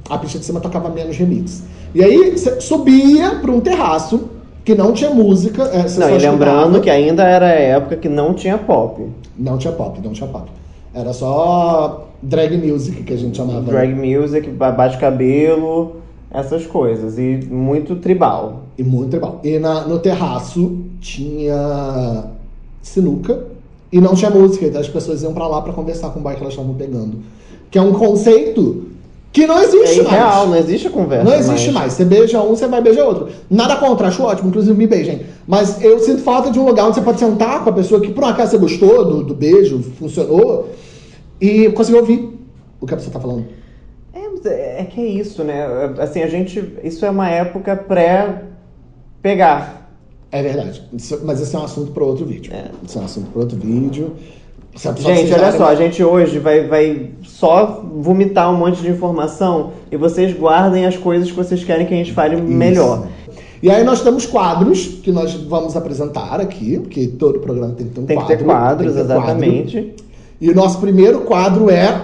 A 0.10 0.18
pista 0.18 0.40
de 0.40 0.46
cima 0.46 0.60
tocava 0.60 0.90
menos 0.90 1.16
remix. 1.16 1.64
E 1.98 2.04
aí 2.04 2.38
você 2.38 2.62
subia 2.62 3.36
para 3.42 3.52
um 3.52 3.60
terraço 3.60 4.30
que 4.64 4.76
não 4.76 4.92
tinha 4.94 5.10
música. 5.10 5.64
é, 5.64 5.78
Não, 6.00 6.10
e 6.16 6.18
lembrando 6.20 6.80
que 6.82 6.90
ainda 6.90 7.24
era 7.24 7.48
a 7.48 7.50
época 7.54 7.96
que 7.96 8.08
não 8.08 8.34
tinha 8.36 8.58
pop. 8.58 9.02
Não 9.38 9.58
tinha 9.58 9.74
pop, 9.74 10.00
não 10.04 10.12
tinha 10.14 10.30
pop. 10.30 10.48
Era 10.94 11.12
só 11.14 12.08
drag 12.22 12.56
music 12.58 13.02
que 13.04 13.14
a 13.14 13.18
gente 13.18 13.38
chamava. 13.38 13.62
Drag 13.62 13.94
music, 13.96 14.48
ba- 14.50 14.72
bate-cabelo, 14.72 15.96
essas 16.32 16.68
coisas. 16.68 17.18
E 17.18 17.40
muito 17.50 17.96
tribal. 17.96 18.64
E 18.78 18.84
muito 18.84 19.10
tribal. 19.12 19.40
E 19.44 19.58
na- 19.58 19.88
no 19.88 19.98
terraço 20.00 20.78
tinha 21.00 22.26
sinuca 22.82 23.40
e 23.92 24.00
não 24.00 24.14
tinha 24.14 24.30
música. 24.30 24.66
Então 24.66 24.82
as 24.82 24.88
pessoas 24.90 25.24
iam 25.24 25.34
pra 25.34 25.48
lá 25.48 25.62
pra 25.62 25.74
conversar 25.74 26.10
com 26.10 26.20
o 26.20 26.24
boy 26.24 26.36
que 26.36 26.42
elas 26.42 26.54
estavam 26.54 26.74
pegando. 26.76 27.20
Que 27.72 27.78
é 27.80 27.82
um 27.82 27.94
conceito 27.94 28.86
Que 29.38 29.46
não 29.46 29.62
existe 29.62 30.00
É 30.00 30.04
mais. 30.04 30.08
irreal, 30.08 30.48
não 30.48 30.56
existe 30.56 30.88
a 30.88 30.90
conversa. 30.90 31.24
Não 31.24 31.36
existe 31.36 31.72
mais. 31.72 31.94
Você 31.94 32.04
beija 32.04 32.42
um, 32.42 32.56
você 32.56 32.68
vai 32.68 32.82
beijar 32.82 33.06
outro. 33.06 33.30
Nada 33.48 33.76
contra, 33.76 34.08
acho 34.08 34.24
ótimo, 34.24 34.50
inclusive 34.50 34.76
me 34.76 34.88
beijem. 34.88 35.28
Mas 35.46 35.80
eu 35.84 36.00
sinto 36.00 36.24
falta 36.24 36.50
de 36.50 36.60
um 36.60 36.66
lugar 36.66 36.88
onde 36.88 36.96
você 36.96 37.02
pode 37.02 37.20
sentar 37.20 37.64
com 37.64 37.70
a 37.70 37.74
pessoa 37.74 38.02
que 38.02 38.12
por 38.12 38.24
um 38.24 38.28
acaso 38.28 38.50
você 38.50 38.58
gostou 38.58 39.06
do, 39.06 39.24
do 39.24 39.36
beijo, 39.36 39.80
funcionou, 40.00 40.70
e 41.40 41.70
conseguir 41.70 42.00
ouvir 42.00 42.36
o 42.82 42.88
que 42.88 42.96
a 42.96 42.98
pessoa 42.98 43.14
tá 43.14 43.20
falando. 43.20 43.46
É, 44.12 44.50
é 44.50 44.82
é 44.82 44.86
que 44.86 45.00
é 45.00 45.06
isso, 45.06 45.44
né? 45.44 45.68
Assim, 46.00 46.24
a 46.24 46.28
gente. 46.28 46.74
Isso 46.84 47.06
é 47.06 47.10
uma 47.12 47.30
época 47.30 47.76
pré-pegar. 47.76 49.88
É 50.32 50.42
verdade. 50.42 50.82
Mas 51.24 51.42
esse 51.42 51.56
é 51.56 51.60
um 51.60 51.64
assunto 51.64 51.92
para 51.92 52.04
outro 52.04 52.26
vídeo. 52.26 52.52
É. 52.52 52.72
Esse 52.84 52.98
é 52.98 53.02
um 53.02 53.06
assunto 53.06 53.30
para 53.30 53.42
outro 53.42 53.56
vídeo. 53.56 54.16
Gente, 54.98 55.34
olha 55.34 55.52
só, 55.52 55.66
a 55.70 55.76
gente 55.76 56.04
hoje 56.04 56.38
vai, 56.40 56.68
vai 56.68 57.10
só 57.24 57.84
vomitar 57.96 58.52
um 58.54 58.58
monte 58.58 58.82
de 58.82 58.90
informação 58.90 59.72
e 59.92 59.98
vocês 59.98 60.38
guardem 60.38 60.86
as 60.86 60.96
coisas 60.96 61.30
que 61.30 61.36
vocês 61.36 61.64
querem 61.64 61.86
que 61.86 61.94
a 61.94 61.98
gente 61.98 62.14
fale 62.14 62.36
melhor. 62.40 63.08
E 63.62 63.72
aí 63.72 63.84
nós 63.84 64.02
temos 64.02 64.26
quadros 64.28 64.86
que 65.02 65.12
nós 65.12 65.34
vamos 65.34 65.76
apresentar 65.76 66.40
aqui, 66.40 66.78
porque 66.80 67.08
todo 67.08 67.40
programa 67.40 67.74
tem 67.74 67.88
que 67.88 67.94
ter 67.94 68.02
um 68.02 68.06
Tem 68.06 68.18
que 68.18 68.24
quadro. 68.24 68.38
ter 68.38 68.44
quadros, 68.46 68.94
tem 68.94 69.02
que 69.02 69.08
ter 69.08 69.14
quadro. 69.16 69.32
exatamente. 69.32 69.96
E 70.40 70.50
o 70.52 70.56
nosso 70.56 70.80
primeiro 70.80 71.22
quadro 71.22 71.70
é 71.72 72.04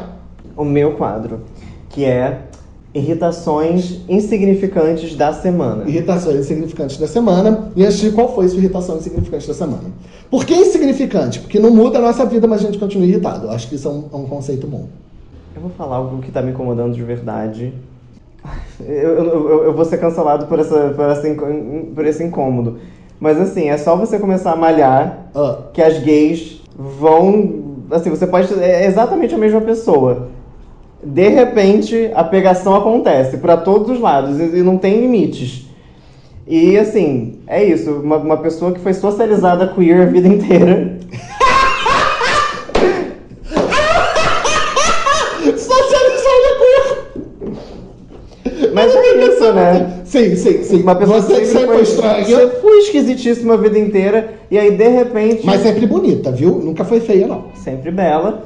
O 0.57 0.65
meu 0.65 0.93
quadro, 0.93 1.41
que 1.89 2.03
é 2.03 2.41
irritações 2.93 4.01
insignificantes 4.08 5.15
da 5.15 5.34
semana. 5.34 5.84
Irritações 5.89 6.38
insignificantes 6.39 6.97
da 6.97 7.08
semana. 7.08 7.71
E 7.75 7.84
antes 7.86 7.99
de 7.99 8.12
qual 8.12 8.34
foi 8.36 8.47
sua 8.47 8.60
irritação 8.60 8.97
insignificante 8.97 9.47
da 9.47 9.53
semana? 9.53 9.84
Por 10.29 10.45
que 10.45 10.53
insignificante? 10.53 11.39
Porque 11.39 11.60
não 11.60 11.71
muda 11.71 11.97
a 11.99 12.01
nossa 12.01 12.25
vida, 12.25 12.47
mas 12.47 12.62
a 12.62 12.65
gente 12.65 12.77
continua 12.77 13.06
irritado. 13.08 13.49
Acho 13.49 13.67
que 13.67 13.75
isso 13.75 13.88
é 13.88 13.91
um, 13.91 14.03
é 14.13 14.15
um 14.17 14.25
conceito 14.25 14.67
bom. 14.67 14.86
Eu 15.56 15.62
vou 15.62 15.71
falar 15.71 15.97
algo 15.97 16.21
que 16.21 16.32
tá 16.32 16.41
me 16.41 16.51
incomodando 16.51 16.93
de 16.93 17.03
verdade. 17.03 17.73
Eu, 18.79 18.86
eu, 18.88 19.63
eu- 19.65 19.73
vou 19.73 19.86
ser 19.86 19.97
cancelado 19.97 20.47
por, 20.47 20.60
essa, 20.60 20.89
por, 20.89 21.06
essa, 21.06 21.27
por 21.95 22.06
esse 22.06 22.23
incômodo. 22.23 22.77
Mas 23.19 23.39
assim, 23.39 23.69
é 23.69 23.77
só 23.77 23.95
você 23.95 24.19
começar 24.19 24.51
a 24.51 24.56
malhar 24.56 25.27
Ah, 25.34 25.60
que 25.73 25.82
as 25.82 25.97
gays 25.99 26.62
vão. 26.77 27.77
Assim, 27.89 28.10
você 28.10 28.27
pode. 28.27 28.53
É 28.60 28.86
exatamente 28.86 29.34
a 29.34 29.38
mesma 29.38 29.62
pessoa. 29.62 30.27
De 31.06 31.28
repente, 31.28 32.12
a 32.16 32.24
pegação 32.24 32.76
acontece 32.76 33.38
pra 33.38 33.58
todos 33.58 33.89
os 33.89 34.00
lados 34.00 34.39
e, 34.39 34.62
não 34.62 34.78
tem 34.78 35.02
limites. 35.02 35.66
E 36.48 36.78
assim, 36.78 37.39
é 37.48 37.63
isso. 37.63 37.92
Uma, 37.92 38.18
uma 38.18 38.38
pessoa 38.38 38.72
que 38.72 38.80
foi 38.80 38.94
socializada 38.94 39.68
queer 39.68 40.02
a 40.02 40.06
vida 40.06 40.28
inteira. 40.28 40.98
Socializada 45.58 46.13
Mas 48.74 48.96
é 48.96 49.26
isso, 49.26 49.54
né? 49.54 50.02
Sim, 50.06 50.36
sim, 50.36 50.63
sim. 50.63 50.82
Uma 50.82 50.96
pessoa 50.96 51.22
Você 51.22 51.39
que 51.42 51.46
sempre 51.48 51.68
foi 51.68 51.82
estranha, 51.82 52.26
Você 52.26 52.48
foi 52.62 52.78
esquisitíssima 52.80 53.54
a 53.56 53.58
vida 53.58 53.78
inteira 53.80 54.36
e 54.50 54.58
aí 54.58 54.72
de 54.72 54.88
repente. 54.88 55.46
mas 55.46 55.62
sempre 55.62 55.86
bonita, 55.86 56.32
viu? 56.32 56.60
Nunca 56.60 56.86
foi 56.86 57.00
feia, 57.00 57.28
não. 57.28 57.46
sempre 57.56 57.92
bela, 57.92 58.44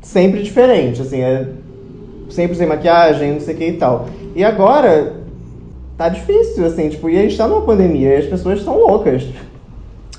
sempre 0.00 0.42
diferente, 0.42 1.02
assim, 1.02 1.20
é 1.20 1.46
sempre 2.32 2.56
sem 2.56 2.66
maquiagem, 2.66 3.32
não 3.32 3.40
sei 3.40 3.54
o 3.54 3.58
que 3.58 3.66
e 3.66 3.72
tal. 3.74 4.08
E 4.34 4.42
agora 4.42 5.16
tá 5.96 6.08
difícil, 6.08 6.66
assim, 6.66 6.88
tipo, 6.88 7.08
e 7.08 7.18
a 7.18 7.22
gente 7.22 7.36
tá 7.36 7.46
numa 7.46 7.62
pandemia 7.62 8.14
e 8.14 8.16
as 8.16 8.26
pessoas 8.26 8.58
estão 8.58 8.78
loucas. 8.78 9.24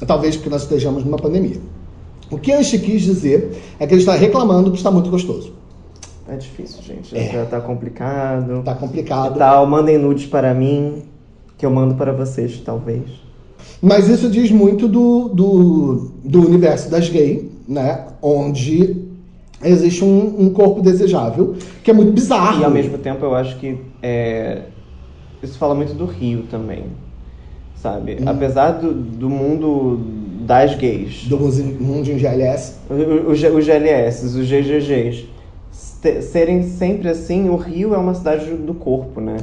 Talvez 0.06 0.36
porque 0.36 0.50
nós 0.50 0.64
estejamos 0.64 1.04
numa 1.04 1.18
pandemia. 1.18 1.58
O 2.30 2.38
que 2.38 2.52
a 2.52 2.60
Anchi 2.60 2.80
quis 2.80 3.02
dizer 3.02 3.52
é 3.80 3.86
que 3.86 3.94
ele 3.94 4.02
está 4.02 4.16
reclamando 4.16 4.72
que 4.72 4.78
está 4.78 4.90
muito 4.90 5.10
gostoso. 5.10 5.54
É 6.28 6.36
difícil, 6.36 6.82
gente. 6.82 7.16
É. 7.16 7.32
Já 7.32 7.46
tá 7.46 7.60
complicado. 7.60 8.64
Tá 8.64 8.74
complicado. 8.74 9.38
Tal, 9.38 9.68
mandem 9.68 9.98
nudes 9.98 10.26
para 10.26 10.54
mim, 10.54 11.04
que 11.58 11.66
eu 11.66 11.70
mando 11.70 11.96
para 11.96 12.12
vocês, 12.12 12.62
talvez. 12.66 13.04
Mas 13.82 14.08
isso 14.08 14.30
diz 14.30 14.50
muito 14.50 14.88
do, 14.88 15.30
do, 15.30 16.12
do 16.24 16.48
universo 16.48 16.90
das 16.90 17.10
gays, 17.10 17.44
né? 17.68 18.08
Onde 18.22 19.13
existe 19.64 20.04
um, 20.04 20.36
um 20.40 20.50
corpo 20.50 20.82
desejável, 20.82 21.56
que 21.84 21.92
é 21.92 21.94
muito 21.94 22.12
bizarro. 22.12 22.62
E 22.62 22.66
ao 22.66 22.72
mesmo 22.72 22.98
tempo 22.98 23.24
eu 23.26 23.36
acho 23.36 23.58
que 23.58 23.78
é, 24.02 24.64
isso 25.42 25.58
fala 25.58 25.76
muito 25.76 25.94
do 25.94 26.06
Rio 26.06 26.44
também. 26.50 26.86
Sabe? 27.76 28.18
Hum. 28.22 28.26
Apesar 28.26 28.72
do, 28.72 28.94
do 28.94 29.30
mundo 29.30 30.00
das 30.46 30.76
gays, 30.76 31.26
Do 31.28 31.38
mundo 31.38 32.10
em 32.10 32.18
GLS. 32.18 32.76
os 33.28 33.40
GLS, 33.66 34.26
os 34.26 34.48
GGGs, 34.48 35.26
serem 36.22 36.64
sempre 36.64 37.10
assim, 37.10 37.50
o 37.50 37.56
Rio 37.56 37.94
é 37.94 37.98
uma 37.98 38.14
cidade 38.14 38.46
do 38.54 38.74
corpo, 38.74 39.22
né? 39.22 39.38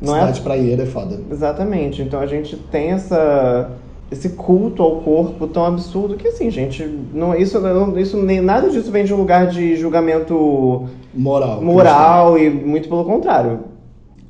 Não 0.00 0.14
cidade 0.14 0.40
é 0.40 0.42
praieira 0.42 0.82
é 0.82 0.86
foda. 0.86 1.20
exatamente. 1.30 2.02
Então 2.02 2.20
a 2.20 2.26
gente 2.26 2.56
tem 2.56 2.90
essa 2.90 3.70
esse 4.12 4.28
culto 4.30 4.82
ao 4.82 5.00
corpo 5.00 5.46
tão 5.46 5.64
absurdo 5.64 6.16
que 6.16 6.28
assim, 6.28 6.50
gente, 6.50 6.86
não 7.14 7.34
isso 7.34 7.58
não, 7.58 7.98
isso 7.98 8.18
nem 8.22 8.42
nada 8.42 8.68
disso 8.68 8.92
vem 8.92 9.04
de 9.04 9.14
um 9.14 9.16
lugar 9.16 9.46
de 9.46 9.74
julgamento 9.76 10.86
Moral. 11.14 11.62
moral 11.62 12.38
e 12.38 12.50
muito 12.50 12.88
pelo 12.90 13.04
contrário. 13.04 13.60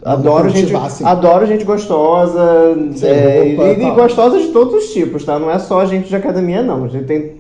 Adoro 0.05 0.49
gente, 0.49 0.61
cultivar, 0.61 0.91
sim. 0.91 1.05
adoro 1.05 1.47
gente 1.47 1.65
gostosa 1.65 2.77
é, 3.03 3.49
e, 3.49 3.53
e 3.55 3.77
tal. 3.81 3.95
gostosa 3.95 4.39
de 4.41 4.49
todos 4.49 4.75
os 4.75 4.93
tipos, 4.93 5.25
tá? 5.25 5.39
Não 5.39 5.51
é 5.51 5.59
só 5.59 5.85
gente 5.87 6.09
de 6.09 6.17
academia, 6.17 6.61
não. 6.63 6.85
A 6.85 6.89
gente 6.89 7.05
tem, 7.05 7.33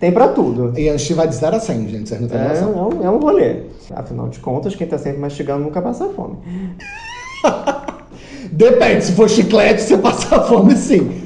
tem 0.00 0.10
pra 0.10 0.28
tudo. 0.28 0.72
E 0.78 0.88
Anchi 0.88 1.12
vai 1.12 1.28
de 1.28 1.34
0 1.34 1.56
a 1.56 1.60
100, 1.60 1.88
gente. 1.88 2.08
Vocês 2.08 2.20
não 2.20 2.28
têm 2.28 2.38
É, 2.38 2.44
é, 2.44 2.48
noção. 2.48 2.88
um, 2.88 3.04
é 3.04 3.10
um 3.10 3.18
rolê. 3.18 3.56
Afinal 3.94 4.28
de 4.28 4.38
contas, 4.38 4.74
quem 4.74 4.86
tá 4.86 4.96
sempre 4.96 5.20
mastigando 5.20 5.64
nunca 5.64 5.82
passa 5.82 6.08
fome. 6.08 6.36
Depende, 8.50 9.04
se 9.04 9.12
for 9.12 9.28
chiclete, 9.28 9.82
você 9.82 9.98
passa 9.98 10.40
fome 10.42 10.74
sim. 10.76 11.21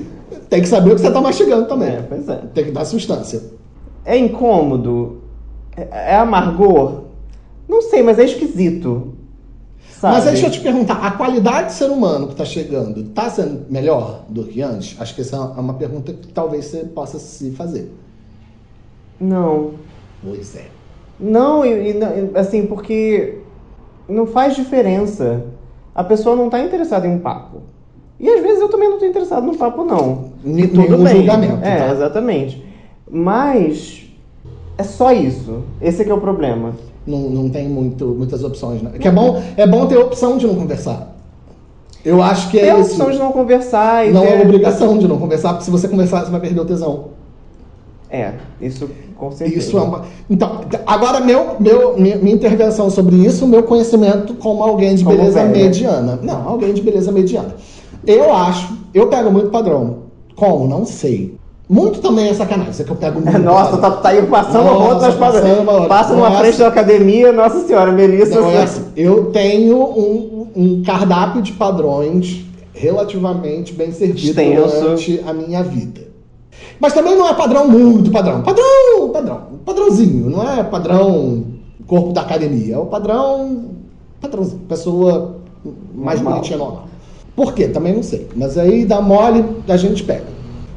Tem 0.48 0.60
que 0.60 0.68
saber 0.68 0.92
o 0.92 0.94
que 0.94 1.00
você 1.00 1.10
tá 1.10 1.20
mastigando 1.20 1.66
também. 1.66 1.88
É, 1.88 2.02
pois 2.02 2.28
é. 2.28 2.36
Tem 2.54 2.64
que 2.64 2.70
dar 2.70 2.84
substância. 2.84 3.42
É 4.04 4.16
incômodo? 4.16 5.22
É, 5.76 6.12
é 6.12 6.16
amargor? 6.16 7.02
Não 7.68 7.82
sei, 7.82 8.02
mas 8.02 8.18
é 8.18 8.24
esquisito. 8.24 9.14
Sabe? 9.90 10.14
Mas 10.14 10.24
deixa 10.24 10.46
eu 10.46 10.50
te 10.50 10.60
perguntar, 10.60 10.94
a 11.04 11.12
qualidade 11.12 11.68
de 11.68 11.72
ser 11.72 11.90
humano 11.90 12.28
que 12.28 12.34
tá 12.34 12.44
chegando 12.44 13.02
tá 13.10 13.30
sendo 13.30 13.64
melhor 13.70 14.24
do 14.28 14.44
que 14.44 14.60
antes? 14.60 15.00
Acho 15.00 15.14
que 15.14 15.22
essa 15.22 15.36
é 15.36 15.60
uma 15.60 15.74
pergunta 15.74 16.12
que 16.12 16.28
talvez 16.28 16.66
você 16.66 16.84
possa 16.84 17.18
se 17.18 17.50
fazer. 17.52 17.90
Não. 19.18 19.72
Pois 20.22 20.54
é. 20.54 20.66
Não, 21.18 21.64
e, 21.64 21.92
e 21.92 22.00
assim, 22.34 22.66
porque 22.66 23.38
não 24.08 24.26
faz 24.26 24.54
diferença. 24.54 25.44
A 25.94 26.04
pessoa 26.04 26.36
não 26.36 26.50
tá 26.50 26.60
interessada 26.60 27.06
em 27.06 27.12
um 27.12 27.18
papo. 27.18 27.62
E 28.18 28.28
às 28.28 28.40
vezes 28.42 28.60
eu 28.60 28.68
também 28.68 28.88
não 28.88 28.98
tô 28.98 29.04
interessado 29.04 29.46
no 29.46 29.56
papo, 29.56 29.84
não. 29.84 30.30
Tudo 30.42 30.48
nenhum 30.80 31.04
bem. 31.04 31.16
julgamento, 31.16 31.58
É, 31.64 31.76
tá? 31.86 31.92
exatamente. 31.92 32.64
Mas 33.10 34.04
é 34.78 34.82
só 34.82 35.12
isso. 35.12 35.62
Esse 35.80 36.02
é 36.02 36.04
que 36.04 36.10
é 36.10 36.14
o 36.14 36.20
problema. 36.20 36.72
Não, 37.06 37.18
não 37.18 37.48
tem 37.48 37.68
muito, 37.68 38.06
muitas 38.06 38.42
opções, 38.42 38.82
né? 38.82 38.92
Que 38.98 39.08
é 39.08 39.10
bom, 39.12 39.40
é 39.56 39.66
bom 39.66 39.86
ter 39.86 39.96
opção 39.96 40.38
de 40.38 40.46
não 40.46 40.54
conversar. 40.54 41.14
Eu 42.04 42.22
acho 42.22 42.50
que 42.50 42.58
é 42.58 42.62
Tem 42.62 42.70
a 42.70 42.76
opção 42.76 43.10
de 43.10 43.18
não 43.18 43.32
conversar 43.32 44.06
e 44.06 44.12
Não 44.12 44.22
ter... 44.22 44.28
é 44.38 44.42
obrigação 44.42 44.96
de 44.96 45.08
não 45.08 45.18
conversar, 45.18 45.50
porque 45.50 45.64
se 45.64 45.70
você 45.70 45.88
conversar, 45.88 46.24
você 46.24 46.30
vai 46.30 46.40
perder 46.40 46.60
o 46.60 46.64
tesão. 46.64 47.06
É, 48.08 48.32
isso 48.60 48.88
com 49.16 49.32
certeza. 49.32 49.58
Isso 49.58 49.76
é 49.76 49.82
uma... 49.82 50.02
Então, 50.30 50.60
agora 50.86 51.20
meu, 51.20 51.56
meu, 51.58 51.96
minha, 51.98 52.16
minha 52.16 52.34
intervenção 52.34 52.88
sobre 52.90 53.16
isso, 53.16 53.46
meu 53.48 53.62
conhecimento 53.64 54.34
como 54.34 54.62
alguém 54.62 54.94
de 54.94 55.02
Como 55.04 55.16
beleza 55.16 55.42
velha. 55.42 55.64
mediana. 55.64 56.18
Não, 56.22 56.48
alguém 56.48 56.72
de 56.72 56.80
beleza 56.82 57.10
mediana. 57.10 57.54
Eu 58.06 58.32
acho, 58.32 58.76
eu 58.94 59.08
pego 59.08 59.30
muito 59.30 59.50
padrão. 59.50 59.98
Como? 60.34 60.68
Não 60.68 60.84
sei. 60.84 61.36
Muito 61.68 62.00
também 62.00 62.28
é 62.28 62.34
sacanagem, 62.34 62.70
isso 62.70 62.82
é 62.82 62.84
que 62.84 62.92
eu 62.92 62.96
pego 62.96 63.20
muito. 63.20 63.38
Nossa, 63.40 63.76
tá, 63.78 63.90
tá 63.90 64.10
aí 64.10 64.24
passando 64.26 64.64
Nossa, 64.64 64.76
uma 64.76 64.94
outra 64.94 65.12
passando 65.12 65.60
uma 65.62 65.72
outra. 65.72 65.88
Passa 65.88 66.14
numa 66.14 66.28
Nossa. 66.30 66.42
frente 66.42 66.58
da 66.58 66.68
academia, 66.68 67.32
nossa 67.32 67.66
senhora, 67.66 67.90
Melissa. 67.90 68.40
Não 68.40 68.50
é 68.50 68.62
assim, 68.62 68.80
assim. 68.82 68.92
Eu 68.94 69.26
tenho 69.32 69.76
um, 69.76 70.46
um 70.54 70.82
cardápio 70.84 71.42
de 71.42 71.52
padrões 71.52 72.44
relativamente 72.72 73.72
bem 73.72 73.90
servido 73.90 74.28
Extenso. 74.28 74.80
durante 74.80 75.24
a 75.26 75.32
minha 75.32 75.62
vida. 75.64 76.06
Mas 76.78 76.92
também 76.92 77.16
não 77.16 77.28
é 77.28 77.34
padrão 77.34 77.66
muito 77.68 78.10
padrão. 78.10 78.42
Padrão, 78.42 79.10
padrão. 79.12 79.40
Padrãozinho. 79.64 80.30
Não 80.30 80.48
é 80.48 80.62
padrão 80.62 81.44
corpo 81.86 82.12
da 82.12 82.20
academia. 82.20 82.74
É 82.74 82.78
o 82.78 82.86
padrão. 82.86 83.70
Padrãozinho. 84.20 84.60
Pessoa 84.68 85.36
mais 85.94 86.20
Normal. 86.20 86.34
bonitinha 86.34 86.58
normal. 86.58 86.84
Por 87.36 87.52
quê? 87.52 87.68
Também 87.68 87.94
não 87.94 88.02
sei. 88.02 88.26
Mas 88.34 88.56
aí 88.58 88.84
dá 88.84 89.00
mole, 89.00 89.44
a 89.68 89.76
gente 89.76 90.02
pega. 90.02 90.24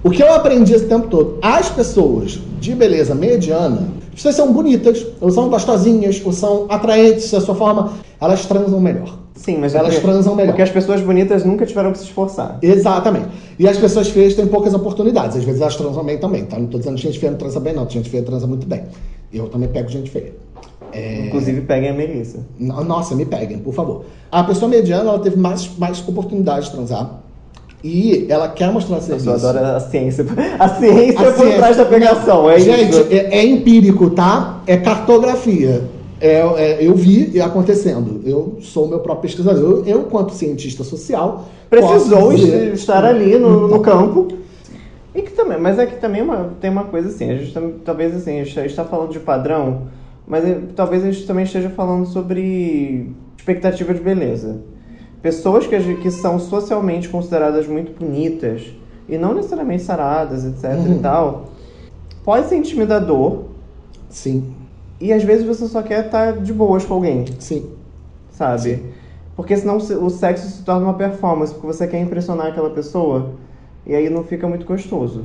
O 0.04 0.10
que 0.12 0.22
eu 0.22 0.34
aprendi 0.34 0.74
esse 0.74 0.86
tempo 0.86 1.08
todo? 1.08 1.39
As 1.41 1.69
pessoas 1.69 2.39
de 2.60 2.76
beleza 2.76 3.15
mediana, 3.15 3.88
vocês 4.15 4.36
são 4.36 4.52
bonitas, 4.54 5.06
ou 5.22 5.32
são 5.32 5.50
gostosinhas, 5.50 6.22
ou 6.26 6.32
são 6.34 6.65
atraentes 6.69 7.32
da 7.32 7.41
sua 7.41 7.56
forma, 7.56 7.93
elas 8.19 8.45
transam 8.45 8.80
melhor. 8.80 9.17
Sim, 9.36 9.58
mas 9.58 9.74
Elas 9.74 9.93
porque- 9.95 10.08
transam 10.08 10.36
melhor. 10.36 10.50
Porque 10.52 10.62
as 10.63 10.69
pessoas 10.69 11.00
bonitas 11.00 11.45
nunca 11.45 11.65
tiveram 11.65 11.93
que 11.93 11.98
se 11.98 12.04
esforçar. 12.04 12.60
Exatamente. 12.62 13.28
E 13.58 13.65
as 13.69 13.78
pessoas 13.78 14.10
feias 14.10 14.34
têm 14.36 14.45
poucas 14.48 14.74
oportunidades. 14.74 15.38
Às 15.38 15.45
vezes 15.45 15.62
elas 15.62 15.78
transam 15.78 16.04
bem 16.04 16.17
também, 16.17 16.43
tá? 16.45 16.60
Não 16.60 16.67
tô 16.67 16.78
dizendo 16.78 16.95
que 16.98 17.04
gente 17.04 17.17
feia 17.19 17.32
não 17.32 17.38
transa 17.39 17.58
bem, 17.62 17.74
não. 17.74 17.89
Gente 17.89 18.10
feia 18.10 18.22
transa 18.22 18.45
muito 18.45 18.67
bem. 18.67 18.84
Eu 19.34 19.48
também 19.48 19.69
pego 19.69 19.88
gente 19.88 20.10
feia. 20.12 20.34
É... 20.93 21.28
Inclusive, 21.28 21.62
peguem 21.62 21.89
a 21.89 21.93
Melissa. 21.93 22.39
Nossa, 22.60 23.15
me 23.15 23.25
peguem, 23.25 23.60
por 23.60 23.73
favor. 23.73 24.06
A 24.32 24.43
pessoa 24.43 24.69
mediana, 24.69 25.10
ela 25.10 25.19
teve 25.19 25.38
mais, 25.38 25.69
mais 25.78 26.08
oportunidade 26.08 26.65
de 26.65 26.71
transar. 26.71 27.21
E 27.84 28.25
ela 28.30 28.49
quer 28.49 28.71
mostrar 28.71 28.99
serviço. 28.99 29.30
Eu 29.30 29.36
adoro 29.36 29.60
a 29.60 29.80
ciência. 29.80 30.25
A 30.60 30.67
ciência 30.67 31.19
a 31.19 31.32
por 31.32 31.41
ciência. 31.41 31.58
trás 31.58 31.78
da 31.78 31.86
pegação, 31.86 32.49
é 32.49 32.60
Gente, 32.60 32.89
isso. 32.89 33.08
É, 33.10 33.39
é 33.39 33.45
empírico, 33.45 34.10
tá? 34.10 34.62
É 34.67 34.75
cartografia. 34.75 35.84
É, 36.21 36.41
é, 36.41 36.78
eu 36.86 36.93
vi 36.93 37.39
acontecendo. 37.39 38.21
Eu 38.25 38.58
sou 38.62 38.86
o 38.86 38.89
meu 38.89 38.99
próprio 38.99 39.30
pesquisador. 39.30 39.62
Eu, 39.62 39.86
eu 39.86 40.04
quanto 40.04 40.34
cientista 40.34 40.84
social, 40.84 41.47
precisou 41.69 42.34
dizer... 42.34 42.73
estar 42.73 43.06
ali 43.06 43.38
no, 43.38 43.69
no, 43.69 43.80
campo. 43.80 44.28
E 45.15 45.21
que 45.21 45.32
também, 45.32 45.58
mas 45.58 45.80
é 45.80 45.86
que 45.86 45.95
também 45.95 46.21
uma, 46.21 46.52
tem 46.60 46.69
uma 46.69 46.84
coisa 46.84 47.08
assim. 47.08 47.32
A 47.32 47.38
gente 47.38 47.54
talvez 47.86 48.13
assim, 48.13 48.41
a 48.41 48.43
gente 48.43 48.65
está 48.65 48.84
falando 48.84 49.12
de 49.12 49.19
padrão, 49.19 49.84
mas 50.30 50.46
talvez 50.76 51.04
a 51.04 51.12
gente 51.12 51.28
também 51.28 51.44
esteja 51.44 51.70
falando 51.70 52.06
sobre 52.06 53.12
expectativa 53.38 53.94
de 53.94 54.00
beleza. 54.00 54.62
Pessoas 55.22 55.68
que, 55.68 55.96
que 55.96 56.12
são 56.12 56.39
socialmente 56.39 57.10
consideradas 57.10 57.68
muito 57.68 58.00
bonitas 58.00 58.74
e 59.10 59.18
não 59.18 59.34
necessariamente 59.34 59.84
saradas, 59.84 60.46
etc 60.46 60.80
uhum. 60.80 60.96
e 60.96 61.00
tal, 61.00 61.50
pode 62.24 62.48
ser 62.48 62.56
intimidador. 62.56 63.46
Sim 64.08 64.56
e 65.00 65.13
às 65.13 65.24
vezes 65.24 65.46
você 65.46 65.68
só 65.68 65.82
quer 65.82 66.06
estar 66.06 66.34
de 66.34 66.52
boas 66.52 66.84
com 66.84 66.96
alguém. 66.96 67.26
Sim. 67.39 67.70
Sabe? 68.32 68.62
Sim. 68.62 68.84
Porque 69.36 69.56
senão 69.56 69.78
o 69.78 70.10
sexo 70.10 70.50
se 70.50 70.63
torna 70.63 70.84
uma 70.84 70.96
performance, 70.96 71.54
porque 71.54 71.68
você 71.68 71.88
quer 71.88 72.02
impressionar 72.02 72.48
aquela 72.48 72.70
pessoa 72.72 73.32
e 73.86 73.96
aí 73.96 74.10
não 74.10 74.24
fica 74.24 74.48
muito 74.48 74.65
gostoso. 74.65 75.24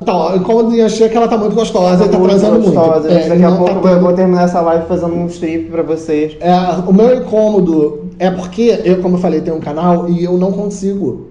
Então, 0.00 0.38
como 0.40 0.74
eu 0.74 0.84
achei 0.84 1.08
que 1.08 1.16
ela 1.16 1.26
tá 1.26 1.38
muito 1.38 1.54
gostosa 1.54 2.04
e 2.04 2.08
tá 2.08 2.18
muito 2.18 2.30
transando 2.30 2.60
gostosa. 2.60 3.08
muito. 3.08 3.12
É, 3.12 3.28
daqui 3.28 3.44
a 3.44 3.52
pouco 3.52 3.80
tá 3.80 3.92
eu 3.92 4.00
vou 4.00 4.12
terminar 4.12 4.44
essa 4.44 4.60
live 4.60 4.86
fazendo 4.86 5.14
um 5.14 5.26
strip 5.26 5.70
pra 5.70 5.82
vocês. 5.82 6.36
É, 6.40 6.52
o 6.86 6.92
meu 6.92 7.16
incômodo 7.16 8.06
é 8.18 8.30
porque 8.30 8.80
eu, 8.84 9.00
como 9.00 9.16
eu 9.16 9.20
falei, 9.20 9.40
tenho 9.40 9.56
um 9.56 9.60
canal 9.60 10.08
e 10.08 10.22
eu 10.22 10.36
não 10.36 10.52
consigo 10.52 11.28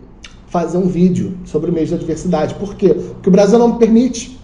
fazer 0.48 0.78
um 0.78 0.88
vídeo 0.88 1.38
sobre 1.46 1.70
o 1.70 1.74
mês 1.74 1.92
da 1.92 1.98
diversidade. 1.98 2.56
Por 2.56 2.76
quê? 2.76 2.94
Porque 2.94 3.30
o 3.30 3.32
Brasil 3.32 3.60
não 3.60 3.74
me 3.74 3.78
permite. 3.78 4.40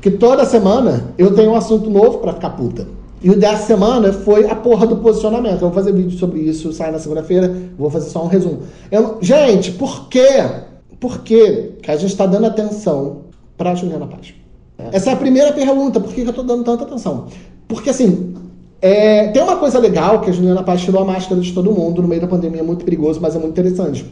Que 0.00 0.10
toda 0.10 0.44
semana 0.44 1.14
eu 1.16 1.34
tenho 1.34 1.52
um 1.52 1.56
assunto 1.56 1.90
novo 1.90 2.18
para 2.18 2.34
ficar 2.34 2.50
puta. 2.50 2.86
E 3.22 3.30
o 3.30 3.36
dessa 3.36 3.64
semana 3.64 4.12
foi 4.12 4.48
a 4.50 4.54
porra 4.54 4.86
do 4.86 4.96
posicionamento. 4.96 5.54
Eu 5.54 5.70
vou 5.70 5.72
fazer 5.72 5.92
vídeo 5.92 6.16
sobre 6.18 6.40
isso, 6.40 6.72
sai 6.74 6.92
na 6.92 6.98
segunda-feira, 6.98 7.50
vou 7.76 7.88
fazer 7.88 8.10
só 8.10 8.22
um 8.22 8.28
resumo. 8.28 8.60
Eu, 8.92 9.16
gente, 9.22 9.72
por 9.72 10.08
quê? 10.08 10.44
Por 11.00 11.20
quê 11.20 11.72
que 11.80 11.90
a 11.90 11.96
gente 11.96 12.10
está 12.10 12.26
dando 12.26 12.44
atenção 12.44 13.23
para 13.64 13.74
Juliana 13.74 14.06
Paz? 14.06 14.34
Essa 14.92 15.10
é 15.10 15.12
a 15.14 15.16
primeira 15.16 15.52
pergunta. 15.52 15.98
Por 15.98 16.12
que, 16.12 16.20
eu 16.20 16.28
estou 16.28 16.44
dando 16.44 16.64
tanta 16.64 16.84
atenção? 16.84 17.28
Porque, 17.66 17.88
assim, 17.88 18.34
é, 18.82 19.28
tem 19.28 19.42
uma 19.42 19.56
coisa 19.56 19.78
legal 19.78 20.20
que 20.20 20.28
a 20.28 20.32
Juliana 20.32 20.62
Paz 20.62 20.82
tirou 20.82 21.00
a 21.00 21.04
máscara 21.04 21.40
de 21.40 21.52
todo 21.52 21.72
mundo 21.72 22.02
no 22.02 22.08
meio 22.08 22.20
da 22.20 22.26
pandemia, 22.26 22.60
é 22.60 22.64
muito 22.64 22.84
perigoso, 22.84 23.20
mas 23.22 23.34
é 23.34 23.38
muito 23.38 23.52
interessante. 23.52 24.04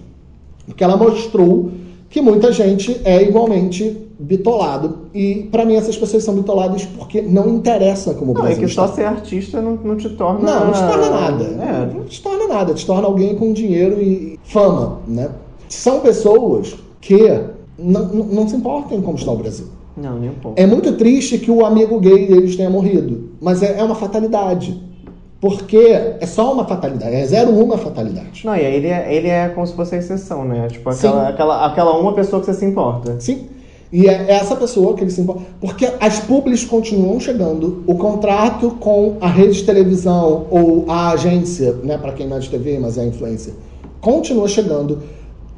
Porque 0.64 0.82
ela 0.82 0.96
mostrou 0.96 1.70
que 2.08 2.22
muita 2.22 2.50
gente 2.52 2.98
é 3.04 3.22
igualmente 3.22 4.08
bitolado. 4.18 5.08
E 5.12 5.48
para 5.50 5.64
mim 5.64 5.74
essas 5.74 5.96
pessoas 5.96 6.22
são 6.22 6.34
bitoladas 6.34 6.86
porque 6.86 7.20
não 7.20 7.48
interessa 7.48 8.14
como 8.14 8.32
Brasil 8.32 8.56
Não, 8.56 8.62
é 8.62 8.66
que 8.66 8.72
só 8.72 8.86
ser 8.86 9.04
artista 9.04 9.60
não, 9.60 9.76
não 9.76 9.96
te 9.96 10.08
torna... 10.10 10.40
Não, 10.40 10.66
não 10.66 10.72
te 10.72 10.80
torna 10.80 11.10
nada. 11.10 11.44
É. 11.44 11.94
Não 11.94 12.04
te 12.04 12.22
torna 12.22 12.46
nada. 12.46 12.74
Te 12.74 12.86
torna 12.86 13.06
alguém 13.06 13.34
com 13.34 13.52
dinheiro 13.52 14.00
e 14.00 14.38
fama, 14.44 15.00
né? 15.06 15.30
São 15.68 16.00
pessoas 16.00 16.76
que 17.00 17.28
não, 17.78 18.06
não, 18.06 18.24
não 18.24 18.48
se 18.48 18.56
importam 18.56 19.00
como 19.02 19.18
está 19.18 19.30
o 19.30 19.36
Brasil. 19.36 19.66
Não, 19.96 20.18
nem 20.18 20.30
um 20.30 20.34
pouco. 20.34 20.60
É 20.60 20.66
muito 20.66 20.92
triste 20.94 21.38
que 21.38 21.50
o 21.50 21.64
amigo 21.64 21.98
gay 22.00 22.26
deles 22.26 22.56
tenha 22.56 22.70
morrido. 22.70 23.30
Mas 23.40 23.62
é, 23.62 23.78
é 23.78 23.82
uma 23.82 23.94
fatalidade. 23.94 24.80
Porque 25.40 25.76
é 25.76 26.24
só 26.24 26.52
uma 26.52 26.64
fatalidade, 26.64 27.16
é 27.16 27.26
zero 27.26 27.50
uma 27.50 27.76
fatalidade. 27.76 28.46
Não, 28.46 28.54
e 28.54 28.60
aí 28.60 28.76
ele 28.76 28.86
é, 28.86 29.12
ele 29.12 29.28
é 29.28 29.48
como 29.48 29.66
se 29.66 29.74
fosse 29.74 29.96
a 29.96 29.98
exceção, 29.98 30.44
né? 30.44 30.68
Tipo, 30.68 30.88
aquela, 30.88 31.28
aquela, 31.28 31.66
aquela 31.66 31.98
uma 31.98 32.12
pessoa 32.12 32.38
que 32.38 32.46
você 32.46 32.54
se 32.54 32.64
importa. 32.64 33.16
Sim. 33.18 33.48
E 33.92 34.06
é 34.06 34.30
essa 34.30 34.54
pessoa 34.54 34.94
que 34.94 35.02
ele 35.02 35.10
se 35.10 35.20
importa. 35.20 35.42
Porque 35.60 35.86
as 36.00 36.20
públicas 36.20 36.64
continuam 36.64 37.18
chegando, 37.18 37.82
o 37.88 37.96
contrato 37.96 38.70
com 38.78 39.16
a 39.20 39.26
rede 39.26 39.54
de 39.54 39.64
televisão 39.64 40.46
ou 40.48 40.84
a 40.88 41.10
agência, 41.10 41.72
né, 41.82 41.98
para 41.98 42.12
quem 42.12 42.28
não 42.28 42.36
é 42.36 42.40
de 42.40 42.48
TV, 42.48 42.78
mas 42.78 42.96
é 42.96 43.04
influência, 43.04 43.52
continua 44.00 44.46
chegando. 44.46 45.00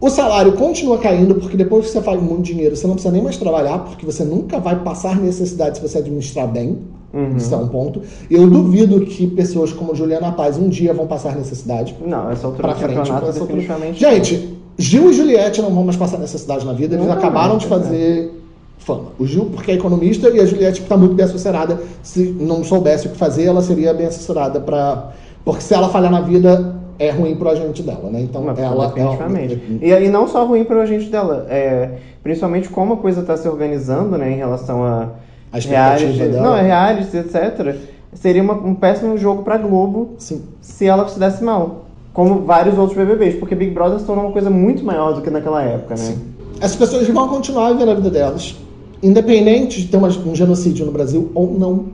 O 0.00 0.10
salário 0.10 0.52
continua 0.52 0.98
caindo, 0.98 1.36
porque 1.36 1.56
depois 1.56 1.86
que 1.86 1.92
você 1.92 2.02
faz 2.02 2.20
muito 2.20 2.42
dinheiro, 2.42 2.76
você 2.76 2.86
não 2.86 2.94
precisa 2.94 3.12
nem 3.12 3.22
mais 3.22 3.36
trabalhar, 3.36 3.78
porque 3.78 4.04
você 4.04 4.24
nunca 4.24 4.58
vai 4.58 4.82
passar 4.82 5.16
necessidade 5.16 5.78
se 5.78 5.82
você 5.82 5.98
administrar 5.98 6.48
bem. 6.48 6.78
Uhum. 7.12 7.36
Isso 7.36 7.54
é 7.54 7.56
um 7.56 7.68
ponto. 7.68 8.02
Eu 8.28 8.48
duvido 8.50 9.00
que 9.06 9.26
pessoas 9.28 9.72
como 9.72 9.94
Juliana 9.94 10.32
Paz 10.32 10.58
um 10.58 10.68
dia 10.68 10.92
vão 10.92 11.06
passar 11.06 11.36
necessidade. 11.36 11.94
Não, 12.04 12.30
essa 12.30 12.46
altura 12.46 12.68
pra 12.68 12.76
frente, 12.76 13.10
essa 13.10 13.40
definitivamente. 13.40 14.04
Altura. 14.04 14.24
Gente, 14.24 14.58
Gil 14.76 15.10
e 15.10 15.14
Juliette 15.14 15.62
não 15.62 15.70
vão 15.70 15.84
mais 15.84 15.96
passar 15.96 16.18
necessidade 16.18 16.66
na 16.66 16.72
vida, 16.72 16.96
eles 16.96 17.08
acabaram 17.08 17.56
de 17.56 17.66
fazer 17.66 18.32
fama. 18.78 19.12
O 19.18 19.26
Gil, 19.26 19.46
porque 19.46 19.70
é 19.70 19.74
economista, 19.74 20.28
e 20.28 20.40
a 20.40 20.44
Juliette 20.44 20.82
está 20.82 20.96
muito 20.96 21.14
bem 21.14 21.24
assessorada. 21.24 21.80
Se 22.02 22.36
não 22.38 22.64
soubesse 22.64 23.06
o 23.06 23.10
que 23.10 23.16
fazer, 23.16 23.44
ela 23.44 23.62
seria 23.62 23.94
bem 23.94 24.06
assessorada 24.06 24.60
para. 24.60 25.12
Porque 25.44 25.62
se 25.62 25.72
ela 25.72 25.88
falhar 25.88 26.10
na 26.10 26.20
vida, 26.20 26.74
é 26.98 27.10
ruim 27.10 27.34
pro 27.36 27.50
agente 27.50 27.82
dela, 27.82 28.10
né? 28.10 28.20
Então 28.22 28.42
Mas, 28.42 28.58
ela. 28.58 28.88
Definitivamente. 28.88 29.62
Ela... 29.82 30.00
E, 30.00 30.06
e 30.06 30.08
não 30.08 30.26
só 30.26 30.44
ruim 30.44 30.64
pro 30.64 30.80
agente 30.80 31.10
dela, 31.10 31.46
é, 31.48 31.90
principalmente 32.22 32.68
como 32.68 32.94
a 32.94 32.96
coisa 32.96 33.20
está 33.20 33.36
se 33.36 33.48
organizando, 33.48 34.16
né, 34.16 34.32
em 34.32 34.36
relação 34.36 34.84
a 34.84 35.10
a 35.54 35.58
reality, 35.58 36.18
dela. 36.18 36.42
Não, 36.42 36.56
é 36.56 36.62
reality, 36.62 37.16
etc. 37.16 37.76
Seria 38.12 38.42
uma, 38.42 38.54
um 38.54 38.74
péssimo 38.74 39.16
jogo 39.16 39.42
pra 39.42 39.56
Globo 39.56 40.14
Sim. 40.18 40.42
se 40.60 40.86
ela 40.86 41.06
se 41.08 41.18
desse 41.18 41.42
mal. 41.44 41.84
Como 42.12 42.40
vários 42.40 42.78
outros 42.78 42.96
BBBs, 42.96 43.36
porque 43.36 43.54
Big 43.54 43.72
Brother 43.72 43.98
se 43.98 44.04
tornou 44.04 44.24
uma 44.24 44.32
coisa 44.32 44.48
muito 44.48 44.84
maior 44.84 45.14
do 45.14 45.20
que 45.20 45.30
naquela 45.30 45.62
época, 45.62 45.94
né? 45.94 46.02
Sim. 46.02 46.18
As 46.60 46.74
pessoas 46.76 47.08
vão 47.08 47.28
continuar 47.28 47.72
vivendo 47.72 47.90
a 47.90 47.94
vida 47.94 48.10
delas, 48.10 48.56
independente 49.02 49.82
de 49.82 49.88
ter 49.88 49.96
um 49.96 50.34
genocídio 50.34 50.86
no 50.86 50.92
Brasil 50.92 51.30
ou 51.34 51.52
não. 51.52 51.86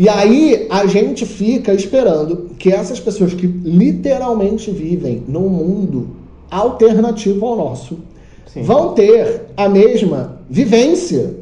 E 0.00 0.08
aí 0.08 0.66
a 0.70 0.86
gente 0.86 1.26
fica 1.26 1.74
esperando 1.74 2.52
que 2.58 2.72
essas 2.72 2.98
pessoas 2.98 3.34
que 3.34 3.46
literalmente 3.46 4.70
vivem 4.70 5.22
num 5.28 5.46
mundo 5.50 6.16
alternativo 6.50 7.44
ao 7.44 7.54
nosso 7.54 7.98
Sim. 8.46 8.62
vão 8.62 8.94
ter 8.94 9.42
a 9.54 9.68
mesma 9.68 10.38
vivência 10.48 11.34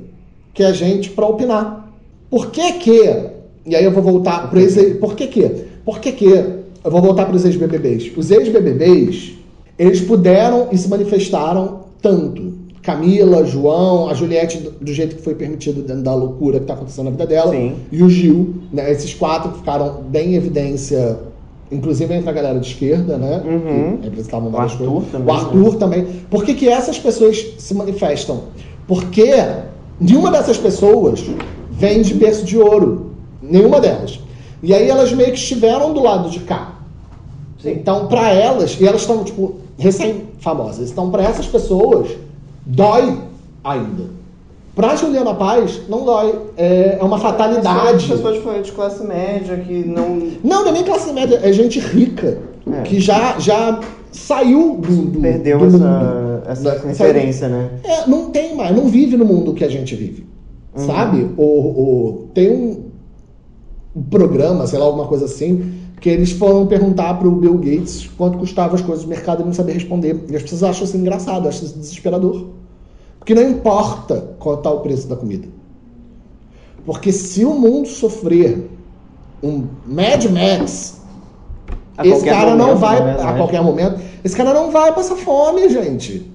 que 0.53 0.65
a 0.65 0.73
gente 0.73 1.11
para 1.11 1.25
opinar. 1.25 1.89
Por 2.29 2.51
que 2.51 2.73
que, 2.73 3.31
e 3.65 3.77
aí 3.77 3.85
eu 3.85 3.93
vou 3.93 4.03
voltar 4.03 4.51
para 4.51 4.61
esse, 4.61 4.95
por 4.95 5.15
que 5.15 5.29
que, 5.29 5.49
por 5.85 6.01
que 6.01 6.11
que, 6.11 6.27
eu 6.27 6.91
vou 6.91 7.01
voltar 7.01 7.27
para 7.27 7.37
os 7.37 7.45
ex-BBBs. 7.45 8.11
Os 8.17 8.29
ex-BBBs, 8.29 9.35
eles 9.79 10.01
puderam 10.01 10.67
e 10.73 10.77
se 10.77 10.89
manifestaram 10.89 11.83
tanto. 12.03 12.58
Camila, 12.83 13.45
João, 13.45 14.09
a 14.09 14.15
Juliette, 14.15 14.71
do 14.81 14.93
jeito 14.93 15.17
que 15.17 15.23
foi 15.23 15.35
permitido 15.35 15.83
dentro 15.83 16.03
da 16.03 16.15
loucura 16.15 16.59
que 16.59 16.65
está 16.65 16.75
acontecendo 16.75 17.07
na 17.07 17.11
vida 17.11 17.27
dela, 17.27 17.51
Sim. 17.53 17.75
e 17.91 18.03
o 18.03 18.09
Gil, 18.09 18.55
né, 18.73 18.91
esses 18.91 19.13
quatro 19.15 19.53
ficaram 19.53 20.03
bem 20.09 20.33
em 20.33 20.35
evidência 20.35 21.19
inclusive 21.71 22.15
entre 22.15 22.31
a 22.31 22.33
galera 22.33 22.59
de 22.59 22.67
esquerda, 22.67 23.19
né? 23.19 23.43
Uhum. 23.45 23.99
representavam 24.03 24.51
o 24.51 24.57
Arthur 24.57 24.91
coisas. 24.91 25.11
também. 25.13 25.29
O 25.29 25.37
Arthur 25.37 25.73
né? 25.73 25.79
também. 25.79 26.07
Por 26.31 26.43
que, 26.43 26.55
que 26.55 26.67
essas 26.67 26.99
pessoas 26.99 27.47
se 27.59 27.75
manifestam? 27.75 28.45
Porque 28.87 29.35
Nenhuma 30.01 30.31
dessas 30.31 30.57
pessoas 30.57 31.25
vem 31.71 32.03
de 32.03 32.15
berço 32.15 32.45
de 32.45 32.57
ouro. 32.57 33.13
Nenhuma 33.43 33.81
delas. 33.81 34.21
E 34.63 34.73
aí 34.73 34.89
elas 34.89 35.13
meio 35.13 35.33
que 35.33 35.39
estiveram 35.39 35.93
do 35.93 36.01
lado 36.01 36.31
de 36.31 36.41
cá. 36.41 36.77
Sim. 37.61 37.73
Então, 37.73 38.07
para 38.07 38.33
elas, 38.33 38.77
e 38.81 38.87
elas 38.87 39.01
estão, 39.01 39.25
tipo, 39.25 39.57
recém-famosas. 39.77 40.91
Então, 40.91 41.11
para 41.11 41.25
essas 41.25 41.47
pessoas, 41.47 42.11
dói 42.69 43.19
ainda. 43.65 44.19
Para 44.77 44.95
Juliana 44.95 45.35
Paz, 45.35 45.81
não 45.89 46.05
dói. 46.05 46.39
É, 46.57 46.99
é 47.01 47.05
uma 47.05 47.19
fatalidade. 47.19 48.07
Pessoas, 48.07 48.37
pessoas 48.37 48.67
de 48.67 48.73
classe 48.73 49.05
média 49.05 49.57
que 49.57 49.85
não. 49.85 50.17
Não, 50.45 50.63
não 50.63 50.69
é 50.69 50.73
nem 50.73 50.85
classe 50.85 51.13
média, 51.13 51.41
é 51.43 51.53
gente 51.53 51.81
rica. 51.81 52.39
É. 52.73 52.83
Que 52.83 53.01
já, 53.01 53.39
já 53.41 53.81
saiu 54.13 54.77
do. 54.77 55.07
do 55.07 55.21
Perdeu 55.21 55.59
do 55.59 55.77
essa, 56.47 56.69
essa 56.71 56.87
referência, 56.87 57.49
né? 57.49 57.71
É, 57.83 58.09
não 58.09 58.31
tem 58.31 58.55
mais, 58.55 58.75
não 58.75 58.87
vive 58.87 59.17
no 59.17 59.25
mundo 59.25 59.53
que 59.53 59.65
a 59.65 59.69
gente 59.69 59.97
vive. 59.97 60.27
Uhum. 60.77 60.87
Sabe? 60.87 61.29
O, 61.37 62.29
tem 62.33 62.51
um, 62.51 62.85
um 63.97 64.03
programa, 64.03 64.67
sei 64.67 64.79
lá, 64.79 64.87
alguma 64.87 65.07
coisa 65.07 65.25
assim, 65.25 65.75
que 66.01 66.09
eles 66.09 66.31
foram 66.31 66.67
perguntar 66.67 67.15
para 67.15 67.29
o 67.29 67.33
Bill 67.33 67.59
Gates 67.59 68.09
quanto 68.17 68.39
custavam 68.39 68.77
as 68.77 68.83
coisas 68.83 69.05
do 69.05 69.09
mercado 69.09 69.43
e 69.43 69.45
não 69.45 69.53
sabia 69.53 69.75
responder. 69.75 70.25
E 70.31 70.37
as 70.37 70.43
pessoas 70.43 70.63
acham 70.63 70.85
isso 70.85 70.97
engraçado, 70.97 71.49
acham 71.49 71.67
isso 71.67 71.79
desesperador. 71.79 72.47
Porque 73.29 73.43
não 73.43 73.51
importa 73.51 74.37
qual 74.39 74.55
está 74.55 74.71
o 74.71 74.81
preço 74.81 75.07
da 75.07 75.15
comida. 75.15 75.47
Porque 76.87 77.13
se 77.13 77.45
o 77.45 77.53
mundo 77.53 77.87
sofrer 77.87 78.71
um 79.43 79.67
Mad 79.87 80.25
Max 80.25 81.03
a 81.95 82.07
esse 82.07 82.25
cara 82.25 82.53
momento, 82.53 82.67
não 82.67 82.77
vai, 82.79 83.05
né, 83.05 83.19
a 83.23 83.35
qualquer 83.35 83.63
momento, 83.63 84.01
esse 84.25 84.35
cara 84.35 84.55
não 84.55 84.71
vai 84.71 84.95
passar 84.95 85.15
fome, 85.17 85.69
gente. 85.69 86.33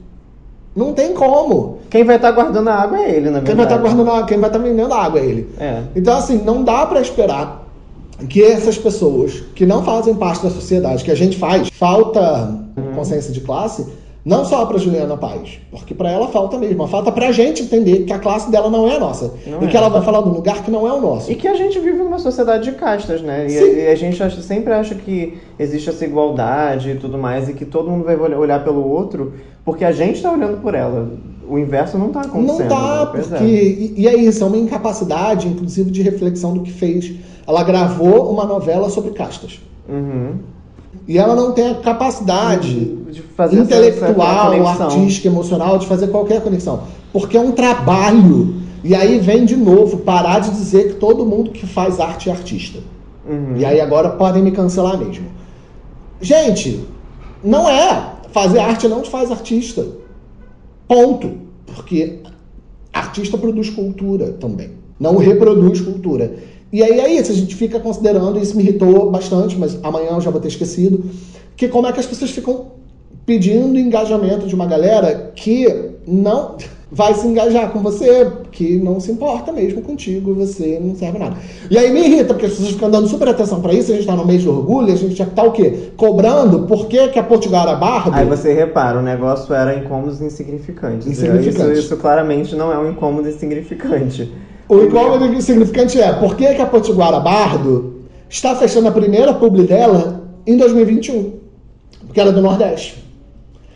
Não 0.76 0.94
tem 0.94 1.16
como. 1.16 1.80
Quem 1.90 2.04
vai 2.04 2.18
estar 2.18 2.30
tá 2.30 2.36
guardando 2.36 2.68
a 2.68 2.76
água 2.76 3.00
é 3.00 3.10
ele, 3.10 3.32
na 3.32 3.40
verdade. 3.40 3.46
Quem 3.48 3.56
vai 3.56 3.66
estar 3.66 3.76
tá 3.76 3.82
guardando 3.82 4.12
a, 4.12 4.24
quem 4.28 4.38
vai 4.38 4.50
estar 4.52 4.60
tá 4.60 4.64
vendendo 4.64 4.94
a 4.94 5.04
água 5.04 5.20
é 5.20 5.26
ele. 5.26 5.50
É. 5.60 5.82
Então, 5.96 6.16
assim, 6.16 6.44
não 6.46 6.64
dá 6.64 6.86
para 6.86 7.02
esperar 7.02 7.68
que 8.30 8.44
essas 8.44 8.78
pessoas 8.78 9.44
que 9.56 9.66
não 9.66 9.84
fazem 9.84 10.14
parte 10.14 10.44
da 10.44 10.52
sociedade, 10.52 11.04
que 11.04 11.10
a 11.10 11.16
gente 11.16 11.40
faz, 11.40 11.70
falta 11.70 12.56
consciência 12.94 13.34
de 13.34 13.42
classe, 13.42 13.84
não 14.26 14.46
só 14.46 14.66
para 14.66 14.78
Juliana 14.78 15.18
Paz, 15.18 15.60
porque 15.70 15.94
para 15.94 16.10
ela 16.10 16.30
falta 16.30 16.58
mesmo. 16.58 16.88
Falta 16.88 17.12
para 17.12 17.28
a 17.28 17.32
gente 17.34 17.62
entender 17.64 18.06
que 18.06 18.14
a 18.14 18.20
classe 18.20 18.50
dela 18.50 18.70
não 18.70 18.88
é 18.88 18.96
a 18.96 19.00
nossa. 19.00 19.34
Não 19.46 19.62
e 19.62 19.66
é. 19.66 19.68
que 19.68 19.76
ela 19.76 19.90
vai 19.90 20.02
falar 20.02 20.22
de 20.22 20.30
um 20.30 20.34
lugar 20.34 20.64
que 20.64 20.72
não 20.72 20.88
é 20.88 20.94
o 20.94 21.02
nosso. 21.02 21.30
E 21.30 21.36
que 21.36 21.48
a 21.48 21.56
gente 21.56 21.78
vive 21.80 21.98
numa 21.98 22.18
sociedade 22.20 22.64
de 22.64 22.78
castas, 22.78 23.22
né? 23.22 23.46
E, 23.46 23.50
Sim. 23.50 23.76
e 23.80 23.88
a 23.88 23.96
gente 23.96 24.24
acha- 24.24 24.42
sempre 24.42 24.72
acha 24.72 24.96
que 24.96 25.38
existe 25.60 25.90
essa 25.90 26.06
igualdade 26.06 26.92
e 26.92 26.96
tudo 26.96 27.18
mais, 27.18 27.50
e 27.50 27.54
que 27.54 27.66
todo 27.66 27.90
mundo 27.92 28.06
vai 28.06 28.16
olhar- 28.16 28.64
pelo 28.64 28.88
outro, 28.88 29.34
porque 29.66 29.84
a 29.84 29.92
gente 29.92 30.22
tá 30.22 30.32
olhando 30.32 30.62
por 30.62 30.74
ela. 30.74 31.12
O 31.46 31.60
inverso 31.60 31.98
não 31.98 32.08
tá 32.10 32.22
acontecendo. 32.22 32.60
Não 32.60 32.68
tá, 32.70 33.00
né? 33.06 33.10
Pois 33.12 33.28
porque. 33.28 33.44
é. 33.44 33.48
E, 33.54 33.94
e 33.98 34.08
é 34.08 34.16
isso, 34.16 34.42
é 34.42 34.48
uma 34.48 34.58
incapacidade, 34.58 35.50
inclusive, 35.50 35.92
de 35.92 36.02
reflexão 36.02 36.54
do 36.54 36.62
que 36.62 36.72
fez. 36.72 37.12
Ela 37.46 37.62
gravou 37.64 38.32
uma 38.32 38.46
novela 38.46 38.90
sobre 38.90 39.12
castas. 39.12 39.60
Uhum. 39.90 40.36
E 41.08 41.18
ela 41.18 41.36
não 41.36 41.52
tem 41.52 41.72
a 41.72 41.76
capacidade 41.76 42.98
intelectual, 43.52 44.68
artística, 44.68 45.28
emocional 45.28 45.78
de 45.78 45.88
fazer 45.88 46.08
qualquer 46.08 46.42
conexão. 46.42 46.84
Porque 47.12 47.36
é 47.36 47.40
um 47.40 47.52
trabalho. 47.52 48.56
E 48.84 48.96
aí 48.96 49.20
vem 49.20 49.46
de 49.46 49.56
novo 49.56 49.98
parar 49.98 50.40
de 50.40 50.52
dizer 50.52 50.90
que 50.90 50.94
todo 50.96 51.26
mundo 51.26 51.52
que 51.52 51.66
faz 51.66 52.00
arte 52.00 52.30
é 52.30 52.34
artista. 52.34 52.80
Uhum. 53.28 53.56
E 53.58 53.66
aí 53.66 53.80
agora 53.80 54.10
podem 54.10 54.44
me 54.44 54.52
cancelar 54.52 54.98
mesmo. 54.98 55.26
Gente, 56.22 56.86
não 57.44 57.70
é. 57.70 58.14
Fazer 58.32 58.60
arte 58.60 58.88
não 58.88 59.02
te 59.02 59.10
faz 59.10 59.32
artista. 59.32 59.86
Ponto. 60.88 61.32
Porque 61.66 62.20
artista 62.92 63.38
produz 63.38 63.70
cultura 63.70 64.32
também. 64.34 64.72
Não 65.00 65.18
reproduz 65.18 65.82
cultura. 65.82 66.36
E 66.74 66.82
aí 66.82 67.00
é 67.00 67.14
isso, 67.14 67.32
a 67.32 67.36
gente 67.36 67.56
fica 67.56 67.80
considerando, 67.80 68.40
isso 68.40 68.58
me 68.58 68.64
irritou 68.64 69.12
bastante, 69.12 69.56
mas 69.56 69.78
amanhã 69.84 70.14
eu 70.14 70.22
já 70.22 70.32
vou 70.32 70.42
ter 70.42 70.48
esquecido, 70.48 71.06
que 71.56 71.68
como 71.68 71.86
é 71.86 71.92
que 71.94 72.00
as 72.00 72.08
pessoas 72.08 72.32
ficam 72.32 72.72
pedindo 73.28 73.78
engajamento 73.78 74.48
de 74.48 74.56
uma 74.56 74.66
galera 74.66 75.32
que 75.36 75.68
não 76.08 76.58
vai 76.92 77.14
se 77.14 77.28
engajar 77.28 77.72
com 77.72 77.80
você, 77.80 78.28
que 78.52 78.78
não 78.78 79.00
se 79.00 79.12
importa 79.12 79.52
mesmo 79.52 79.84
contigo, 79.84 80.34
você 80.34 80.80
não 80.82 80.96
serve 80.96 81.20
nada. 81.20 81.38
E 81.70 81.78
aí 81.78 81.92
me 81.92 82.08
irrita, 82.08 82.34
porque 82.34 82.48
as 82.48 82.54
pessoas 82.54 82.72
ficam 82.72 82.90
dando 82.90 83.08
super 83.08 83.28
atenção 83.28 83.62
pra 83.62 83.72
isso, 83.72 83.92
a 83.92 83.96
gente 83.96 84.08
tá 84.08 84.16
no 84.16 84.26
mês 84.26 84.42
de 84.42 84.50
orgulho, 84.50 84.92
a 84.92 84.96
gente 84.96 85.14
já 85.14 85.28
tá 85.28 85.44
o 85.44 85.52
quê? 85.52 85.92
Cobrando 85.96 86.66
por 86.66 86.88
que, 86.88 87.08
que 87.10 87.20
a 87.20 87.24
Potiguara 87.24 87.76
Bardo... 87.76 88.16
Aí 88.16 88.26
você 88.26 88.52
repara, 88.52 88.98
o 88.98 89.04
negócio 89.04 89.54
era 89.54 89.76
incômodos 89.76 90.22
insignificantes. 90.22 91.06
Insignificantes. 91.06 91.78
Isso, 91.78 91.94
isso 91.94 91.98
claramente 91.98 92.56
não 92.56 92.74
é 92.74 92.80
um 92.80 92.90
incômodo 92.90 93.30
insignificante. 93.30 94.32
O 94.70 94.82
incômodo 94.82 95.42
significante 95.42 96.00
é 96.00 96.12
por 96.14 96.36
que, 96.36 96.54
que 96.54 96.62
a 96.62 96.66
Potiguara 96.66 97.20
Bardo 97.20 97.94
está 98.30 98.56
fechando 98.56 98.88
a 98.88 98.92
primeira 98.92 99.34
publi 99.34 99.64
dela 99.68 100.24
em 100.48 100.58
2021? 100.58 101.34
Porque 102.08 102.20
ela 102.20 102.30
é 102.30 102.34
do 102.34 102.42
Nordeste. 102.42 103.04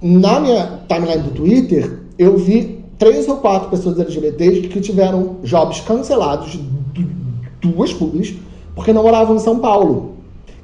Na 0.01 0.39
minha 0.39 0.79
timeline 0.87 1.23
do 1.23 1.31
Twitter, 1.31 1.99
eu 2.17 2.37
vi 2.37 2.83
três 2.97 3.27
ou 3.27 3.37
quatro 3.37 3.69
pessoas 3.69 3.99
LGBTs 3.99 4.61
que 4.67 4.79
tiveram 4.79 5.37
jobs 5.43 5.81
cancelados, 5.81 6.55
du- 6.93 7.07
duas 7.61 7.93
publis, 7.93 8.33
porque 8.75 8.93
não 8.93 9.03
moravam 9.03 9.35
em 9.35 9.39
São 9.39 9.59
Paulo. 9.59 10.13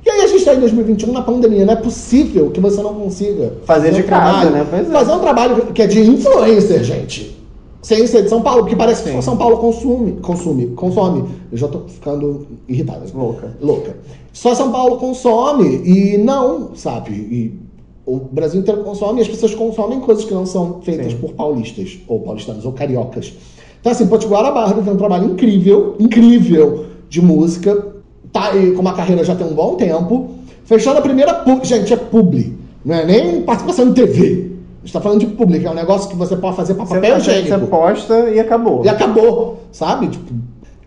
E 0.05 0.09
aí 0.09 0.21
a 0.21 0.27
gente 0.27 0.39
está 0.39 0.53
em 0.53 0.59
2021 0.59 1.11
na 1.13 1.21
pandemia, 1.21 1.65
não 1.65 1.73
é 1.73 1.77
possível 1.77 2.49
que 2.51 2.59
você 2.59 2.81
não 2.81 2.93
consiga 2.93 3.53
Fazer 3.65 3.91
de 3.91 4.01
um 4.01 4.03
casa, 4.05 4.41
trabalho- 4.41 4.51
né? 4.51 4.67
Pois 4.69 4.89
é. 4.89 4.91
Fazer 4.91 5.11
um 5.13 5.19
trabalho 5.19 5.55
que 5.73 5.81
é 5.81 5.87
de 5.87 6.01
influencer, 6.01 6.83
gente. 6.83 7.37
Sem 7.83 8.07
ser 8.07 8.23
de 8.23 8.29
São 8.29 8.41
Paulo, 8.41 8.61
porque 8.61 8.77
parece 8.77 9.03
que 9.03 9.09
Sim. 9.09 9.15
só 9.15 9.21
São 9.21 9.37
Paulo 9.37 9.57
consome, 9.57 10.13
consome, 10.13 10.67
consome. 10.67 11.25
Eu 11.51 11.57
já 11.57 11.67
tô 11.67 11.81
ficando 11.81 12.47
irritada. 12.67 13.05
Louca. 13.13 13.57
Louca. 13.61 13.97
Só 14.31 14.55
São 14.55 14.71
Paulo 14.71 14.97
consome 14.97 15.81
e 15.85 16.17
não, 16.17 16.73
sabe? 16.75 17.11
E 17.11 17.59
o 18.05 18.19
Brasil 18.19 18.61
inteiro 18.61 18.83
consome 18.83 19.19
e 19.19 19.23
as 19.23 19.27
pessoas 19.27 19.53
consomem 19.53 19.99
coisas 19.99 20.23
que 20.23 20.33
não 20.33 20.45
são 20.45 20.81
feitas 20.81 21.11
Sim. 21.11 21.17
por 21.17 21.33
paulistas, 21.33 21.99
ou 22.07 22.21
paulistanos, 22.21 22.65
ou 22.65 22.71
cariocas. 22.71 23.33
Então, 23.81 23.91
assim, 23.91 24.07
Potiguara 24.07 24.49
Bardo 24.49 24.81
tem 24.81 24.93
um 24.93 24.97
trabalho 24.97 25.29
incrível, 25.31 25.95
incrível 25.99 26.85
de 27.09 27.21
música. 27.21 27.93
Tá 28.31 28.51
aí 28.51 28.71
com 28.71 28.81
uma 28.81 28.93
carreira 28.93 29.25
já 29.25 29.35
tem 29.35 29.45
um 29.45 29.53
bom 29.53 29.75
tempo. 29.75 30.29
Fechando 30.63 30.99
a 30.99 31.01
primeira. 31.01 31.43
Gente, 31.63 31.91
é 31.91 31.97
publi. 31.97 32.57
Não 32.85 32.95
é 32.95 33.05
nem 33.05 33.41
participação 33.41 33.89
em 33.89 33.93
TV. 33.93 34.52
A 34.83 34.85
gente 34.85 34.93
tá 34.93 34.99
falando 35.01 35.19
de 35.21 35.27
publi, 35.27 35.59
que 35.61 35.65
é 35.65 35.71
um 35.71 35.75
negócio 35.75 36.09
que 36.09 36.15
você 36.15 36.35
pode 36.35 36.57
fazer 36.57 36.73
para 36.73 36.85
papel 36.85 37.15
você, 37.19 37.31
higiênico. 37.39 37.59
você 37.59 37.65
posta 37.67 38.19
e 38.29 38.39
acabou. 38.39 38.83
E 38.83 38.89
acabou, 38.89 39.59
sabe? 39.71 40.09
Tipo, 40.09 40.33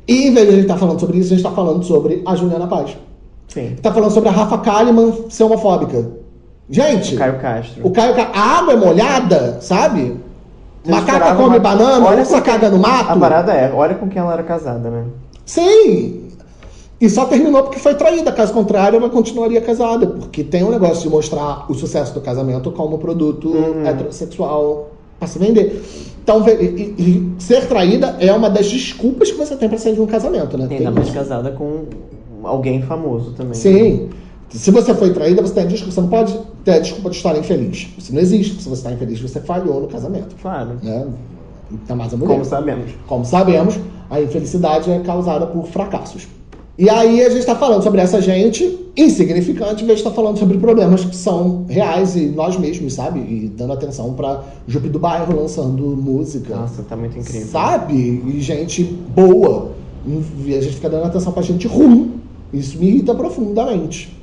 e 0.06 0.26
em 0.28 0.34
vez 0.34 0.46
de 0.46 0.52
a 0.52 0.56
gente 0.56 0.62
estar 0.64 0.76
falando 0.76 1.00
sobre 1.00 1.18
isso, 1.18 1.32
a 1.32 1.36
gente 1.36 1.42
tá 1.48 1.50
falando 1.52 1.82
sobre 1.82 2.22
a 2.26 2.36
Juliana 2.36 2.66
Paz. 2.66 2.96
Sim. 3.48 3.74
Tá 3.80 3.90
falando 3.92 4.10
sobre 4.10 4.28
a 4.28 4.32
Rafa 4.32 4.58
Kalimann 4.58 5.12
ser 5.30 5.44
homofóbica. 5.44 6.10
Gente, 6.68 7.16
Caio 7.16 7.38
Castro. 7.38 7.86
o 7.86 7.90
Caio 7.90 8.14
Ca- 8.14 8.30
a 8.34 8.58
água 8.58 8.72
é 8.74 8.76
molhada, 8.76 9.58
sabe? 9.62 10.16
Macaca 10.86 11.34
come 11.34 11.48
uma- 11.56 11.58
banana, 11.58 12.06
Olha 12.06 12.20
onça 12.22 12.34
quem- 12.40 12.52
caga 12.52 12.68
no 12.70 12.78
mato. 12.78 13.10
A 13.12 13.16
parada 13.16 13.52
é, 13.54 13.72
olha 13.72 13.94
com 13.94 14.08
quem 14.08 14.20
ela 14.20 14.32
era 14.34 14.42
casada, 14.42 14.90
né? 14.90 15.04
Sim! 15.44 16.25
E 17.00 17.10
só 17.10 17.26
terminou 17.26 17.62
porque 17.62 17.78
foi 17.78 17.94
traída. 17.94 18.32
Caso 18.32 18.52
contrário, 18.54 18.96
ela 18.98 19.10
continuaria 19.10 19.60
casada. 19.60 20.06
Porque 20.06 20.42
tem 20.42 20.64
um 20.64 20.70
negócio 20.70 21.02
de 21.02 21.10
mostrar 21.10 21.70
o 21.70 21.74
sucesso 21.74 22.14
do 22.14 22.20
casamento 22.20 22.70
como 22.72 22.96
produto 22.98 23.48
Uhum. 23.48 23.86
heterossexual 23.86 24.90
para 25.18 25.28
se 25.28 25.38
vender. 25.38 25.82
Então, 26.22 26.42
e, 26.48 26.94
e 26.98 27.32
ser 27.38 27.66
traída 27.68 28.16
é 28.18 28.32
uma 28.32 28.48
das 28.48 28.66
desculpas 28.68 29.30
que 29.30 29.36
você 29.36 29.54
tem 29.56 29.68
para 29.68 29.78
sair 29.78 29.94
de 29.94 30.00
um 30.00 30.06
casamento, 30.06 30.56
né? 30.56 30.66
Tem 30.66 30.78
Ainda 30.78 30.90
mais 30.90 31.06
isso. 31.08 31.16
casada 31.16 31.50
com 31.52 31.84
alguém 32.42 32.80
famoso 32.82 33.32
também. 33.32 33.54
Sim. 33.54 34.08
Se 34.48 34.70
você 34.70 34.94
foi 34.94 35.12
traída, 35.12 35.42
você 35.42 35.52
tem 35.54 35.64
a 35.64 35.66
desculpa. 35.66 35.92
Você 35.92 36.00
não 36.00 36.08
pode 36.08 36.38
ter 36.64 36.72
a 36.72 36.78
desculpa 36.78 37.10
de 37.10 37.16
estar 37.16 37.36
infeliz. 37.36 37.88
Isso 37.98 38.14
não 38.14 38.20
existe. 38.20 38.62
Se 38.62 38.68
você 38.68 38.80
está 38.80 38.92
infeliz, 38.92 39.20
você 39.20 39.40
falhou 39.40 39.82
no 39.82 39.88
casamento. 39.88 40.34
Claro. 40.40 40.70
Né? 40.82 41.06
Ainda 41.70 41.94
mais 41.96 42.14
a 42.14 42.16
mulher. 42.16 42.32
Como 42.32 42.44
sabemos. 42.44 42.90
Como 43.06 43.24
sabemos, 43.24 43.78
a 44.08 44.20
infelicidade 44.20 44.90
é 44.90 45.00
causada 45.00 45.46
por 45.46 45.66
fracassos. 45.66 46.26
E 46.78 46.90
aí 46.90 47.22
a 47.24 47.28
gente 47.30 47.38
está 47.40 47.54
falando 47.56 47.82
sobre 47.82 48.00
essa 48.02 48.20
gente 48.20 48.78
insignificante, 48.96 49.82
em 49.82 49.86
vez 49.86 49.98
de 50.00 50.04
estar 50.04 50.14
falando 50.14 50.38
sobre 50.38 50.58
problemas 50.58 51.04
que 51.04 51.16
são 51.16 51.64
reais 51.68 52.16
e 52.16 52.26
nós 52.26 52.58
mesmos, 52.58 52.92
sabe? 52.94 53.20
E 53.20 53.50
dando 53.56 53.72
atenção 53.72 54.12
para 54.12 54.42
Jupe 54.68 54.88
do 54.88 54.98
Bairro 54.98 55.34
lançando 55.40 55.82
música. 55.96 56.54
Nossa, 56.54 56.82
tá 56.82 56.94
muito 56.96 57.18
incrível. 57.18 57.46
Sabe? 57.46 57.94
E 57.94 58.40
gente 58.40 58.82
boa. 58.84 59.72
E 60.44 60.54
a 60.54 60.60
gente 60.60 60.74
fica 60.76 60.90
dando 60.90 61.06
atenção 61.06 61.32
pra 61.32 61.42
gente 61.42 61.66
ruim. 61.66 62.12
Isso 62.52 62.78
me 62.78 62.88
irrita 62.88 63.14
profundamente. 63.14 64.14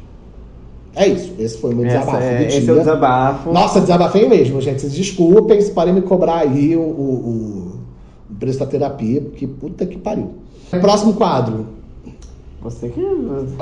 É 0.95 1.07
isso. 1.07 1.33
Esse 1.39 1.57
foi 1.57 1.73
o 1.73 1.77
meu 1.77 1.85
Essa 1.87 1.99
desabafo 1.99 2.23
é- 2.23 2.37
do 2.37 2.43
esse 2.43 2.61
dia. 2.61 2.69
é 2.69 2.73
o 2.73 2.79
desabafo. 2.79 3.51
Nossa, 3.51 3.81
desabafei 3.81 4.29
mesmo, 4.29 4.61
gente. 4.61 4.79
Vocês 4.81 4.93
desculpem 4.93 5.59
se 5.59 5.71
podem 5.71 5.93
me 5.93 6.01
cobrar 6.01 6.37
aí 6.37 6.75
o, 6.75 6.81
o- 6.81 7.71
o 8.31 8.35
preço 8.35 8.59
da 8.59 8.65
terapia, 8.67 9.21
porque 9.21 9.47
puta 9.47 9.85
que 9.87 9.97
pariu. 9.97 10.29
Próximo 10.69 11.13
quadro. 11.13 11.65
Você 12.63 12.87
que. 12.89 13.01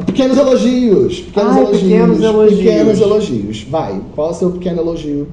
Pequenos 0.06 0.38
elogios. 0.38 1.20
Pequenos 1.22 1.56
Ai, 1.56 1.62
elogios. 1.64 1.82
pequenos 1.84 2.22
elogios. 2.22 2.60
Pequenos 2.60 3.02
elogios. 3.02 3.64
Vai. 3.70 4.02
Qual 4.16 4.28
é 4.28 4.32
o 4.32 4.34
seu 4.34 4.52
pequeno 4.52 4.82
elogio? 4.82 5.28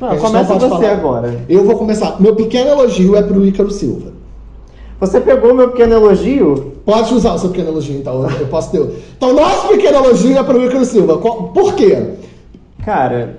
Não, 0.00 0.16
começa 0.18 0.48
pode 0.52 0.60
você 0.64 0.68
falar. 0.68 0.92
agora. 0.92 1.44
Eu 1.48 1.64
vou 1.64 1.76
começar. 1.76 2.20
Meu 2.20 2.34
pequeno 2.36 2.70
elogio 2.70 3.16
é 3.16 3.22
pro 3.22 3.44
Ícaro 3.46 3.70
Silva. 3.70 4.12
Você 5.00 5.20
pegou 5.20 5.54
meu 5.54 5.70
pequeno 5.70 5.94
elogio? 5.94 6.72
Pode 6.84 7.14
usar 7.14 7.34
o 7.34 7.38
seu 7.38 7.48
pequeno 7.50 7.70
elogio, 7.70 7.96
então. 7.96 8.28
Eu 8.38 8.46
posso 8.48 8.70
ter. 8.70 8.80
Então, 9.16 9.32
nosso 9.34 9.68
pequeno 9.68 9.96
elogio 9.98 10.36
é 10.38 10.42
pro 10.42 10.64
Ícaro 10.64 10.84
Silva. 10.84 11.18
Qual- 11.18 11.44
Por 11.44 11.74
quê? 11.74 12.10
Cara, 12.84 13.38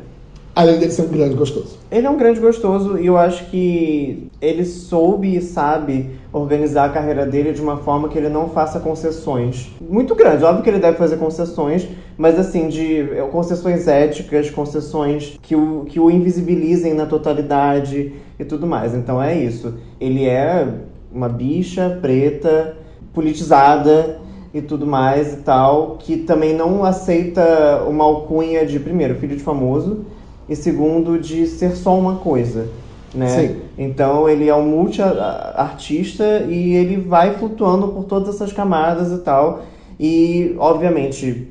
Além 0.55 0.79
dele 0.79 0.91
ser 0.91 1.01
um 1.01 1.07
grande 1.09 1.35
gostoso. 1.35 1.77
ele 1.91 2.07
é 2.07 2.09
um 2.09 2.17
grande 2.17 2.39
gostoso 2.39 2.97
e 2.97 3.05
eu 3.07 3.17
acho 3.17 3.45
que 3.51 4.29
ele 4.41 4.63
soube 4.63 5.35
e 5.35 5.41
sabe 5.41 6.11
organizar 6.37 6.85
a 6.85 6.89
carreira 6.89 7.25
dele 7.25 7.53
de 7.53 7.61
uma 7.61 7.77
forma 7.77 8.09
que 8.09 8.17
ele 8.17 8.27
não 8.27 8.49
faça 8.49 8.77
concessões 8.81 9.71
muito 9.79 10.13
grandes. 10.13 10.43
Óbvio 10.43 10.63
que 10.63 10.69
ele 10.69 10.79
deve 10.79 10.97
fazer 10.97 11.15
concessões, 11.15 11.87
mas 12.17 12.37
assim, 12.37 12.67
de 12.67 13.01
é, 13.01 13.21
concessões 13.31 13.87
éticas, 13.87 14.49
concessões 14.49 15.39
que 15.41 15.55
o, 15.55 15.85
que 15.85 15.97
o 15.97 16.11
invisibilizem 16.11 16.93
na 16.93 17.05
totalidade 17.05 18.11
e 18.37 18.43
tudo 18.43 18.67
mais. 18.67 18.93
Então 18.93 19.23
é 19.23 19.33
isso. 19.33 19.75
Ele 19.99 20.25
é 20.25 20.67
uma 21.09 21.29
bicha 21.29 21.97
preta, 22.01 22.75
politizada 23.13 24.19
e 24.53 24.61
tudo 24.61 24.85
mais 24.85 25.35
e 25.35 25.37
tal, 25.37 25.95
que 25.97 26.17
também 26.17 26.53
não 26.53 26.83
aceita 26.83 27.81
uma 27.87 28.03
alcunha 28.03 28.65
de, 28.65 28.77
primeiro, 28.77 29.15
filho 29.15 29.37
de 29.37 29.43
famoso, 29.43 30.05
e 30.49 30.55
segundo, 30.55 31.17
de 31.17 31.47
ser 31.47 31.75
só 31.75 31.97
uma 31.97 32.17
coisa, 32.17 32.67
né? 33.15 33.27
Sim. 33.27 33.55
Então 33.77 34.29
ele 34.29 34.47
é 34.47 34.55
um 34.55 34.65
multi-artista 34.65 36.45
e 36.49 36.75
ele 36.75 36.97
vai 36.97 37.35
flutuando 37.35 37.87
por 37.89 38.03
todas 38.03 38.35
essas 38.35 38.51
camadas 38.51 39.11
e 39.11 39.23
tal. 39.23 39.63
E, 39.99 40.55
obviamente, 40.59 41.47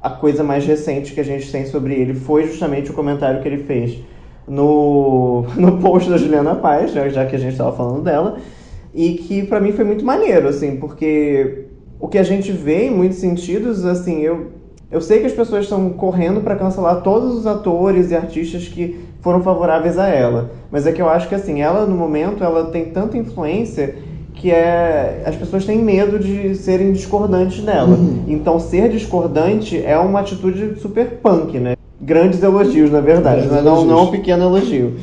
a 0.00 0.10
coisa 0.10 0.42
mais 0.42 0.64
recente 0.64 1.12
que 1.12 1.20
a 1.20 1.24
gente 1.24 1.50
tem 1.50 1.66
sobre 1.66 1.94
ele 1.94 2.14
foi 2.14 2.46
justamente 2.46 2.90
o 2.90 2.94
comentário 2.94 3.42
que 3.42 3.48
ele 3.48 3.64
fez 3.64 3.98
no, 4.48 5.44
no 5.56 5.78
post 5.78 6.08
da 6.08 6.16
Juliana 6.16 6.54
Paz, 6.54 6.92
já, 6.92 7.08
já 7.08 7.26
que 7.26 7.36
a 7.36 7.38
gente 7.38 7.52
estava 7.52 7.76
falando 7.76 8.02
dela, 8.02 8.38
e 8.94 9.14
que 9.14 9.44
pra 9.44 9.60
mim 9.60 9.72
foi 9.72 9.84
muito 9.84 10.04
maneiro, 10.04 10.48
assim, 10.48 10.76
porque 10.76 11.66
o 11.98 12.08
que 12.08 12.18
a 12.18 12.22
gente 12.22 12.50
vê 12.50 12.86
em 12.86 12.90
muitos 12.90 13.18
sentidos, 13.18 13.84
assim, 13.84 14.20
eu, 14.20 14.48
eu 14.90 15.00
sei 15.00 15.20
que 15.20 15.26
as 15.26 15.32
pessoas 15.32 15.64
estão 15.64 15.90
correndo 15.90 16.40
para 16.40 16.56
cancelar 16.56 17.02
todos 17.02 17.36
os 17.36 17.46
atores 17.46 18.10
e 18.10 18.16
artistas 18.16 18.66
que 18.66 18.98
foram 19.20 19.42
favoráveis 19.42 19.98
a 19.98 20.08
ela. 20.08 20.50
Mas 20.70 20.86
é 20.86 20.92
que 20.92 21.00
eu 21.00 21.08
acho 21.08 21.28
que 21.28 21.34
assim, 21.34 21.60
ela 21.60 21.86
no 21.86 21.96
momento 21.96 22.42
ela 22.44 22.66
tem 22.66 22.86
tanta 22.86 23.16
influência 23.16 23.94
que 24.34 24.50
é 24.50 25.22
as 25.26 25.36
pessoas 25.36 25.64
têm 25.66 25.78
medo 25.78 26.18
de 26.18 26.54
serem 26.54 26.92
discordantes 26.92 27.62
dela. 27.62 27.90
Uhum. 27.90 28.24
Então 28.28 28.58
ser 28.58 28.88
discordante 28.88 29.82
é 29.84 29.98
uma 29.98 30.20
atitude 30.20 30.80
super 30.80 31.18
punk, 31.22 31.58
né? 31.58 31.76
Grandes 32.00 32.42
elogios, 32.42 32.90
na 32.90 33.00
verdade, 33.00 33.42
Grandes 33.46 33.52
mas 33.56 33.64
não, 33.64 33.72
elogios. 33.72 33.92
não 33.92 34.04
um 34.04 34.10
pequeno 34.10 34.44
elogio. 34.44 34.94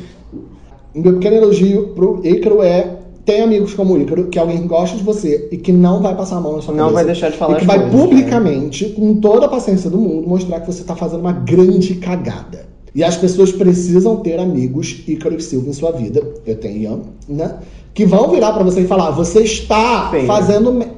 Meu 0.94 1.14
pequeno 1.14 1.36
elogio 1.36 1.88
pro 1.88 2.20
Ícaro 2.24 2.62
é 2.62 2.96
tem 3.24 3.42
amigos 3.42 3.74
como 3.74 3.92
o 3.94 4.00
Ícaro, 4.00 4.28
que 4.28 4.38
alguém 4.38 4.66
gosta 4.66 4.96
de 4.96 5.02
você 5.04 5.48
e 5.52 5.58
que 5.58 5.70
não 5.70 6.00
vai 6.00 6.16
passar 6.16 6.38
a 6.38 6.40
mão 6.40 6.56
na 6.56 6.62
sua 6.62 6.72
Não 6.72 6.84
cabeça. 6.86 6.94
vai 6.94 7.04
deixar 7.04 7.30
de 7.30 7.36
falar 7.36 7.56
E 7.56 7.60
que 7.60 7.66
vai 7.66 7.78
coisas, 7.78 7.94
né? 7.94 8.00
publicamente, 8.02 8.86
com 8.86 9.20
toda 9.20 9.44
a 9.44 9.48
paciência 9.50 9.90
do 9.90 9.98
mundo, 9.98 10.26
mostrar 10.26 10.60
que 10.60 10.66
você 10.66 10.82
tá 10.82 10.96
fazendo 10.96 11.20
uma 11.20 11.32
grande 11.32 11.94
cagada. 11.96 12.66
E 12.98 13.04
as 13.04 13.16
pessoas 13.16 13.52
precisam 13.52 14.16
ter 14.16 14.40
amigos 14.40 15.04
Ícaro 15.06 15.36
e 15.36 15.40
Silva 15.40 15.70
em 15.70 15.72
sua 15.72 15.92
vida. 15.92 16.20
Eu 16.44 16.56
tenho 16.56 16.82
Ian, 16.82 16.98
né? 17.28 17.58
Que 17.94 18.04
vão 18.04 18.28
virar 18.28 18.52
pra 18.54 18.64
você 18.64 18.80
e 18.80 18.88
falar: 18.88 19.12
você 19.12 19.42
está 19.42 20.10
fazendo. 20.26 20.72
me- 20.72 20.88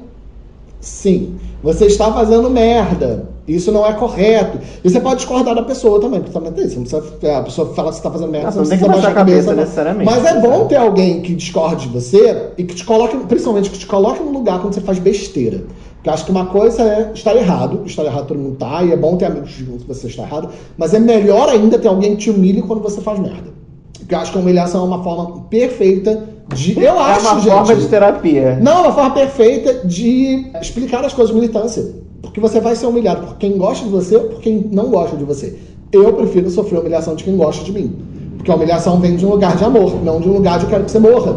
Sim, 0.79 1.35
você 1.61 1.85
está 1.85 2.11
fazendo 2.11 2.49
merda. 2.49 3.29
Isso 3.47 3.71
não 3.71 3.85
é 3.85 3.93
correto. 3.93 4.59
E 4.83 4.89
você 4.89 4.99
pode 4.99 5.17
discordar 5.17 5.55
da 5.55 5.63
pessoa 5.63 5.99
também, 5.99 6.19
porque 6.19 6.33
também 6.33 6.51
tem 6.51 6.65
isso. 6.65 6.79
Precisa- 6.79 7.37
a 7.37 7.41
pessoa 7.41 7.73
fala 7.73 7.89
que 7.89 7.95
você 7.95 7.99
está 7.99 8.11
fazendo 8.11 8.31
merda, 8.31 8.47
Não, 8.47 8.51
você 8.53 8.59
não 8.59 8.69
tem 8.69 8.77
que 8.79 8.87
baixar 8.87 9.09
a 9.09 9.13
cabeça 9.13 9.53
necessariamente, 9.53 10.05
Mas 10.05 10.25
é 10.25 10.39
bom 10.39 10.67
ter 10.67 10.75
alguém 10.75 11.21
que 11.21 11.33
discorde 11.33 11.87
de 11.87 11.93
você 11.93 12.49
e 12.57 12.63
que 12.63 12.75
te 12.75 12.85
coloque, 12.85 13.17
principalmente 13.17 13.69
que 13.69 13.79
te 13.79 13.87
coloque 13.87 14.21
no 14.23 14.31
lugar 14.31 14.59
quando 14.61 14.73
você 14.73 14.81
faz 14.81 14.99
besteira. 14.99 15.63
Porque 15.95 16.09
eu 16.09 16.13
acho 16.13 16.25
que 16.25 16.31
uma 16.31 16.45
coisa 16.47 16.81
é 16.81 17.11
estar 17.13 17.35
errado, 17.35 17.81
estar 17.85 18.03
errado 18.03 18.27
todo 18.27 18.39
mundo 18.39 18.57
tá, 18.57 18.83
e 18.83 18.91
é 18.91 18.97
bom 18.97 19.17
ter 19.17 19.25
amigos 19.25 19.51
que 19.53 19.63
que 19.63 19.87
você 19.87 20.07
está 20.07 20.23
errado, 20.23 20.49
mas 20.77 20.93
é 20.93 20.99
melhor 20.99 21.49
ainda 21.49 21.77
ter 21.77 21.87
alguém 21.87 22.15
que 22.15 22.23
te 22.23 22.29
humilhe 22.31 22.61
quando 22.61 22.81
você 22.81 23.01
faz 23.01 23.19
merda. 23.19 23.51
Porque 23.99 24.15
eu 24.15 24.19
acho 24.19 24.31
que 24.31 24.37
a 24.37 24.41
humilhação 24.41 24.81
é 24.81 24.87
uma 24.87 25.03
forma 25.03 25.41
perfeita 25.43 26.23
de. 26.53 26.77
Eu 26.77 26.95
é 26.95 26.99
acho, 26.99 27.25
uma 27.27 27.39
gente. 27.39 27.51
forma 27.51 27.75
de 27.75 27.87
terapia. 27.87 28.57
Não, 28.61 28.79
é 28.79 28.81
uma 28.81 28.93
forma 28.93 29.11
perfeita 29.11 29.87
de 29.87 30.47
explicar 30.59 31.05
as 31.05 31.13
coisas 31.13 31.33
de 31.33 31.39
militância. 31.39 31.93
Porque 32.31 32.39
você 32.39 32.61
vai 32.61 32.77
ser 32.77 32.85
humilhado 32.85 33.27
por 33.27 33.35
quem 33.35 33.57
gosta 33.57 33.83
de 33.83 33.91
você 33.91 34.15
ou 34.15 34.23
por 34.23 34.39
quem 34.39 34.69
não 34.71 34.89
gosta 34.89 35.17
de 35.17 35.25
você. 35.25 35.59
Eu 35.91 36.13
prefiro 36.13 36.49
sofrer 36.49 36.77
a 36.77 36.79
humilhação 36.79 37.13
de 37.13 37.25
quem 37.25 37.35
gosta 37.35 37.61
de 37.65 37.73
mim. 37.73 37.93
Porque 38.37 38.49
a 38.49 38.55
humilhação 38.55 39.01
vem 39.01 39.17
de 39.17 39.25
um 39.25 39.31
lugar 39.31 39.57
de 39.57 39.65
amor, 39.65 40.01
não 40.01 40.21
de 40.21 40.29
um 40.29 40.33
lugar 40.33 40.57
de 40.57 40.63
eu 40.63 40.69
quero 40.69 40.85
que 40.85 40.91
você 40.91 40.99
morra. 40.99 41.35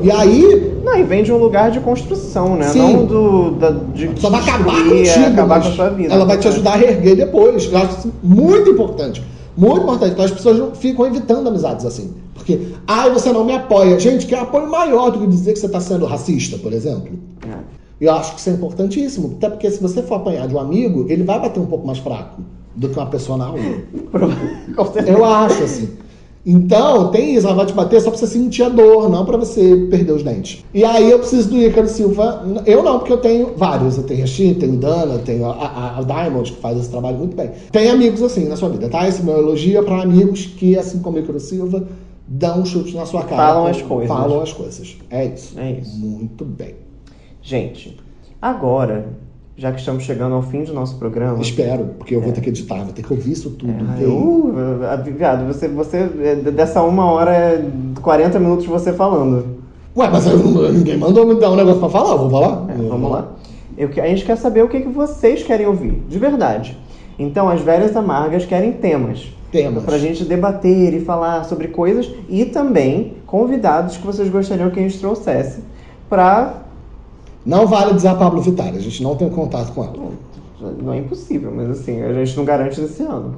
E 0.00 0.12
aí, 0.12 0.80
Não, 0.84 0.96
e 0.96 1.02
vem 1.02 1.24
de 1.24 1.32
um 1.32 1.38
lugar 1.38 1.72
de 1.72 1.80
construção, 1.80 2.54
né? 2.54 2.68
Sim. 2.68 2.78
Não 2.78 3.04
do, 3.04 3.50
da, 3.50 3.70
de 3.70 4.12
só 4.20 4.30
vai 4.30 4.40
acabar 4.40 4.78
é, 4.78 4.84
contigo, 4.84 5.26
acabar 5.26 5.60
com 5.60 5.68
a 5.68 5.72
sua 5.72 5.90
vida. 5.90 6.14
ela 6.14 6.24
vai 6.24 6.38
te 6.38 6.46
ajudar 6.46 6.74
a 6.74 6.76
reerguer 6.76 7.16
depois. 7.16 7.70
Eu 7.72 7.78
acho 7.78 7.98
isso 7.98 8.14
muito 8.22 8.70
importante. 8.70 9.20
Muito 9.56 9.82
importante. 9.82 10.12
Então 10.12 10.24
as 10.24 10.30
pessoas 10.30 10.78
ficam 10.78 11.04
evitando 11.04 11.48
amizades 11.48 11.84
assim. 11.84 12.14
Porque, 12.32 12.60
ai, 12.86 13.10
você 13.10 13.32
não 13.32 13.44
me 13.44 13.56
apoia. 13.56 13.98
Gente, 13.98 14.24
que 14.24 14.36
apoio 14.36 14.70
maior 14.70 15.10
do 15.10 15.18
que 15.18 15.26
dizer 15.26 15.54
que 15.54 15.58
você 15.58 15.66
está 15.66 15.80
sendo 15.80 16.06
racista, 16.06 16.56
por 16.58 16.72
exemplo. 16.72 17.08
É. 17.44 17.77
Eu 18.00 18.12
acho 18.12 18.34
que 18.34 18.40
isso 18.40 18.50
é 18.50 18.52
importantíssimo. 18.52 19.34
Até 19.36 19.48
porque 19.50 19.70
se 19.70 19.80
você 19.80 20.02
for 20.02 20.16
apanhar 20.16 20.46
de 20.46 20.54
um 20.54 20.60
amigo, 20.60 21.06
ele 21.08 21.24
vai 21.24 21.40
bater 21.40 21.60
um 21.60 21.66
pouco 21.66 21.86
mais 21.86 21.98
fraco 21.98 22.42
do 22.74 22.88
que 22.88 22.96
uma 22.96 23.06
pessoa 23.06 23.36
na 23.36 23.46
rua. 23.46 23.60
Eu 25.06 25.24
acho, 25.24 25.64
assim. 25.64 25.88
Então, 26.46 27.10
tem 27.10 27.34
isso, 27.34 27.46
ela 27.46 27.56
vai 27.56 27.66
te 27.66 27.74
bater 27.74 28.00
só 28.00 28.08
pra 28.10 28.18
você 28.18 28.26
sentir 28.26 28.62
a 28.62 28.68
dor, 28.70 29.10
não 29.10 29.24
pra 29.26 29.36
você 29.36 29.86
perder 29.90 30.12
os 30.12 30.22
dentes. 30.22 30.64
E 30.72 30.82
aí 30.82 31.10
eu 31.10 31.18
preciso 31.18 31.50
do 31.50 31.58
Ícaro 31.60 31.88
Silva. 31.88 32.42
Eu 32.64 32.82
não, 32.82 32.98
porque 32.98 33.12
eu 33.12 33.18
tenho 33.18 33.52
vários. 33.54 33.98
Eu 33.98 34.04
tenho 34.04 34.24
a 34.24 34.26
Chi, 34.26 34.54
tenho 34.54 34.76
Dana, 34.76 35.18
tenho 35.18 35.44
a, 35.44 35.52
a, 35.52 35.98
a 35.98 36.02
Diamond, 36.02 36.50
que 36.50 36.60
faz 36.60 36.78
esse 36.78 36.88
trabalho 36.88 37.18
muito 37.18 37.36
bem. 37.36 37.50
Tem 37.70 37.90
amigos 37.90 38.22
assim 38.22 38.48
na 38.48 38.56
sua 38.56 38.70
vida, 38.70 38.88
tá? 38.88 39.06
Esse 39.06 39.22
meu 39.22 39.36
elogio 39.36 39.78
é 39.78 39.82
pra 39.82 40.00
amigos 40.00 40.46
que, 40.46 40.78
assim 40.78 41.00
como 41.00 41.18
o 41.18 41.20
Ícaro 41.20 41.38
Silva, 41.40 41.86
dão 42.26 42.60
um 42.60 42.64
chute 42.64 42.94
na 42.96 43.04
sua 43.04 43.24
cara. 43.24 43.36
Falam 43.36 43.66
as 43.66 43.82
coisas. 43.82 44.08
Falam 44.08 44.40
as 44.40 44.52
coisas. 44.52 44.96
É 45.10 45.26
isso. 45.26 45.58
É 45.58 45.72
isso. 45.72 45.98
Muito 45.98 46.46
bem. 46.46 46.87
Gente, 47.48 47.98
agora, 48.42 49.06
já 49.56 49.72
que 49.72 49.80
estamos 49.80 50.04
chegando 50.04 50.34
ao 50.34 50.42
fim 50.42 50.64
do 50.64 50.74
nosso 50.74 50.98
programa. 50.98 51.40
Espero, 51.40 51.86
porque 51.96 52.14
eu 52.14 52.20
vou 52.20 52.30
ter 52.30 52.42
que 52.42 52.50
editar, 52.50 52.84
vou 52.84 52.92
ter 52.92 53.02
que 53.02 53.10
ouvir 53.10 53.32
isso 53.32 53.48
tudo. 53.52 53.72
É, 53.72 54.02
E 54.02 54.04
uh, 54.04 54.84
ah, 54.84 54.96
viado, 54.96 55.46
você, 55.46 55.66
você, 55.66 56.10
é, 56.20 56.34
dessa 56.34 56.82
uma 56.82 57.10
hora, 57.10 57.32
é 57.32 57.64
40 58.02 58.38
minutos 58.38 58.66
você 58.66 58.92
falando. 58.92 59.46
Ué, 59.96 60.10
mas 60.10 60.26
eu 60.26 60.36
ninguém 60.74 60.98
mandou 60.98 61.26
me 61.26 61.40
dar 61.40 61.50
um 61.50 61.56
negócio 61.56 61.80
pra 61.80 61.88
falar, 61.88 62.10
eu 62.10 62.18
vou 62.18 62.30
falar. 62.30 62.66
É, 62.68 62.86
vamos 62.86 63.10
lá. 63.10 63.32
Eu, 63.78 63.88
a 63.96 64.06
gente 64.08 64.26
quer 64.26 64.36
saber 64.36 64.62
o 64.62 64.68
que, 64.68 64.82
que 64.82 64.88
vocês 64.88 65.42
querem 65.42 65.66
ouvir, 65.66 66.02
de 66.06 66.18
verdade. 66.18 66.76
Então, 67.18 67.48
as 67.48 67.62
velhas 67.62 67.96
amargas 67.96 68.44
querem 68.44 68.72
temas. 68.72 69.26
Temas. 69.50 69.84
Pra 69.84 69.96
gente 69.96 70.22
debater 70.22 70.92
e 70.92 71.00
falar 71.00 71.44
sobre 71.44 71.68
coisas 71.68 72.10
e 72.28 72.44
também 72.44 73.14
convidados 73.24 73.96
que 73.96 74.04
vocês 74.04 74.28
gostariam 74.28 74.68
que 74.68 74.78
a 74.78 74.82
gente 74.82 74.98
trouxesse 74.98 75.62
pra. 76.10 76.67
Não 77.44 77.66
vale 77.66 77.94
dizer 77.94 78.08
a 78.08 78.14
Pablo 78.14 78.40
Vittar, 78.40 78.68
a 78.68 78.78
gente 78.78 79.02
não 79.02 79.16
tem 79.16 79.28
contato 79.28 79.72
com 79.72 79.84
ela. 79.84 79.94
Não 80.82 80.92
é 80.92 80.98
impossível, 80.98 81.52
mas 81.54 81.70
assim, 81.70 82.02
a 82.02 82.12
gente 82.12 82.36
não 82.36 82.44
garante 82.44 82.80
desse 82.80 83.02
ano. 83.02 83.36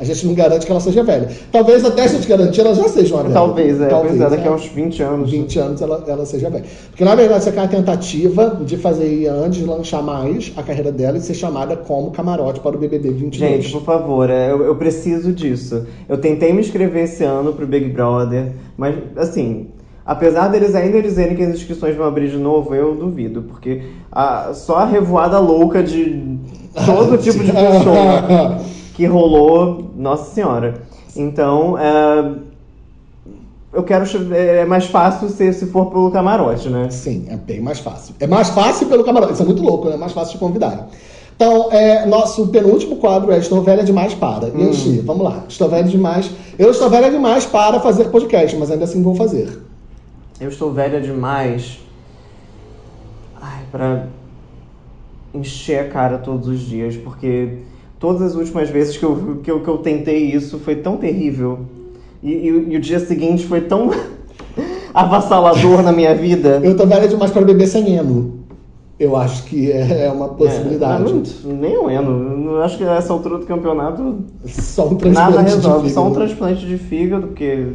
A 0.00 0.04
gente 0.04 0.26
não 0.26 0.32
garante 0.32 0.64
que 0.64 0.72
ela 0.72 0.80
seja 0.80 1.02
velha. 1.02 1.28
Talvez 1.52 1.84
até 1.84 2.04
a 2.04 2.06
gente 2.06 2.26
garantir 2.26 2.62
ela 2.62 2.74
já 2.74 2.88
seja 2.88 3.14
uma 3.14 3.22
velha. 3.22 3.34
Talvez, 3.34 3.80
é. 3.80 3.86
Talvez, 3.86 4.16
pois 4.16 4.32
é, 4.32 4.36
daqui 4.36 4.48
é. 4.48 4.50
a 4.50 4.54
uns 4.54 4.64
20 4.64 5.02
anos. 5.02 5.30
20 5.30 5.58
anos 5.58 5.82
ela, 5.82 6.02
ela 6.06 6.24
seja 6.24 6.48
velha. 6.48 6.64
Porque 6.88 7.04
na 7.04 7.14
verdade 7.14 7.40
isso 7.40 7.48
aqui 7.50 7.58
é 7.58 7.62
uma 7.62 7.68
tentativa 7.68 8.60
de 8.64 8.78
fazer 8.78 9.06
Ian 9.12 9.50
deslanchar 9.50 10.02
mais 10.02 10.52
a 10.56 10.62
carreira 10.62 10.90
dela 10.90 11.18
e 11.18 11.20
ser 11.20 11.34
chamada 11.34 11.76
como 11.76 12.12
camarote 12.12 12.60
para 12.60 12.76
o 12.76 12.78
BBB 12.78 13.10
22. 13.10 13.62
Gente, 13.62 13.72
por 13.72 13.82
favor, 13.82 14.30
é, 14.30 14.50
eu, 14.50 14.62
eu 14.62 14.74
preciso 14.76 15.34
disso. 15.34 15.86
Eu 16.08 16.16
tentei 16.16 16.50
me 16.50 16.60
inscrever 16.60 17.04
esse 17.04 17.22
ano 17.22 17.52
pro 17.52 17.66
Big 17.66 17.90
Brother, 17.90 18.52
mas 18.78 18.96
assim, 19.16 19.68
apesar 20.04 20.48
deles 20.48 20.74
ainda 20.74 21.00
dizerem 21.02 21.36
que 21.36 21.42
as 21.42 21.54
inscrições 21.54 21.96
vão 21.96 22.06
abrir 22.06 22.30
de 22.30 22.36
novo, 22.38 22.74
eu 22.74 22.94
duvido, 22.94 23.42
porque 23.42 23.82
a- 24.10 24.50
só 24.54 24.76
a 24.78 24.84
revoada 24.84 25.38
louca 25.38 25.82
de 25.82 26.38
todo 26.86 27.16
tipo 27.22 27.42
de 27.44 27.52
pessoa 27.52 28.58
que 28.94 29.06
rolou, 29.06 29.90
nossa 29.96 30.32
senhora. 30.34 30.74
Então, 31.16 31.76
é, 31.78 32.32
eu 33.72 33.82
quero. 33.82 34.04
che- 34.06 34.18
É 34.32 34.64
mais 34.64 34.86
fácil 34.86 35.28
se, 35.28 35.52
se 35.52 35.66
for 35.66 35.86
pelo 35.86 36.10
camarote, 36.10 36.68
né? 36.68 36.88
Sim, 36.90 37.26
é 37.28 37.36
bem 37.36 37.60
mais 37.60 37.78
fácil. 37.78 38.14
É 38.20 38.26
mais 38.26 38.48
fácil 38.50 38.86
pelo 38.88 39.04
camarote. 39.04 39.32
Isso 39.34 39.42
é 39.42 39.46
muito 39.46 39.62
louco, 39.62 39.88
né? 39.88 39.94
É 39.94 39.98
mais 39.98 40.12
fácil 40.12 40.34
de 40.34 40.38
convidar. 40.38 40.88
Então, 41.36 41.68
é, 41.72 42.04
nosso 42.04 42.48
penúltimo 42.48 42.96
quadro 42.96 43.32
é 43.32 43.38
Estou 43.38 43.62
Velha 43.62 43.82
Demais 43.82 44.12
para. 44.12 44.48
Hum. 44.48 44.70
Vamos 45.04 45.22
lá. 45.24 45.44
Estou 45.48 45.68
velha 45.70 45.84
demais. 45.88 46.30
Eu 46.58 46.70
estou 46.70 46.90
velha 46.90 47.10
demais 47.10 47.46
para 47.46 47.80
fazer 47.80 48.04
podcast, 48.10 48.54
mas 48.58 48.70
ainda 48.70 48.84
assim 48.84 49.02
vou 49.02 49.14
fazer. 49.14 49.48
Eu 50.40 50.48
estou 50.48 50.72
velha 50.72 51.00
demais. 51.00 51.80
Ai, 53.40 53.62
pra 53.70 54.06
encher 55.34 55.80
a 55.80 55.88
cara 55.88 56.18
todos 56.18 56.48
os 56.48 56.60
dias, 56.60 56.96
porque 56.96 57.58
todas 57.98 58.22
as 58.22 58.34
últimas 58.34 58.68
vezes 58.70 58.96
que 58.96 59.04
eu, 59.04 59.40
que 59.42 59.50
eu, 59.50 59.60
que 59.60 59.68
eu 59.68 59.78
tentei 59.78 60.24
isso 60.32 60.58
foi 60.58 60.76
tão 60.76 60.96
terrível. 60.96 61.60
E, 62.22 62.32
e- 62.32 62.66
e 62.70 62.76
o 62.76 62.80
dia 62.80 62.98
seguinte 63.00 63.46
foi 63.46 63.62
tão 63.62 63.90
avassalador 64.92 65.82
na 65.82 65.92
minha 65.92 66.14
vida. 66.14 66.60
Eu 66.62 66.72
estou 66.72 66.86
velha 66.86 67.06
demais 67.08 67.30
para 67.30 67.42
beber 67.42 67.66
sem 67.66 67.94
eno. 67.96 68.40
Eu 68.98 69.16
acho 69.16 69.44
que 69.44 69.70
é 69.72 70.06
é 70.06 70.10
uma 70.10 70.28
possibilidade. 70.28 71.04
É, 71.10 71.14
não, 71.48 71.54
nem 71.56 71.74
o 71.78 71.88
Eno. 71.88 72.50
Eu 72.56 72.62
acho 72.62 72.76
que 72.76 72.84
nessa 72.84 73.10
altura 73.10 73.38
do 73.38 73.46
campeonato 73.46 74.16
Só 74.44 74.88
um 74.88 74.90
nada 74.90 74.98
transplante 74.98 75.44
de 75.48 75.54
resolve. 75.54 75.90
Só 75.90 76.00
um 76.02 76.08
fígado. 76.10 76.14
transplante 76.26 76.66
de 76.66 76.76
fígado, 76.76 77.26
porque 77.28 77.68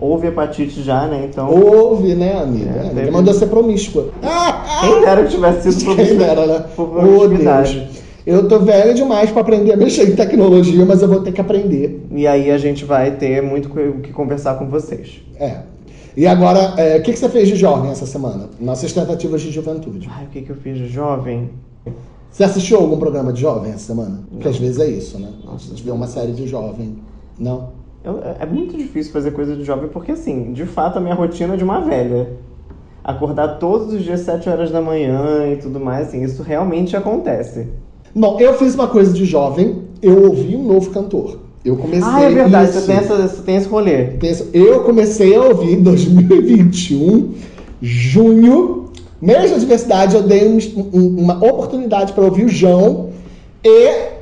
houve 0.00 0.26
hepatite 0.28 0.82
já, 0.82 1.06
né? 1.06 1.28
Então. 1.30 1.48
Houve, 1.50 2.14
né, 2.14 2.40
amiga? 2.40 2.70
É, 2.70 2.88
teve- 2.94 3.10
mandou 3.10 3.34
ser 3.34 3.46
promíscua. 3.46 4.08
Quem 4.80 5.00
dera 5.00 5.24
que 5.24 5.30
tivesse 5.30 5.72
sido 5.72 5.94
Quem 5.96 6.16
dera, 6.16 6.46
né? 6.46 6.64
por 6.74 6.88
Oh, 7.04 7.28
Deus. 7.28 8.00
Eu 8.26 8.46
tô 8.48 8.58
velha 8.60 8.92
demais 8.94 9.30
para 9.30 9.40
aprender 9.40 9.72
a 9.72 9.76
mexer 9.76 10.08
em 10.08 10.14
tecnologia, 10.14 10.84
mas 10.84 11.00
eu 11.02 11.08
vou 11.08 11.20
ter 11.22 11.32
que 11.32 11.40
aprender. 11.40 12.06
E 12.12 12.26
aí 12.26 12.50
a 12.50 12.58
gente 12.58 12.84
vai 12.84 13.12
ter 13.12 13.42
muito 13.42 13.68
o 13.68 14.00
que 14.00 14.12
conversar 14.12 14.54
com 14.58 14.66
vocês. 14.68 15.20
É. 15.38 15.60
E 16.16 16.26
agora, 16.26 16.74
é, 16.76 16.98
o 16.98 17.02
que, 17.02 17.12
que 17.12 17.18
você 17.18 17.28
fez 17.28 17.48
de 17.48 17.56
jovem 17.56 17.90
essa 17.90 18.04
semana? 18.04 18.50
Nossas 18.60 18.92
tentativas 18.92 19.40
de 19.40 19.50
juventude. 19.50 20.08
Ai, 20.12 20.24
o 20.24 20.28
que, 20.28 20.42
que 20.42 20.50
eu 20.50 20.56
fiz 20.56 20.76
de 20.76 20.88
jovem? 20.88 21.50
Você 22.30 22.44
assistiu 22.44 22.78
algum 22.78 22.98
programa 22.98 23.32
de 23.32 23.40
jovem 23.40 23.72
essa 23.72 23.86
semana? 23.86 24.20
Porque 24.30 24.46
às 24.48 24.56
vezes 24.56 24.78
é 24.78 24.86
isso, 24.86 25.18
né? 25.18 25.28
Nossa. 25.44 25.66
A 25.66 25.70
gente 25.70 25.82
vê 25.82 25.90
uma 25.90 26.06
série 26.06 26.32
de 26.32 26.46
jovem. 26.46 26.98
Não? 27.38 27.70
Eu- 28.04 28.20
é 28.38 28.46
muito 28.46 28.76
difícil 28.76 29.12
fazer 29.12 29.30
coisa 29.32 29.54
de 29.54 29.64
jovem, 29.64 29.88
porque 29.88 30.12
assim, 30.12 30.52
de 30.52 30.64
fato 30.64 30.98
a 30.98 31.00
minha 31.00 31.14
rotina 31.14 31.54
é 31.54 31.56
de 31.56 31.64
uma 31.64 31.80
velha. 31.80 32.28
Acordar 33.04 33.58
todos 33.58 33.92
os 33.92 34.02
dias 34.02 34.20
7 34.20 34.48
horas 34.48 34.70
da 34.70 34.80
manhã 34.80 35.50
e 35.52 35.56
tudo 35.56 35.80
mais, 35.80 36.08
assim, 36.08 36.22
isso 36.22 36.42
realmente 36.42 36.96
acontece. 36.96 37.68
Bom, 38.14 38.38
eu 38.40 38.54
fiz 38.54 38.74
uma 38.74 38.88
coisa 38.88 39.12
de 39.12 39.24
jovem, 39.24 39.82
eu 40.02 40.24
ouvi 40.24 40.56
um 40.56 40.64
novo 40.66 40.90
cantor. 40.90 41.38
Eu 41.64 41.76
comecei. 41.76 42.02
Ah, 42.10 42.22
é 42.22 42.30
verdade, 42.30 42.70
isso. 42.70 42.80
você 42.80 42.86
tem, 42.86 42.96
essa, 42.96 43.16
você 43.28 43.42
tem 43.42 43.56
esse 43.56 43.68
rolê. 43.68 44.08
Eu 44.54 44.80
comecei 44.84 45.34
a 45.36 45.42
ouvir 45.42 45.74
em 45.74 45.82
2021, 45.82 47.34
junho, 47.82 48.76
Mesmo 49.22 49.56
a 49.56 49.58
diversidade, 49.58 50.16
eu 50.16 50.22
dei 50.22 50.48
um- 50.48 51.18
uma 51.20 51.34
oportunidade 51.44 52.14
para 52.14 52.24
ouvir 52.24 52.46
o 52.46 52.48
João 52.48 53.10
e 53.62 54.19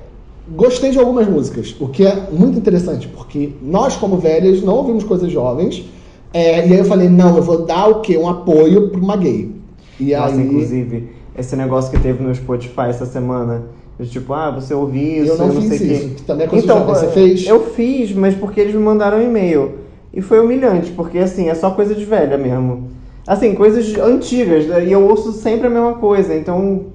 gostei 0.55 0.91
de 0.91 0.99
algumas 0.99 1.27
músicas, 1.29 1.75
o 1.81 1.89
que 1.89 2.05
é 2.07 2.29
muito 2.31 2.59
interessante, 2.59 3.09
porque 3.09 3.53
nós, 3.63 3.97
como 3.97 4.17
velhas, 4.19 4.63
não 4.63 4.75
ouvimos 4.77 5.05
coisas 5.05 5.31
jovens. 5.31 5.85
é, 6.33 6.67
e 6.67 6.73
aí 6.73 6.79
eu 6.79 6.85
falei, 6.85 7.09
não, 7.09 7.37
eu 7.37 7.43
vou 7.43 7.65
dar 7.65 7.89
o 7.89 8.01
quê? 8.01 8.17
Um 8.17 8.29
apoio 8.29 8.91
para 8.91 9.01
uma 9.01 9.17
gay. 9.17 9.51
E 9.99 10.13
Nossa, 10.15 10.41
aí, 10.41 10.41
inclusive, 10.41 11.09
esse 11.37 11.57
negócio 11.57 11.91
que 11.91 11.99
teve 11.99 12.23
no 12.23 12.35
Spotify 12.35 12.89
essa 12.89 13.07
semana. 13.07 13.67
Tipo, 14.01 14.33
ah, 14.33 14.51
você 14.53 14.73
ouviu 14.75 15.25
isso, 15.25 15.33
Eu 15.33 15.39
não 15.39 15.49
não 15.49 15.63
fiz 15.63 15.69
sei 15.69 15.79
o 15.79 15.81
quê. 15.81 15.87
isso, 15.87 16.09
que 16.15 16.23
também 16.23 16.47
é 16.47 16.49
coisa 16.49 16.65
então, 16.65 16.79
jovem. 16.79 16.95
Você 16.95 17.09
fez? 17.09 17.47
Eu 17.47 17.61
fiz, 17.71 18.13
mas 18.13 18.35
porque 18.35 18.61
eles 18.61 18.75
me 18.75 18.81
mandaram 18.81 19.19
um 19.19 19.23
e-mail. 19.23 19.73
E 20.15 20.21
foi 20.23 20.39
humilhante, 20.41 20.93
porque 20.93 21.19
assim, 21.19 21.49
é 21.49 21.55
só 21.55 21.71
coisa 21.73 21.95
de 21.95 22.05
velha 22.05 22.39
mesmo. 22.39 22.89
Assim, 23.27 23.55
coisas 23.55 23.97
antigas, 23.99 24.67
né? 24.67 24.85
e 24.87 24.93
eu 24.93 25.05
ouço 25.07 25.33
sempre 25.33 25.67
a 25.67 25.71
mesma 25.71 25.95
coisa, 25.95 26.35
então. 26.35 26.87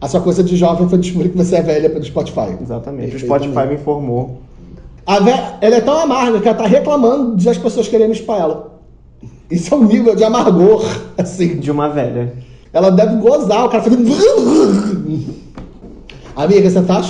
A 0.00 0.08
sua 0.08 0.20
coisa 0.20 0.42
de 0.44 0.56
jovem 0.56 0.88
foi 0.88 0.98
descobrir 0.98 1.30
que 1.30 1.36
você 1.36 1.56
é 1.56 1.62
velha 1.62 1.90
pelo 1.90 2.04
Spotify. 2.04 2.56
Exatamente. 2.60 3.16
O. 3.16 3.18
Spotify 3.18 3.66
me 3.68 3.74
informou. 3.74 4.40
A 5.06 5.20
vé- 5.20 5.56
ela 5.60 5.76
é 5.76 5.80
tão 5.80 5.98
amarga 5.98 6.40
que 6.40 6.46
ela 6.48 6.56
tá 6.56 6.66
reclamando 6.66 7.36
de 7.36 7.48
as 7.48 7.58
pessoas 7.58 7.88
quererem 7.88 8.14
chupar 8.14 8.40
ela. 8.40 8.78
Isso 9.50 9.72
é 9.72 9.76
um 9.76 9.84
nível 9.84 10.14
de 10.14 10.22
amargor, 10.22 10.84
assim. 11.16 11.56
De 11.56 11.70
uma 11.70 11.88
velha. 11.88 12.34
Ela 12.72 12.90
deve 12.90 13.16
gozar, 13.16 13.64
o 13.64 13.68
cara 13.70 13.82
fica. 13.82 13.96
Amiga, 16.36 16.70
você 16.70 16.82
tá 16.82 17.00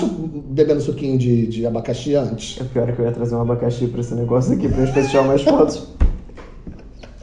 bebendo 0.46 0.80
suquinho 0.80 1.18
de, 1.18 1.46
de 1.48 1.66
abacaxi 1.66 2.14
antes? 2.14 2.58
É 2.60 2.64
pior 2.64 2.90
que 2.92 3.00
eu 3.00 3.04
ia 3.04 3.12
trazer 3.12 3.34
um 3.34 3.42
abacaxi 3.42 3.86
pra 3.88 4.00
esse 4.00 4.14
negócio 4.14 4.54
aqui, 4.54 4.68
pra 4.68 4.80
um 4.80 4.84
especial 4.84 5.24
mais 5.24 5.42
fotos. 5.42 5.88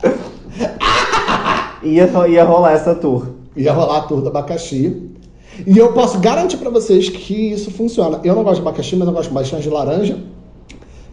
ia, 1.82 2.10
ia 2.28 2.44
rolar 2.44 2.74
essa 2.74 2.94
tour. 2.94 3.28
Ia 3.56 3.74
rolar 3.74 3.98
a 4.00 4.02
tour 4.02 4.22
do 4.22 4.28
abacaxi. 4.30 5.12
E 5.66 5.78
eu 5.78 5.94
posso 5.94 6.20
garantir 6.20 6.58
pra 6.58 6.70
vocês 6.70 7.10
que 7.10 7.52
isso 7.52 7.72
funciona. 7.72 8.20
Eu 8.24 8.36
não 8.36 8.44
gosto 8.44 8.62
de 8.62 8.68
abacaxi, 8.68 8.96
mas 8.96 9.08
eu 9.08 9.14
gosto 9.14 9.34
bastante 9.34 9.64
de 9.64 9.70
laranja. 9.70 10.20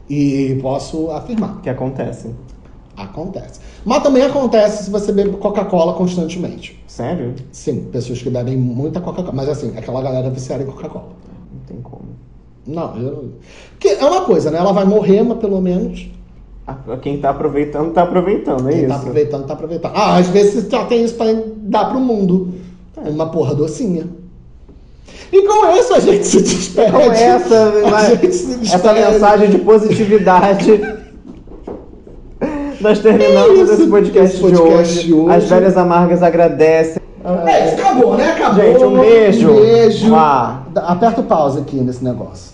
E 0.08 0.58
posso 0.60 1.10
afirmar. 1.10 1.60
Que 1.62 1.70
acontece. 1.70 2.30
Acontece. 2.96 3.60
Mas 3.84 4.02
também 4.02 4.22
acontece 4.22 4.84
se 4.84 4.90
você 4.90 5.12
bebe 5.12 5.30
Coca-Cola 5.36 5.94
constantemente. 5.94 6.82
Sério? 6.86 7.34
Sim, 7.50 7.88
pessoas 7.90 8.20
que 8.22 8.28
bebem 8.28 8.56
muita 8.56 9.00
Coca-Cola. 9.00 9.32
Mas 9.34 9.48
assim, 9.48 9.76
aquela 9.76 10.02
galera 10.02 10.28
viciada 10.30 10.62
em 10.62 10.66
Coca-Cola. 10.66 11.08
Não 11.52 11.60
tem 11.66 11.80
como. 11.80 12.02
Não, 12.66 12.96
eu... 12.96 13.32
Que 13.80 13.88
é 13.88 14.04
uma 14.04 14.22
coisa, 14.22 14.50
né? 14.50 14.58
Ela 14.58 14.72
vai 14.72 14.84
morrer, 14.84 15.22
mas 15.22 15.38
pelo 15.38 15.60
menos 15.60 16.08
Quem 17.00 17.18
tá 17.18 17.30
aproveitando, 17.30 17.92
tá 17.92 18.02
aproveitando, 18.02 18.68
é 18.68 18.72
quem 18.72 18.80
isso. 18.80 18.88
tá 18.88 18.96
aproveitando, 18.96 19.46
tá 19.46 19.52
aproveitando. 19.54 19.92
Ah, 19.94 20.16
às 20.16 20.28
vezes 20.28 20.70
já 20.70 20.84
tem 20.84 21.04
isso 21.04 21.14
pra 21.14 21.26
dar 21.56 21.86
pro 21.90 21.98
mundo. 21.98 22.54
Uma 22.96 23.30
porra 23.30 23.54
docinha. 23.54 24.06
E 25.32 25.42
com 25.46 25.76
isso 25.76 25.94
a 25.94 26.00
gente 26.00 26.26
se 26.26 26.42
despede. 26.42 26.92
Com 26.92 27.00
essa, 27.00 27.72
despede. 28.20 28.74
essa 28.74 28.92
mensagem 28.92 29.50
de 29.50 29.58
positividade. 29.58 30.80
Nós 32.80 32.98
terminamos 32.98 33.58
É 33.58 33.62
isso, 33.62 33.72
esse 33.74 33.86
podcast, 33.86 34.34
esse 34.34 34.42
podcast 34.42 35.04
de, 35.04 35.12
hoje. 35.12 35.14
hoje. 35.14 35.36
As 35.36 35.44
velhas 35.44 35.76
amargas 35.76 36.22
agradecem. 36.22 37.00
É, 37.46 37.66
isso 37.66 37.80
acabou, 37.80 38.16
né? 38.16 38.32
Acabou. 38.32 38.64
Gente, 38.64 38.84
um 38.84 38.98
beijo. 38.98 39.50
Um 39.50 39.60
beijo. 39.60 40.08
Mua. 40.08 40.62
Aperta 40.74 41.20
o 41.20 41.24
pause 41.24 41.60
aqui 41.60 41.76
nesse 41.76 42.02
negócio. 42.02 42.52